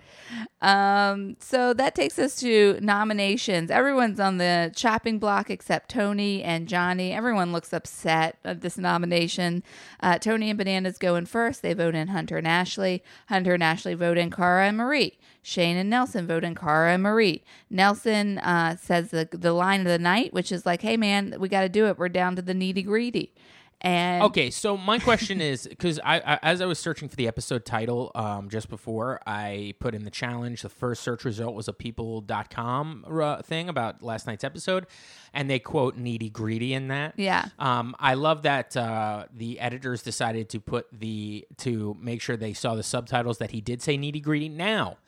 Um, 0.60 1.36
so 1.40 1.72
that 1.72 1.94
takes 1.94 2.18
us 2.18 2.36
to 2.40 2.78
nominations. 2.82 3.70
Everyone's 3.70 4.20
on 4.20 4.36
the 4.36 4.70
chopping 4.76 5.18
block 5.18 5.48
except 5.48 5.90
Tony 5.90 6.42
and 6.42 6.68
Johnny. 6.68 7.12
Everyone 7.12 7.50
looks 7.50 7.72
upset 7.72 8.38
at 8.44 8.60
this 8.60 8.76
nomination. 8.76 9.62
Uh, 10.00 10.18
Tony 10.18 10.50
and 10.50 10.58
Bananas 10.58 10.98
go 10.98 11.16
in 11.16 11.24
first. 11.24 11.62
They 11.62 11.72
vote 11.72 11.94
in 11.94 12.08
Hunter 12.08 12.36
and 12.36 12.46
Ashley. 12.46 13.02
Hunter 13.28 13.54
and 13.54 13.62
Ashley 13.62 13.94
vote 13.94 14.18
in 14.18 14.30
Cara 14.30 14.66
and 14.68 14.76
Marie. 14.76 15.16
Shane 15.42 15.78
and 15.78 15.88
Nelson 15.88 16.26
vote 16.26 16.44
in 16.44 16.54
Cara 16.54 16.92
and 16.92 17.02
Marie. 17.02 17.42
Nelson 17.70 18.38
uh, 18.38 18.76
says 18.76 19.10
the 19.10 19.26
the 19.32 19.54
line 19.54 19.80
of 19.80 19.86
the 19.86 19.98
night, 19.98 20.34
which 20.34 20.52
is 20.52 20.66
like, 20.66 20.82
"Hey 20.82 20.98
man, 20.98 21.36
we 21.38 21.48
got 21.48 21.62
to 21.62 21.70
do 21.70 21.86
it. 21.86 21.98
We're 21.98 22.10
down 22.10 22.36
to 22.36 22.42
the 22.42 22.52
needy 22.52 22.82
greedy." 22.82 23.32
And 23.82 24.24
Okay, 24.24 24.50
so 24.50 24.76
my 24.76 24.98
question 24.98 25.40
is 25.40 25.66
because 25.66 25.98
I, 26.04 26.16
I, 26.20 26.38
as 26.42 26.60
I 26.60 26.66
was 26.66 26.78
searching 26.78 27.08
for 27.08 27.16
the 27.16 27.26
episode 27.26 27.64
title 27.64 28.10
um, 28.14 28.50
just 28.50 28.68
before, 28.68 29.20
I 29.26 29.74
put 29.78 29.94
in 29.94 30.04
the 30.04 30.10
challenge. 30.10 30.62
The 30.62 30.68
first 30.68 31.02
search 31.02 31.24
result 31.24 31.54
was 31.54 31.66
a 31.68 31.72
people.com 31.72 33.06
uh, 33.10 33.42
thing 33.42 33.68
about 33.68 34.02
last 34.02 34.26
night's 34.26 34.44
episode, 34.44 34.86
and 35.32 35.48
they 35.48 35.58
quote 35.58 35.96
needy 35.96 36.28
greedy 36.28 36.74
in 36.74 36.88
that. 36.88 37.14
Yeah. 37.16 37.46
Um, 37.58 37.96
I 37.98 38.14
love 38.14 38.42
that 38.42 38.76
uh, 38.76 39.26
the 39.34 39.58
editors 39.60 40.02
decided 40.02 40.50
to 40.50 40.60
put 40.60 40.86
the 40.92 41.46
to 41.58 41.96
make 42.00 42.20
sure 42.20 42.36
they 42.36 42.52
saw 42.52 42.74
the 42.74 42.82
subtitles 42.82 43.38
that 43.38 43.52
he 43.52 43.60
did 43.60 43.80
say 43.80 43.96
needy 43.96 44.20
greedy. 44.20 44.48
Now, 44.48 44.98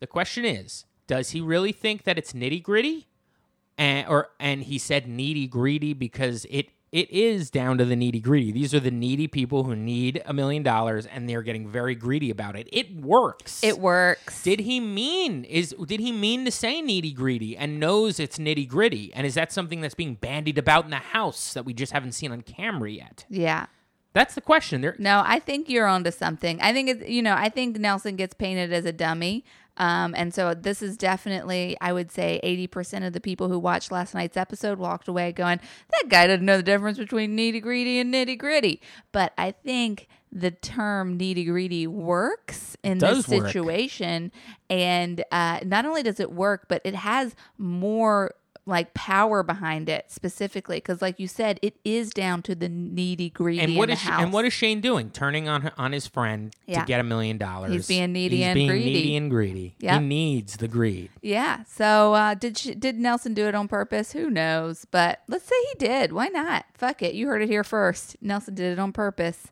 the 0.00 0.06
question 0.06 0.44
is, 0.44 0.84
does 1.06 1.30
he 1.30 1.40
really 1.40 1.72
think 1.72 2.04
that 2.04 2.18
it's 2.18 2.32
nitty 2.34 2.62
gritty? 2.62 3.06
and 3.78 4.08
or 4.08 4.28
and 4.40 4.64
he 4.64 4.76
said 4.76 5.06
needy 5.06 5.46
greedy 5.46 5.94
because 5.94 6.44
it 6.50 6.70
it 6.90 7.10
is 7.10 7.50
down 7.50 7.78
to 7.78 7.84
the 7.84 7.96
needy 7.96 8.20
greedy. 8.20 8.52
These 8.52 8.74
are 8.74 8.80
the 8.80 8.90
needy 8.90 9.26
people 9.26 9.64
who 9.64 9.76
need 9.76 10.22
a 10.24 10.32
million 10.32 10.62
dollars 10.62 11.06
and 11.06 11.28
they're 11.28 11.42
getting 11.42 11.68
very 11.68 11.94
greedy 11.94 12.30
about 12.30 12.56
it. 12.56 12.68
It 12.72 12.94
works. 12.96 13.62
it 13.62 13.78
works. 13.78 14.42
did 14.42 14.60
he 14.60 14.80
mean 14.80 15.44
is 15.44 15.74
did 15.86 16.00
he 16.00 16.12
mean 16.12 16.44
to 16.44 16.50
say 16.50 16.80
needy 16.80 17.12
greedy 17.12 17.56
and 17.56 17.78
knows 17.78 18.18
it's 18.18 18.38
nitty 18.38 18.68
gritty? 18.68 19.12
And 19.14 19.26
is 19.26 19.34
that 19.34 19.52
something 19.52 19.80
that's 19.80 19.94
being 19.94 20.14
bandied 20.14 20.58
about 20.58 20.84
in 20.84 20.90
the 20.90 20.96
house 20.96 21.52
that 21.52 21.64
we 21.64 21.74
just 21.74 21.92
haven't 21.92 22.12
seen 22.12 22.32
on 22.32 22.42
camera 22.42 22.90
yet? 22.90 23.24
yeah. 23.28 23.66
That's 24.14 24.34
the 24.34 24.40
question. 24.40 24.80
There 24.80 24.96
No, 24.98 25.22
I 25.24 25.38
think 25.38 25.68
you're 25.68 25.86
onto 25.86 26.10
something. 26.10 26.60
I 26.60 26.72
think 26.72 26.88
it's 26.88 27.08
you 27.08 27.22
know, 27.22 27.34
I 27.34 27.50
think 27.50 27.78
Nelson 27.78 28.16
gets 28.16 28.34
painted 28.34 28.72
as 28.72 28.84
a 28.84 28.92
dummy. 28.92 29.44
Um, 29.78 30.14
and 30.16 30.34
so 30.34 30.54
this 30.54 30.82
is 30.82 30.96
definitely, 30.96 31.76
I 31.80 31.92
would 31.92 32.10
say, 32.10 32.40
80% 32.42 33.06
of 33.06 33.12
the 33.12 33.20
people 33.20 33.48
who 33.48 33.58
watched 33.58 33.92
last 33.92 34.12
night's 34.14 34.36
episode 34.36 34.78
walked 34.78 35.08
away 35.08 35.32
going, 35.32 35.60
that 35.92 36.08
guy 36.08 36.26
doesn't 36.26 36.44
know 36.44 36.56
the 36.58 36.62
difference 36.62 36.98
between 36.98 37.36
nitty 37.36 37.62
gritty 37.62 37.98
and 37.98 38.12
nitty 38.12 38.36
gritty. 38.36 38.82
But 39.12 39.32
I 39.38 39.52
think 39.52 40.08
the 40.30 40.50
term 40.50 41.18
nitty 41.18 41.46
gritty 41.46 41.86
works 41.86 42.76
in 42.82 42.98
this 42.98 43.26
does 43.26 43.28
work. 43.28 43.46
situation. 43.46 44.32
And 44.68 45.24
uh, 45.30 45.60
not 45.64 45.86
only 45.86 46.02
does 46.02 46.20
it 46.20 46.32
work, 46.32 46.66
but 46.68 46.82
it 46.84 46.94
has 46.94 47.34
more 47.56 48.34
like 48.68 48.92
power 48.94 49.42
behind 49.42 49.88
it 49.88 50.04
specifically 50.12 50.76
because 50.76 51.00
like 51.02 51.18
you 51.18 51.26
said 51.26 51.58
it 51.62 51.74
is 51.84 52.10
down 52.10 52.42
to 52.42 52.54
the 52.54 52.68
needy 52.68 53.30
greedy 53.30 53.60
And 53.62 53.76
what 53.76 53.88
is 53.90 54.00
house. 54.00 54.22
and 54.22 54.32
what 54.32 54.44
is 54.44 54.52
Shane 54.52 54.80
doing? 54.80 55.10
Turning 55.10 55.48
on 55.48 55.72
on 55.78 55.92
his 55.92 56.06
friend 56.06 56.54
Yeah. 56.66 56.80
to 56.80 56.86
get 56.86 57.00
a 57.00 57.02
million 57.02 57.38
dollars. 57.38 57.72
He's 57.72 57.88
being 57.88 58.12
needy 58.12 58.36
He's 58.38 58.46
and 58.46 58.54
being 58.54 58.68
greedy. 58.68 58.92
needy 58.92 59.16
and 59.16 59.30
greedy. 59.30 59.74
Yep. 59.80 60.00
He 60.02 60.06
needs 60.06 60.56
the 60.58 60.68
greed. 60.68 61.10
yeah 61.22 61.64
so 61.66 62.14
uh 62.14 62.34
did 62.34 62.58
she, 62.58 62.74
did 62.74 62.98
nelson 62.98 63.34
do 63.34 63.46
it 63.46 63.54
on 63.54 63.66
purpose 63.68 64.12
who 64.12 64.28
knows 64.30 64.84
but 64.90 65.20
let's 65.28 65.44
say 65.46 65.56
he 65.72 65.78
did 65.78 66.12
why 66.12 66.28
not 66.28 66.64
fuck 66.74 67.02
it 67.02 67.14
you 67.14 67.26
heard 67.26 67.42
it 67.42 67.48
here 67.48 67.64
first 67.64 68.16
nelson 68.20 68.54
did 68.54 68.72
it 68.72 68.78
on 68.78 68.92
purpose 68.92 69.48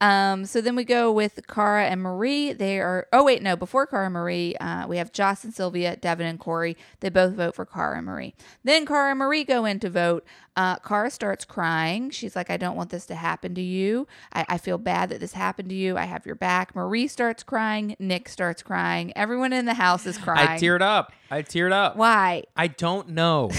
um, 0.00 0.44
so 0.44 0.60
then 0.60 0.76
we 0.76 0.84
go 0.84 1.10
with 1.10 1.40
Cara 1.46 1.86
and 1.86 2.02
Marie. 2.02 2.52
They 2.52 2.78
are, 2.80 3.06
oh, 3.12 3.24
wait, 3.24 3.42
no, 3.42 3.56
before 3.56 3.86
Cara 3.86 4.06
and 4.06 4.14
Marie, 4.14 4.54
uh, 4.56 4.86
we 4.86 4.98
have 4.98 5.12
Joss 5.12 5.44
and 5.44 5.54
Sylvia, 5.54 5.96
Devin 5.96 6.26
and 6.26 6.38
Corey. 6.38 6.76
They 7.00 7.08
both 7.08 7.34
vote 7.34 7.54
for 7.54 7.64
Cara 7.64 7.96
and 7.98 8.06
Marie. 8.06 8.34
Then 8.64 8.86
Cara 8.86 9.10
and 9.10 9.18
Marie 9.18 9.44
go 9.44 9.64
in 9.64 9.80
to 9.80 9.88
vote. 9.90 10.26
Uh, 10.56 10.76
Cara 10.76 11.10
starts 11.10 11.44
crying. 11.44 12.10
She's 12.10 12.36
like, 12.36 12.50
I 12.50 12.56
don't 12.56 12.76
want 12.76 12.90
this 12.90 13.06
to 13.06 13.14
happen 13.14 13.54
to 13.54 13.62
you. 13.62 14.06
I, 14.32 14.44
I 14.50 14.58
feel 14.58 14.78
bad 14.78 15.08
that 15.08 15.20
this 15.20 15.32
happened 15.32 15.68
to 15.70 15.74
you. 15.74 15.96
I 15.96 16.04
have 16.04 16.26
your 16.26 16.36
back. 16.36 16.74
Marie 16.76 17.08
starts 17.08 17.42
crying. 17.42 17.96
Nick 17.98 18.28
starts 18.28 18.62
crying. 18.62 19.12
Everyone 19.16 19.52
in 19.52 19.64
the 19.64 19.74
house 19.74 20.06
is 20.06 20.18
crying. 20.18 20.48
I 20.48 20.58
teared 20.58 20.82
up. 20.82 21.12
I 21.30 21.42
teared 21.42 21.72
up. 21.72 21.96
Why? 21.96 22.44
I 22.56 22.66
don't 22.68 23.10
know. 23.10 23.50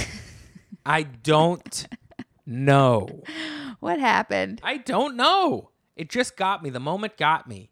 I 0.85 1.03
don't 1.03 1.87
know. 2.45 3.23
What 3.79 3.99
happened? 3.99 4.61
I 4.63 4.77
don't 4.77 5.15
know. 5.15 5.71
It 5.95 6.09
just 6.09 6.35
got 6.35 6.61
me. 6.61 6.69
The 6.69 6.79
moment 6.79 7.17
got 7.17 7.47
me. 7.47 7.69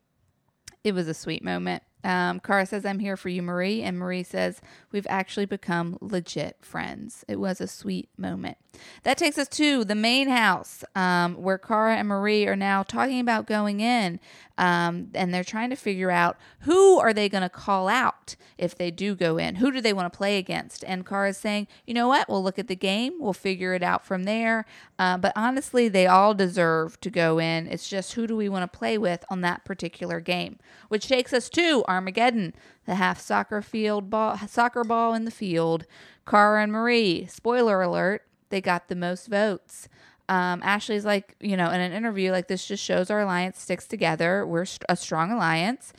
It 0.84 0.93
was 0.93 1.07
a 1.07 1.13
sweet 1.13 1.43
moment. 1.43 1.84
Um, 2.04 2.39
Cara 2.39 2.66
says, 2.66 2.86
I'm 2.86 2.99
here 2.99 3.18
for 3.18 3.30
you, 3.30 3.41
Marie. 3.41 3.82
And 3.82 3.97
Marie 3.97 4.24
says, 4.24 4.62
We've 4.91 5.08
actually 5.10 5.45
become 5.45 5.97
legit 6.01 6.58
friends. 6.62 7.26
It 7.28 7.39
was 7.39 7.60
a 7.60 7.68
sweet 7.68 8.10
moment. 8.18 8.58
That 9.04 9.18
takes 9.18 9.38
us 9.38 9.47
to 9.49 9.84
the 9.84 9.95
main 9.95 10.30
house 10.30 10.84
um, 10.95 11.36
where 11.36 11.58
Cara 11.58 11.95
and 11.95 12.08
Marie 12.08 12.47
are 12.47 12.56
now 12.56 12.84
talking 12.84 13.20
about 13.20 13.45
going 13.45 13.80
in. 13.80 14.20
Um, 14.56 15.10
and 15.16 15.34
they're 15.34 15.43
trying 15.43 15.72
to 15.72 15.76
figure 15.76 16.12
out 16.12 16.38
who 16.60 16.99
are 16.99 17.12
they 17.12 17.28
going 17.28 17.41
to 17.41 17.49
call 17.49 17.88
out 17.88 18.36
if 18.58 18.76
they 18.76 18.91
do 18.91 19.16
go 19.16 19.38
in? 19.38 19.56
Who 19.56 19.72
do 19.72 19.82
they 19.82 19.93
want 19.93 20.12
to 20.14 20.16
play 20.16 20.38
against? 20.38 20.84
And 20.86 21.06
Cara's 21.06 21.38
saying, 21.38 21.68
you 21.88 21.93
know 21.95 22.08
what? 22.08 22.30
We'll 22.30 22.43
look 22.43 22.60
at 22.60 22.68
the 22.68 22.76
game. 22.76 23.14
We'll 23.20 23.34
figure 23.34 23.74
it 23.74 23.82
out 23.82 24.06
from 24.06 24.26
there. 24.26 24.66
Uh, 24.99 25.18
but 25.18 25.34
honestly, 25.36 25.88
they 25.88 26.06
all 26.06 26.36
deserve 26.36 26.99
to 27.01 27.10
go 27.10 27.39
in. 27.39 27.66
It's 27.68 27.89
just 27.89 28.14
who 28.14 28.28
do 28.28 28.36
we 28.36 28.47
want 28.47 28.72
to 28.72 28.78
play 28.78 28.97
with 28.97 29.26
on 29.30 29.41
that 29.41 29.66
particular 29.66 30.20
game? 30.20 30.60
Which 30.88 31.08
takes 31.08 31.34
us 31.34 31.49
to 31.49 31.84
Armageddon, 31.93 32.53
the 32.85 32.95
half 32.95 33.19
soccer 33.19 33.61
field 33.61 34.09
ball, 34.09 34.37
soccer 34.47 34.83
ball 34.83 35.13
in 35.13 35.25
the 35.25 35.31
field. 35.31 35.85
Cara 36.27 36.63
and 36.63 36.71
Marie. 36.71 37.25
Spoiler 37.27 37.81
alert: 37.81 38.23
they 38.49 38.61
got 38.61 38.87
the 38.87 38.95
most 38.95 39.27
votes. 39.27 39.87
Um, 40.29 40.61
Ashley's 40.63 41.05
like, 41.05 41.35
you 41.39 41.57
know, 41.57 41.69
in 41.69 41.81
an 41.81 41.91
interview, 41.91 42.31
like 42.31 42.47
this 42.47 42.65
just 42.65 42.83
shows 42.83 43.09
our 43.09 43.21
alliance 43.21 43.59
sticks 43.59 43.87
together. 43.87 44.45
We're 44.45 44.65
a 44.87 44.95
strong 44.95 45.31
alliance. 45.31 45.93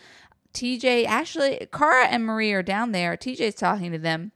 TJ, 0.55 1.05
Ashley, 1.05 1.66
Cara, 1.72 2.07
and 2.07 2.24
Marie 2.24 2.53
are 2.53 2.62
down 2.62 2.92
there. 2.92 3.16
TJ's 3.16 3.57
talking 3.57 3.92
to 3.92 3.99
them. 3.99 4.32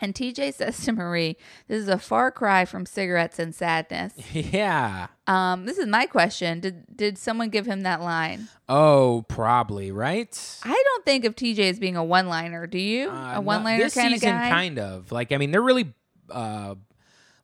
And 0.00 0.14
TJ 0.14 0.54
says 0.54 0.84
to 0.84 0.92
Marie, 0.92 1.36
This 1.68 1.80
is 1.80 1.88
a 1.88 1.98
far 1.98 2.32
cry 2.32 2.64
from 2.64 2.86
cigarettes 2.86 3.38
and 3.38 3.54
sadness. 3.54 4.14
Yeah. 4.32 5.06
Um, 5.28 5.64
this 5.66 5.78
is 5.78 5.86
my 5.86 6.06
question. 6.06 6.58
Did 6.60 6.84
did 6.96 7.16
someone 7.18 7.48
give 7.50 7.66
him 7.66 7.82
that 7.82 8.00
line? 8.00 8.48
Oh, 8.68 9.24
probably 9.28 9.92
right. 9.92 10.58
I 10.64 10.82
don't 10.84 11.04
think 11.04 11.24
of 11.24 11.36
TJ 11.36 11.70
as 11.70 11.78
being 11.78 11.96
a 11.96 12.02
one 12.02 12.26
liner. 12.26 12.66
Do 12.66 12.78
you? 12.78 13.08
Uh, 13.10 13.34
a 13.36 13.40
one 13.40 13.62
liner 13.62 13.88
kind 13.90 14.12
of 14.14 14.20
season, 14.20 14.30
guy? 14.30 14.50
kind 14.50 14.78
of 14.80 15.12
like. 15.12 15.30
I 15.30 15.36
mean, 15.36 15.52
they're 15.52 15.62
really 15.62 15.92
uh, 16.28 16.74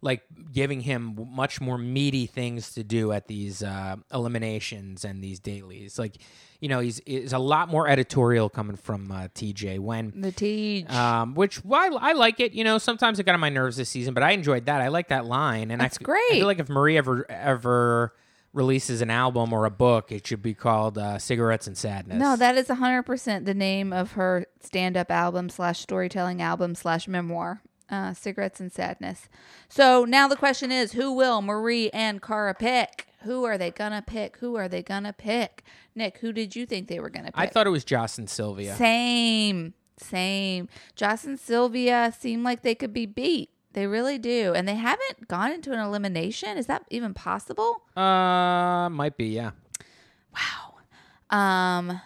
like 0.00 0.22
giving 0.52 0.80
him 0.80 1.28
much 1.30 1.60
more 1.60 1.76
meaty 1.76 2.26
things 2.26 2.72
to 2.74 2.84
do 2.84 3.12
at 3.12 3.26
these 3.26 3.62
uh, 3.62 3.96
eliminations 4.12 5.04
and 5.04 5.22
these 5.22 5.40
dailies. 5.40 5.98
Like, 5.98 6.16
you 6.60 6.68
know, 6.68 6.80
he's 6.80 7.00
is 7.00 7.32
a 7.32 7.38
lot 7.38 7.68
more 7.68 7.88
editorial 7.88 8.48
coming 8.48 8.76
from 8.76 9.10
uh, 9.10 9.28
TJ 9.34 9.80
when. 9.80 10.12
the 10.20 10.32
TJ. 10.32 10.90
Um, 10.90 11.34
which 11.34 11.64
well, 11.64 11.98
I, 11.98 12.10
I 12.10 12.12
like 12.12 12.38
it. 12.40 12.52
You 12.52 12.64
know, 12.64 12.78
sometimes 12.78 13.18
it 13.18 13.24
got 13.24 13.34
on 13.34 13.40
my 13.40 13.48
nerves 13.48 13.76
this 13.76 13.88
season, 13.88 14.14
but 14.14 14.22
I 14.22 14.32
enjoyed 14.32 14.66
that. 14.66 14.80
I 14.80 14.88
like 14.88 15.08
that 15.08 15.26
line, 15.26 15.70
and 15.70 15.80
That's 15.80 15.98
I, 16.00 16.04
great. 16.04 16.32
I 16.32 16.34
feel 16.34 16.46
like 16.46 16.60
if 16.60 16.68
Marie 16.68 16.96
ever 16.96 17.28
ever 17.30 18.14
releases 18.52 19.02
an 19.02 19.10
album 19.10 19.52
or 19.52 19.66
a 19.66 19.70
book, 19.70 20.10
it 20.10 20.26
should 20.26 20.42
be 20.42 20.54
called 20.54 20.96
uh, 20.96 21.18
"Cigarettes 21.18 21.66
and 21.66 21.76
Sadness." 21.76 22.18
no, 22.18 22.36
that 22.36 22.56
is 22.56 22.68
hundred 22.68 23.02
percent 23.02 23.46
the 23.46 23.54
name 23.54 23.92
of 23.92 24.12
her 24.12 24.46
stand 24.60 24.96
up 24.96 25.10
album 25.10 25.48
slash 25.48 25.80
storytelling 25.80 26.40
album 26.40 26.74
slash 26.74 27.08
memoir. 27.08 27.62
Uh, 27.90 28.12
Cigarettes 28.12 28.60
and 28.60 28.70
Sadness. 28.70 29.28
So 29.68 30.04
now 30.04 30.28
the 30.28 30.36
question 30.36 30.70
is 30.70 30.92
who 30.92 31.12
will 31.12 31.40
Marie 31.40 31.88
and 31.90 32.20
Cara 32.20 32.54
pick? 32.54 33.06
Who 33.22 33.44
are 33.44 33.56
they 33.56 33.70
gonna 33.70 34.02
pick? 34.06 34.36
Who 34.38 34.56
are 34.56 34.68
they 34.68 34.82
gonna 34.82 35.12
pick? 35.12 35.64
Nick, 35.94 36.18
who 36.18 36.32
did 36.32 36.54
you 36.54 36.66
think 36.66 36.88
they 36.88 37.00
were 37.00 37.10
gonna 37.10 37.32
pick? 37.32 37.38
I 37.38 37.46
thought 37.46 37.66
it 37.66 37.70
was 37.70 37.84
Joss 37.84 38.18
and 38.18 38.28
Sylvia. 38.28 38.76
Same, 38.76 39.74
same. 39.96 40.68
Joss 40.96 41.24
and 41.24 41.40
Sylvia 41.40 42.12
seem 42.16 42.44
like 42.44 42.62
they 42.62 42.74
could 42.74 42.92
be 42.92 43.06
beat. 43.06 43.50
They 43.72 43.86
really 43.86 44.18
do. 44.18 44.54
And 44.54 44.66
they 44.66 44.74
haven't 44.74 45.28
gone 45.28 45.52
into 45.52 45.72
an 45.72 45.78
elimination. 45.78 46.56
Is 46.56 46.66
that 46.66 46.84
even 46.90 47.14
possible? 47.14 47.82
Uh, 47.96 48.88
might 48.90 49.16
be, 49.16 49.26
yeah. 49.26 49.52
Wow. 50.34 51.36
Um, 51.36 52.00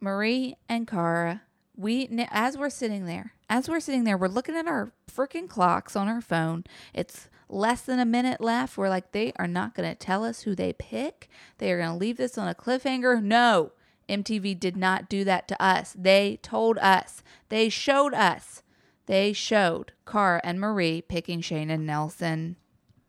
Marie 0.00 0.56
and 0.68 0.86
Cara, 0.86 1.42
we 1.76 2.08
as 2.30 2.58
we're 2.58 2.70
sitting 2.70 3.06
there, 3.06 3.32
as 3.54 3.68
we're 3.68 3.78
sitting 3.78 4.02
there, 4.02 4.18
we're 4.18 4.26
looking 4.26 4.56
at 4.56 4.66
our 4.66 4.90
freaking 5.08 5.48
clocks 5.48 5.94
on 5.94 6.08
our 6.08 6.20
phone. 6.20 6.64
It's 6.92 7.28
less 7.48 7.82
than 7.82 8.00
a 8.00 8.04
minute 8.04 8.40
left. 8.40 8.76
We're 8.76 8.88
like, 8.88 9.12
they 9.12 9.32
are 9.36 9.46
not 9.46 9.76
going 9.76 9.88
to 9.88 9.94
tell 9.94 10.24
us 10.24 10.40
who 10.40 10.56
they 10.56 10.72
pick. 10.72 11.28
They 11.58 11.70
are 11.70 11.78
going 11.78 11.90
to 11.90 11.96
leave 11.96 12.16
this 12.16 12.36
on 12.36 12.48
a 12.48 12.54
cliffhanger. 12.56 13.22
No, 13.22 13.70
MTV 14.08 14.58
did 14.58 14.76
not 14.76 15.08
do 15.08 15.22
that 15.22 15.46
to 15.46 15.62
us. 15.62 15.94
They 15.96 16.40
told 16.42 16.78
us. 16.78 17.22
They 17.48 17.68
showed 17.68 18.12
us. 18.12 18.64
They 19.06 19.32
showed 19.32 19.92
Cara 20.04 20.40
and 20.42 20.58
Marie 20.58 21.00
picking 21.00 21.40
Shane 21.40 21.70
and 21.70 21.86
Nelson. 21.86 22.56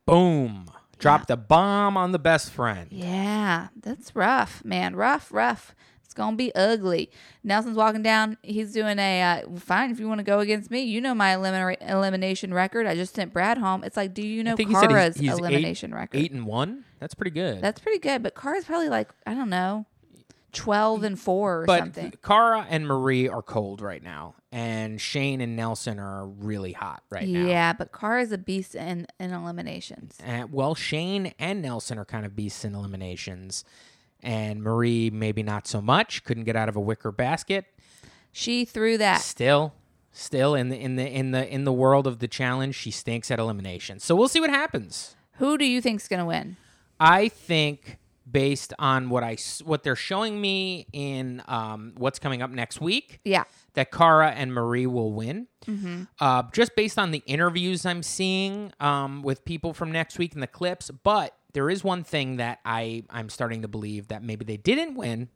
Boom. 0.06 0.70
Dropped 1.00 1.32
a 1.32 1.38
bomb 1.38 1.98
on 1.98 2.12
the 2.12 2.20
best 2.20 2.52
friend. 2.52 2.90
Yeah, 2.92 3.70
that's 3.76 4.16
rough, 4.16 4.64
man. 4.64 4.96
Rough, 4.96 5.34
rough. 5.34 5.74
Gonna 6.16 6.36
be 6.36 6.54
ugly. 6.56 7.12
Nelson's 7.44 7.78
walking 7.78 8.02
down. 8.02 8.38
He's 8.42 8.72
doing 8.72 8.98
a 8.98 9.22
uh, 9.22 9.60
fine. 9.60 9.92
If 9.92 10.00
you 10.00 10.08
want 10.08 10.20
to 10.20 10.24
go 10.24 10.40
against 10.40 10.72
me, 10.72 10.82
you 10.82 11.02
know 11.02 11.14
my 11.14 11.36
elimina- 11.36 11.90
elimination 11.90 12.54
record. 12.54 12.88
I 12.88 12.96
just 12.96 13.14
sent 13.14 13.34
Brad 13.34 13.58
home. 13.58 13.84
It's 13.84 13.98
like, 13.98 14.14
do 14.14 14.26
you 14.26 14.44
know 14.44 14.54
I 14.54 14.56
think 14.56 14.70
he 14.70 14.76
said 14.76 14.90
Cara's 14.90 15.18
he's, 15.18 15.30
he's 15.30 15.40
elimination 15.40 15.92
eight, 15.92 15.96
record? 15.96 16.18
eight 16.18 16.32
and 16.32 16.46
one. 16.46 16.86
That's 17.00 17.14
pretty 17.14 17.32
good. 17.32 17.62
That's 17.62 17.80
pretty 17.80 18.00
good. 18.00 18.24
But 18.24 18.34
Cara's 18.34 18.66
probably 18.66 18.90
like 18.90 19.10
I 19.28 19.34
don't 19.34 19.50
know, 19.50 19.86
twelve 20.54 21.04
and 21.04 21.20
four 21.20 21.62
or 21.62 21.66
but 21.66 21.80
something. 21.80 22.14
Cara 22.24 22.66
and 22.70 22.88
Marie 22.88 23.28
are 23.28 23.42
cold 23.42 23.82
right 23.82 24.02
now, 24.02 24.36
and 24.52 25.00
Shane 25.00 25.42
and 25.42 25.56
Nelson 25.56 26.00
are 26.00 26.26
really 26.26 26.72
hot 26.72 27.04
right 27.10 27.28
now. 27.28 27.46
Yeah, 27.46 27.74
but 27.74 27.92
Cara's 27.92 28.32
a 28.32 28.38
beast 28.38 28.74
in 28.74 29.06
in 29.20 29.32
eliminations. 29.32 30.18
Uh, 30.26 30.48
well, 30.50 30.76
Shane 30.76 31.34
and 31.38 31.62
Nelson 31.62 31.98
are 32.00 32.06
kind 32.06 32.26
of 32.26 32.36
beasts 32.36 32.64
in 32.64 32.74
eliminations, 32.74 33.66
and 34.26 34.62
Marie 34.62 35.10
maybe 35.10 35.44
not 35.44 35.68
so 35.68 35.82
much. 35.82 36.24
Couldn't 36.24 36.44
get 36.44 36.56
out 36.56 36.68
of 36.68 36.76
a 36.76 36.82
wicker 36.82 37.12
basket. 37.12 37.66
She 38.32 38.66
threw 38.66 38.98
that. 38.98 39.22
Still, 39.22 39.74
still 40.12 40.56
in 40.56 40.70
the 40.70 40.78
in 40.78 40.96
the 40.98 41.08
in 41.08 41.32
the 41.32 41.48
in 41.48 41.64
the 41.64 41.72
world 41.74 42.08
of 42.08 42.20
the 42.20 42.28
challenge, 42.28 42.76
she 42.76 42.92
stinks 42.92 43.32
at 43.32 43.40
elimination. 43.40 44.00
So 44.00 44.16
we'll 44.16 44.28
see 44.28 44.42
what 44.42 44.50
happens. 44.50 45.16
Who 45.38 45.58
do 45.58 45.66
you 45.66 45.80
think's 45.82 46.08
gonna 46.08 46.26
win? 46.26 46.58
I 47.00 47.30
think 47.30 47.98
based 48.30 48.74
on 48.80 49.10
what 49.10 49.24
I 49.24 49.38
what 49.64 49.84
they're 49.84 49.96
showing 49.96 50.42
me 50.42 50.88
in 50.92 51.44
um, 51.48 51.94
what's 51.98 52.20
coming 52.20 52.42
up 52.42 52.50
next 52.50 52.82
week, 52.82 53.20
Yeah. 53.24 53.44
that 53.76 53.92
Cara 53.92 54.32
and 54.32 54.54
Marie 54.54 54.88
will 54.88 55.14
win. 55.14 55.48
Mm-hmm. 55.68 56.04
Uh, 56.20 56.44
just 56.52 56.76
based 56.76 56.98
on 56.98 57.12
the 57.12 57.22
interviews 57.28 57.86
I'm 57.86 58.02
seeing 58.04 58.74
um, 58.80 59.22
with 59.22 59.46
people 59.46 59.74
from 59.74 59.92
next 59.92 60.18
week 60.18 60.34
and 60.34 60.42
the 60.42 60.48
clips. 60.48 60.90
But 60.90 61.36
there 61.56 61.70
is 61.72 61.84
one 61.84 62.04
thing 62.04 62.38
that 62.38 62.60
I 62.64 63.04
I'm 63.10 63.30
starting 63.30 63.64
to 63.64 63.68
believe 63.68 64.10
that 64.10 64.22
maybe 64.22 64.46
they 64.46 64.58
didn't 64.58 64.94
win 64.96 65.30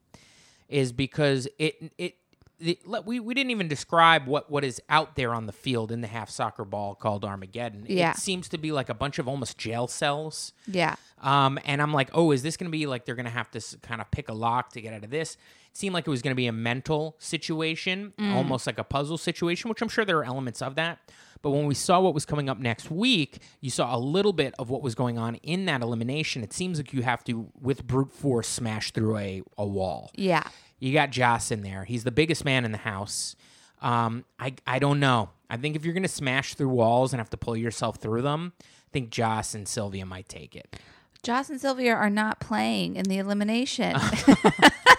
is 0.67 0.91
because 0.91 1.47
it 1.57 1.91
it. 1.97 2.15
the- 2.59 2.78
we, 3.05 3.22
we 3.22 3.34
didn't 3.34 3.51
even 3.51 3.70
describe 3.70 4.28
what, 4.28 4.51
what 4.51 4.65
is 4.65 4.82
out 4.89 5.15
there 5.15 5.34
on 5.34 5.45
the 5.45 5.53
field 5.53 5.93
in 5.93 6.01
the 6.01 6.07
half 6.09 6.30
soccer 6.30 6.65
ball 6.65 6.93
called 6.93 7.24
Armageddon. 7.24 7.86
Yeah. 7.88 8.11
It 8.11 8.17
seems 8.17 8.49
to 8.49 8.57
be 8.57 8.74
like 8.74 8.89
a 8.89 8.93
bunch 8.93 9.17
of 9.17 9.30
almost 9.30 9.57
jail 9.57 9.88
cells. 9.88 10.51
Yeah. 10.67 10.95
Um, 11.22 11.57
and 11.63 11.82
I'm 11.82 11.93
like, 11.93 12.09
oh, 12.13 12.32
is 12.32 12.43
this 12.43 12.57
going 12.57 12.70
to 12.70 12.78
be 12.78 12.86
like 12.86 13.05
they're 13.05 13.15
going 13.15 13.24
to 13.26 13.32
have 13.32 13.49
to 13.51 13.59
s- 13.59 13.78
kind 13.82 14.01
of 14.01 14.11
pick 14.11 14.28
a 14.28 14.34
lock 14.34 14.74
to 14.74 14.82
get 14.82 14.93
out 14.93 15.05
of 15.05 15.09
this? 15.09 15.36
It 15.72 15.78
seemed 15.78 15.93
like 15.93 16.05
it 16.05 16.09
was 16.09 16.22
going 16.22 16.34
to 16.34 16.36
be 16.36 16.47
a 16.47 16.51
mental 16.51 17.15
situation, 17.20 18.11
almost 18.20 18.67
like 18.67 18.78
a 18.78 18.84
puzzle 18.84 19.17
situation, 19.17 19.70
which 19.70 19.82
I'm 19.82 19.88
sure 19.88 20.03
there 20.03 20.17
are 20.17 20.26
elements 20.26 20.61
of 20.61 20.76
that. 20.76 20.99
But 21.41 21.51
when 21.51 21.65
we 21.65 21.73
saw 21.73 21.99
what 22.01 22.13
was 22.13 22.25
coming 22.25 22.49
up 22.49 22.59
next 22.59 22.91
week, 22.91 23.39
you 23.61 23.69
saw 23.69 23.95
a 23.95 23.99
little 23.99 24.33
bit 24.33 24.53
of 24.59 24.69
what 24.69 24.81
was 24.81 24.95
going 24.95 25.17
on 25.17 25.35
in 25.35 25.65
that 25.65 25.81
elimination. 25.81 26.43
It 26.43 26.51
seems 26.53 26.77
like 26.77 26.93
you 26.93 27.01
have 27.01 27.23
to, 27.25 27.49
with 27.59 27.87
brute 27.87 28.11
force, 28.11 28.47
smash 28.47 28.91
through 28.91 29.17
a, 29.17 29.41
a 29.57 29.65
wall. 29.65 30.11
Yeah. 30.15 30.43
You 30.79 30.93
got 30.93 31.11
Joss 31.11 31.51
in 31.51 31.61
there. 31.61 31.85
He's 31.85 32.03
the 32.03 32.11
biggest 32.11 32.43
man 32.43 32.65
in 32.65 32.71
the 32.71 32.77
house. 32.77 33.35
Um, 33.81 34.25
I 34.37 34.55
I 34.67 34.79
don't 34.79 34.99
know. 34.99 35.29
I 35.49 35.57
think 35.57 35.75
if 35.75 35.85
you're 35.85 35.93
going 35.93 36.03
to 36.03 36.09
smash 36.09 36.55
through 36.55 36.69
walls 36.69 37.13
and 37.13 37.19
have 37.19 37.29
to 37.31 37.37
pull 37.37 37.55
yourself 37.55 37.97
through 37.97 38.21
them, 38.21 38.53
I 38.59 38.89
think 38.91 39.09
Joss 39.09 39.55
and 39.55 39.67
Sylvia 39.67 40.05
might 40.05 40.27
take 40.27 40.55
it. 40.55 40.77
Joss 41.23 41.49
and 41.49 41.59
Sylvia 41.59 41.93
are 41.95 42.09
not 42.09 42.39
playing 42.39 42.95
in 42.95 43.05
the 43.05 43.17
elimination. 43.17 43.95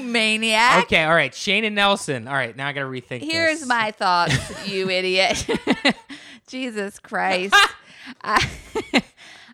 you 0.00 0.06
maniac. 0.12 0.84
Okay, 0.84 1.02
all 1.04 1.14
right. 1.14 1.34
Shane 1.34 1.64
and 1.64 1.74
Nelson. 1.74 2.28
All 2.28 2.34
right, 2.34 2.56
now 2.56 2.66
I 2.68 2.72
got 2.72 2.80
to 2.80 2.86
rethink 2.86 3.22
Here's 3.22 3.60
this. 3.60 3.68
my 3.68 3.90
thoughts, 3.96 4.68
you 4.68 4.88
idiot. 4.90 5.46
Jesus 6.48 6.98
Christ. 6.98 7.54
I, 8.22 8.44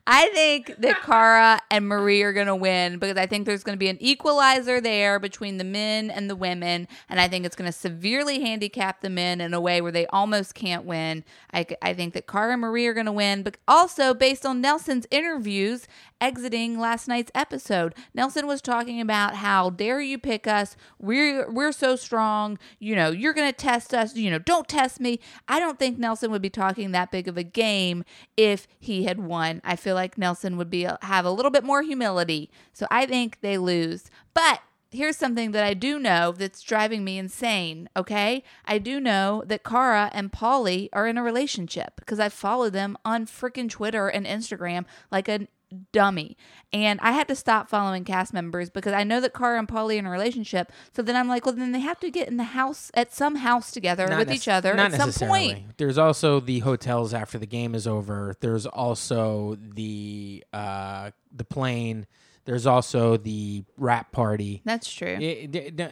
I 0.08 0.28
think 0.28 0.76
that 0.78 1.02
Cara 1.02 1.60
and 1.68 1.88
Marie 1.88 2.22
are 2.22 2.32
going 2.32 2.46
to 2.46 2.54
win 2.54 2.98
because 2.98 3.16
I 3.16 3.26
think 3.26 3.44
there's 3.44 3.64
going 3.64 3.74
to 3.74 3.78
be 3.78 3.88
an 3.88 3.98
equalizer 4.00 4.80
there 4.80 5.18
between 5.18 5.58
the 5.58 5.64
men 5.64 6.10
and 6.10 6.30
the 6.30 6.36
women. 6.36 6.86
And 7.08 7.18
I 7.20 7.26
think 7.26 7.44
it's 7.44 7.56
going 7.56 7.70
to 7.70 7.76
severely 7.76 8.40
handicap 8.40 9.00
the 9.00 9.10
men 9.10 9.40
in 9.40 9.52
a 9.52 9.60
way 9.60 9.80
where 9.80 9.90
they 9.90 10.06
almost 10.06 10.54
can't 10.54 10.84
win. 10.84 11.24
I, 11.52 11.66
I 11.82 11.92
think 11.92 12.14
that 12.14 12.28
Cara 12.28 12.52
and 12.52 12.60
Marie 12.60 12.86
are 12.86 12.94
going 12.94 13.06
to 13.06 13.12
win, 13.12 13.42
but 13.42 13.56
also 13.66 14.14
based 14.14 14.46
on 14.46 14.60
Nelson's 14.60 15.08
interviews 15.10 15.88
exiting 16.20 16.78
last 16.78 17.08
night's 17.08 17.30
episode. 17.34 17.94
Nelson 18.14 18.46
was 18.46 18.62
talking 18.62 19.00
about 19.00 19.36
how 19.36 19.70
dare 19.70 20.00
you 20.00 20.18
pick 20.18 20.46
us? 20.46 20.76
We're 20.98 21.50
we're 21.50 21.72
so 21.72 21.96
strong. 21.96 22.58
You 22.78 22.96
know, 22.96 23.10
you're 23.10 23.34
going 23.34 23.50
to 23.50 23.56
test 23.56 23.94
us. 23.94 24.16
You 24.16 24.30
know, 24.30 24.38
don't 24.38 24.68
test 24.68 25.00
me. 25.00 25.20
I 25.48 25.58
don't 25.60 25.78
think 25.78 25.98
Nelson 25.98 26.30
would 26.30 26.42
be 26.42 26.50
talking 26.50 26.92
that 26.92 27.10
big 27.10 27.28
of 27.28 27.36
a 27.36 27.42
game 27.42 28.04
if 28.36 28.66
he 28.78 29.04
had 29.04 29.20
won. 29.20 29.60
I 29.64 29.76
feel 29.76 29.94
like 29.94 30.18
Nelson 30.18 30.56
would 30.56 30.70
be 30.70 30.86
have 31.02 31.24
a 31.24 31.30
little 31.30 31.50
bit 31.50 31.64
more 31.64 31.82
humility. 31.82 32.50
So 32.72 32.86
I 32.90 33.06
think 33.06 33.40
they 33.40 33.58
lose. 33.58 34.10
But 34.34 34.60
here's 34.90 35.16
something 35.16 35.50
that 35.52 35.64
I 35.64 35.74
do 35.74 35.98
know 35.98 36.32
that's 36.32 36.62
driving 36.62 37.04
me 37.04 37.18
insane, 37.18 37.88
okay? 37.96 38.42
I 38.64 38.78
do 38.78 39.00
know 39.00 39.42
that 39.46 39.64
Cara 39.64 40.10
and 40.12 40.32
Paulie 40.32 40.88
are 40.92 41.06
in 41.06 41.18
a 41.18 41.22
relationship 41.22 41.94
because 41.96 42.20
I 42.20 42.28
follow 42.28 42.70
them 42.70 42.96
on 43.04 43.26
freaking 43.26 43.68
Twitter 43.68 44.08
and 44.08 44.26
Instagram 44.26 44.84
like 45.10 45.28
a 45.28 45.48
dummy. 45.92 46.36
And 46.72 47.00
I 47.00 47.12
had 47.12 47.28
to 47.28 47.36
stop 47.36 47.68
following 47.68 48.04
cast 48.04 48.32
members 48.32 48.70
because 48.70 48.92
I 48.92 49.04
know 49.04 49.20
that 49.20 49.34
Cara 49.34 49.58
and 49.58 49.68
Paulie 49.68 49.96
are 49.96 49.98
in 50.00 50.06
a 50.06 50.10
relationship. 50.10 50.72
So 50.94 51.02
then 51.02 51.16
I'm 51.16 51.28
like, 51.28 51.46
well, 51.46 51.54
then 51.54 51.72
they 51.72 51.80
have 51.80 52.00
to 52.00 52.10
get 52.10 52.28
in 52.28 52.36
the 52.36 52.44
house 52.44 52.90
at 52.94 53.12
some 53.12 53.36
house 53.36 53.70
together 53.70 54.06
Not 54.08 54.18
with 54.18 54.28
nec- 54.28 54.36
each 54.36 54.48
other 54.48 54.74
not 54.74 54.92
at 54.92 55.00
some 55.00 55.28
point. 55.28 55.76
There's 55.78 55.98
also 55.98 56.40
the 56.40 56.60
hotels 56.60 57.14
after 57.14 57.38
the 57.38 57.46
game 57.46 57.74
is 57.74 57.86
over. 57.86 58.34
There's 58.40 58.66
also 58.66 59.56
the 59.60 60.44
uh, 60.52 61.10
the 61.32 61.44
plane. 61.44 62.06
There's 62.44 62.66
also 62.66 63.16
the 63.16 63.64
wrap 63.76 64.12
party. 64.12 64.62
That's 64.64 64.92
true. 64.92 65.16
It- 65.20 65.50
d- 65.50 65.70
d- 65.70 65.88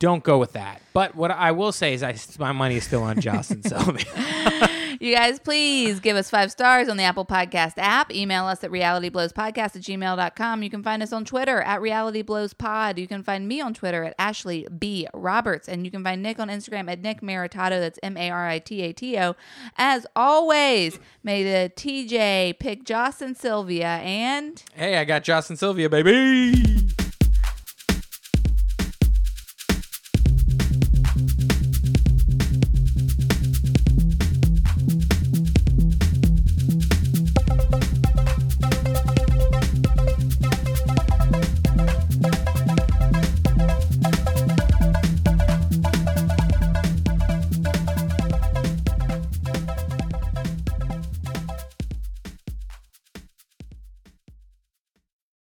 don't 0.00 0.24
go 0.24 0.38
with 0.38 0.54
that. 0.54 0.80
But 0.92 1.14
what 1.14 1.30
I 1.30 1.52
will 1.52 1.72
say 1.72 1.94
is, 1.94 2.02
I 2.02 2.16
my 2.38 2.52
money 2.52 2.76
is 2.76 2.84
still 2.84 3.02
on 3.02 3.18
and 3.18 3.64
Sylvia. 3.64 4.70
You 5.10 5.14
guys, 5.14 5.38
please 5.38 5.98
give 5.98 6.14
us 6.14 6.28
five 6.28 6.52
stars 6.52 6.90
on 6.90 6.98
the 6.98 7.04
Apple 7.04 7.24
Podcast 7.24 7.72
app. 7.78 8.12
Email 8.14 8.44
us 8.44 8.62
at 8.62 8.70
realityblowspodcast 8.70 9.58
at 9.58 9.72
gmail.com. 9.72 10.62
You 10.62 10.68
can 10.68 10.82
find 10.82 11.02
us 11.02 11.10
on 11.10 11.24
Twitter 11.24 11.62
at 11.62 11.80
realityblowspod. 11.80 12.98
You 12.98 13.08
can 13.08 13.22
find 13.22 13.48
me 13.48 13.62
on 13.62 13.72
Twitter 13.72 14.04
at 14.04 14.14
Ashley 14.18 14.66
B. 14.78 15.06
Roberts. 15.14 15.68
And 15.68 15.86
you 15.86 15.90
can 15.90 16.04
find 16.04 16.22
Nick 16.22 16.38
on 16.38 16.48
Instagram 16.48 16.90
at 16.90 17.00
Nick 17.00 17.22
Maritato. 17.22 17.80
That's 17.80 17.98
M 18.02 18.18
A 18.18 18.28
R 18.28 18.46
I 18.46 18.58
T 18.58 18.82
A 18.82 18.92
T 18.92 19.16
O. 19.18 19.36
As 19.78 20.06
always, 20.14 20.98
may 21.22 21.44
the 21.44 21.72
TJ 21.74 22.58
pick 22.58 22.84
Joss 22.84 23.22
and 23.22 23.34
Sylvia 23.34 23.86
and. 23.86 24.62
hey, 24.74 24.98
I 24.98 25.06
got 25.06 25.24
Joss 25.24 25.48
and 25.48 25.58
Sylvia, 25.58 25.88
baby. 25.88 27.09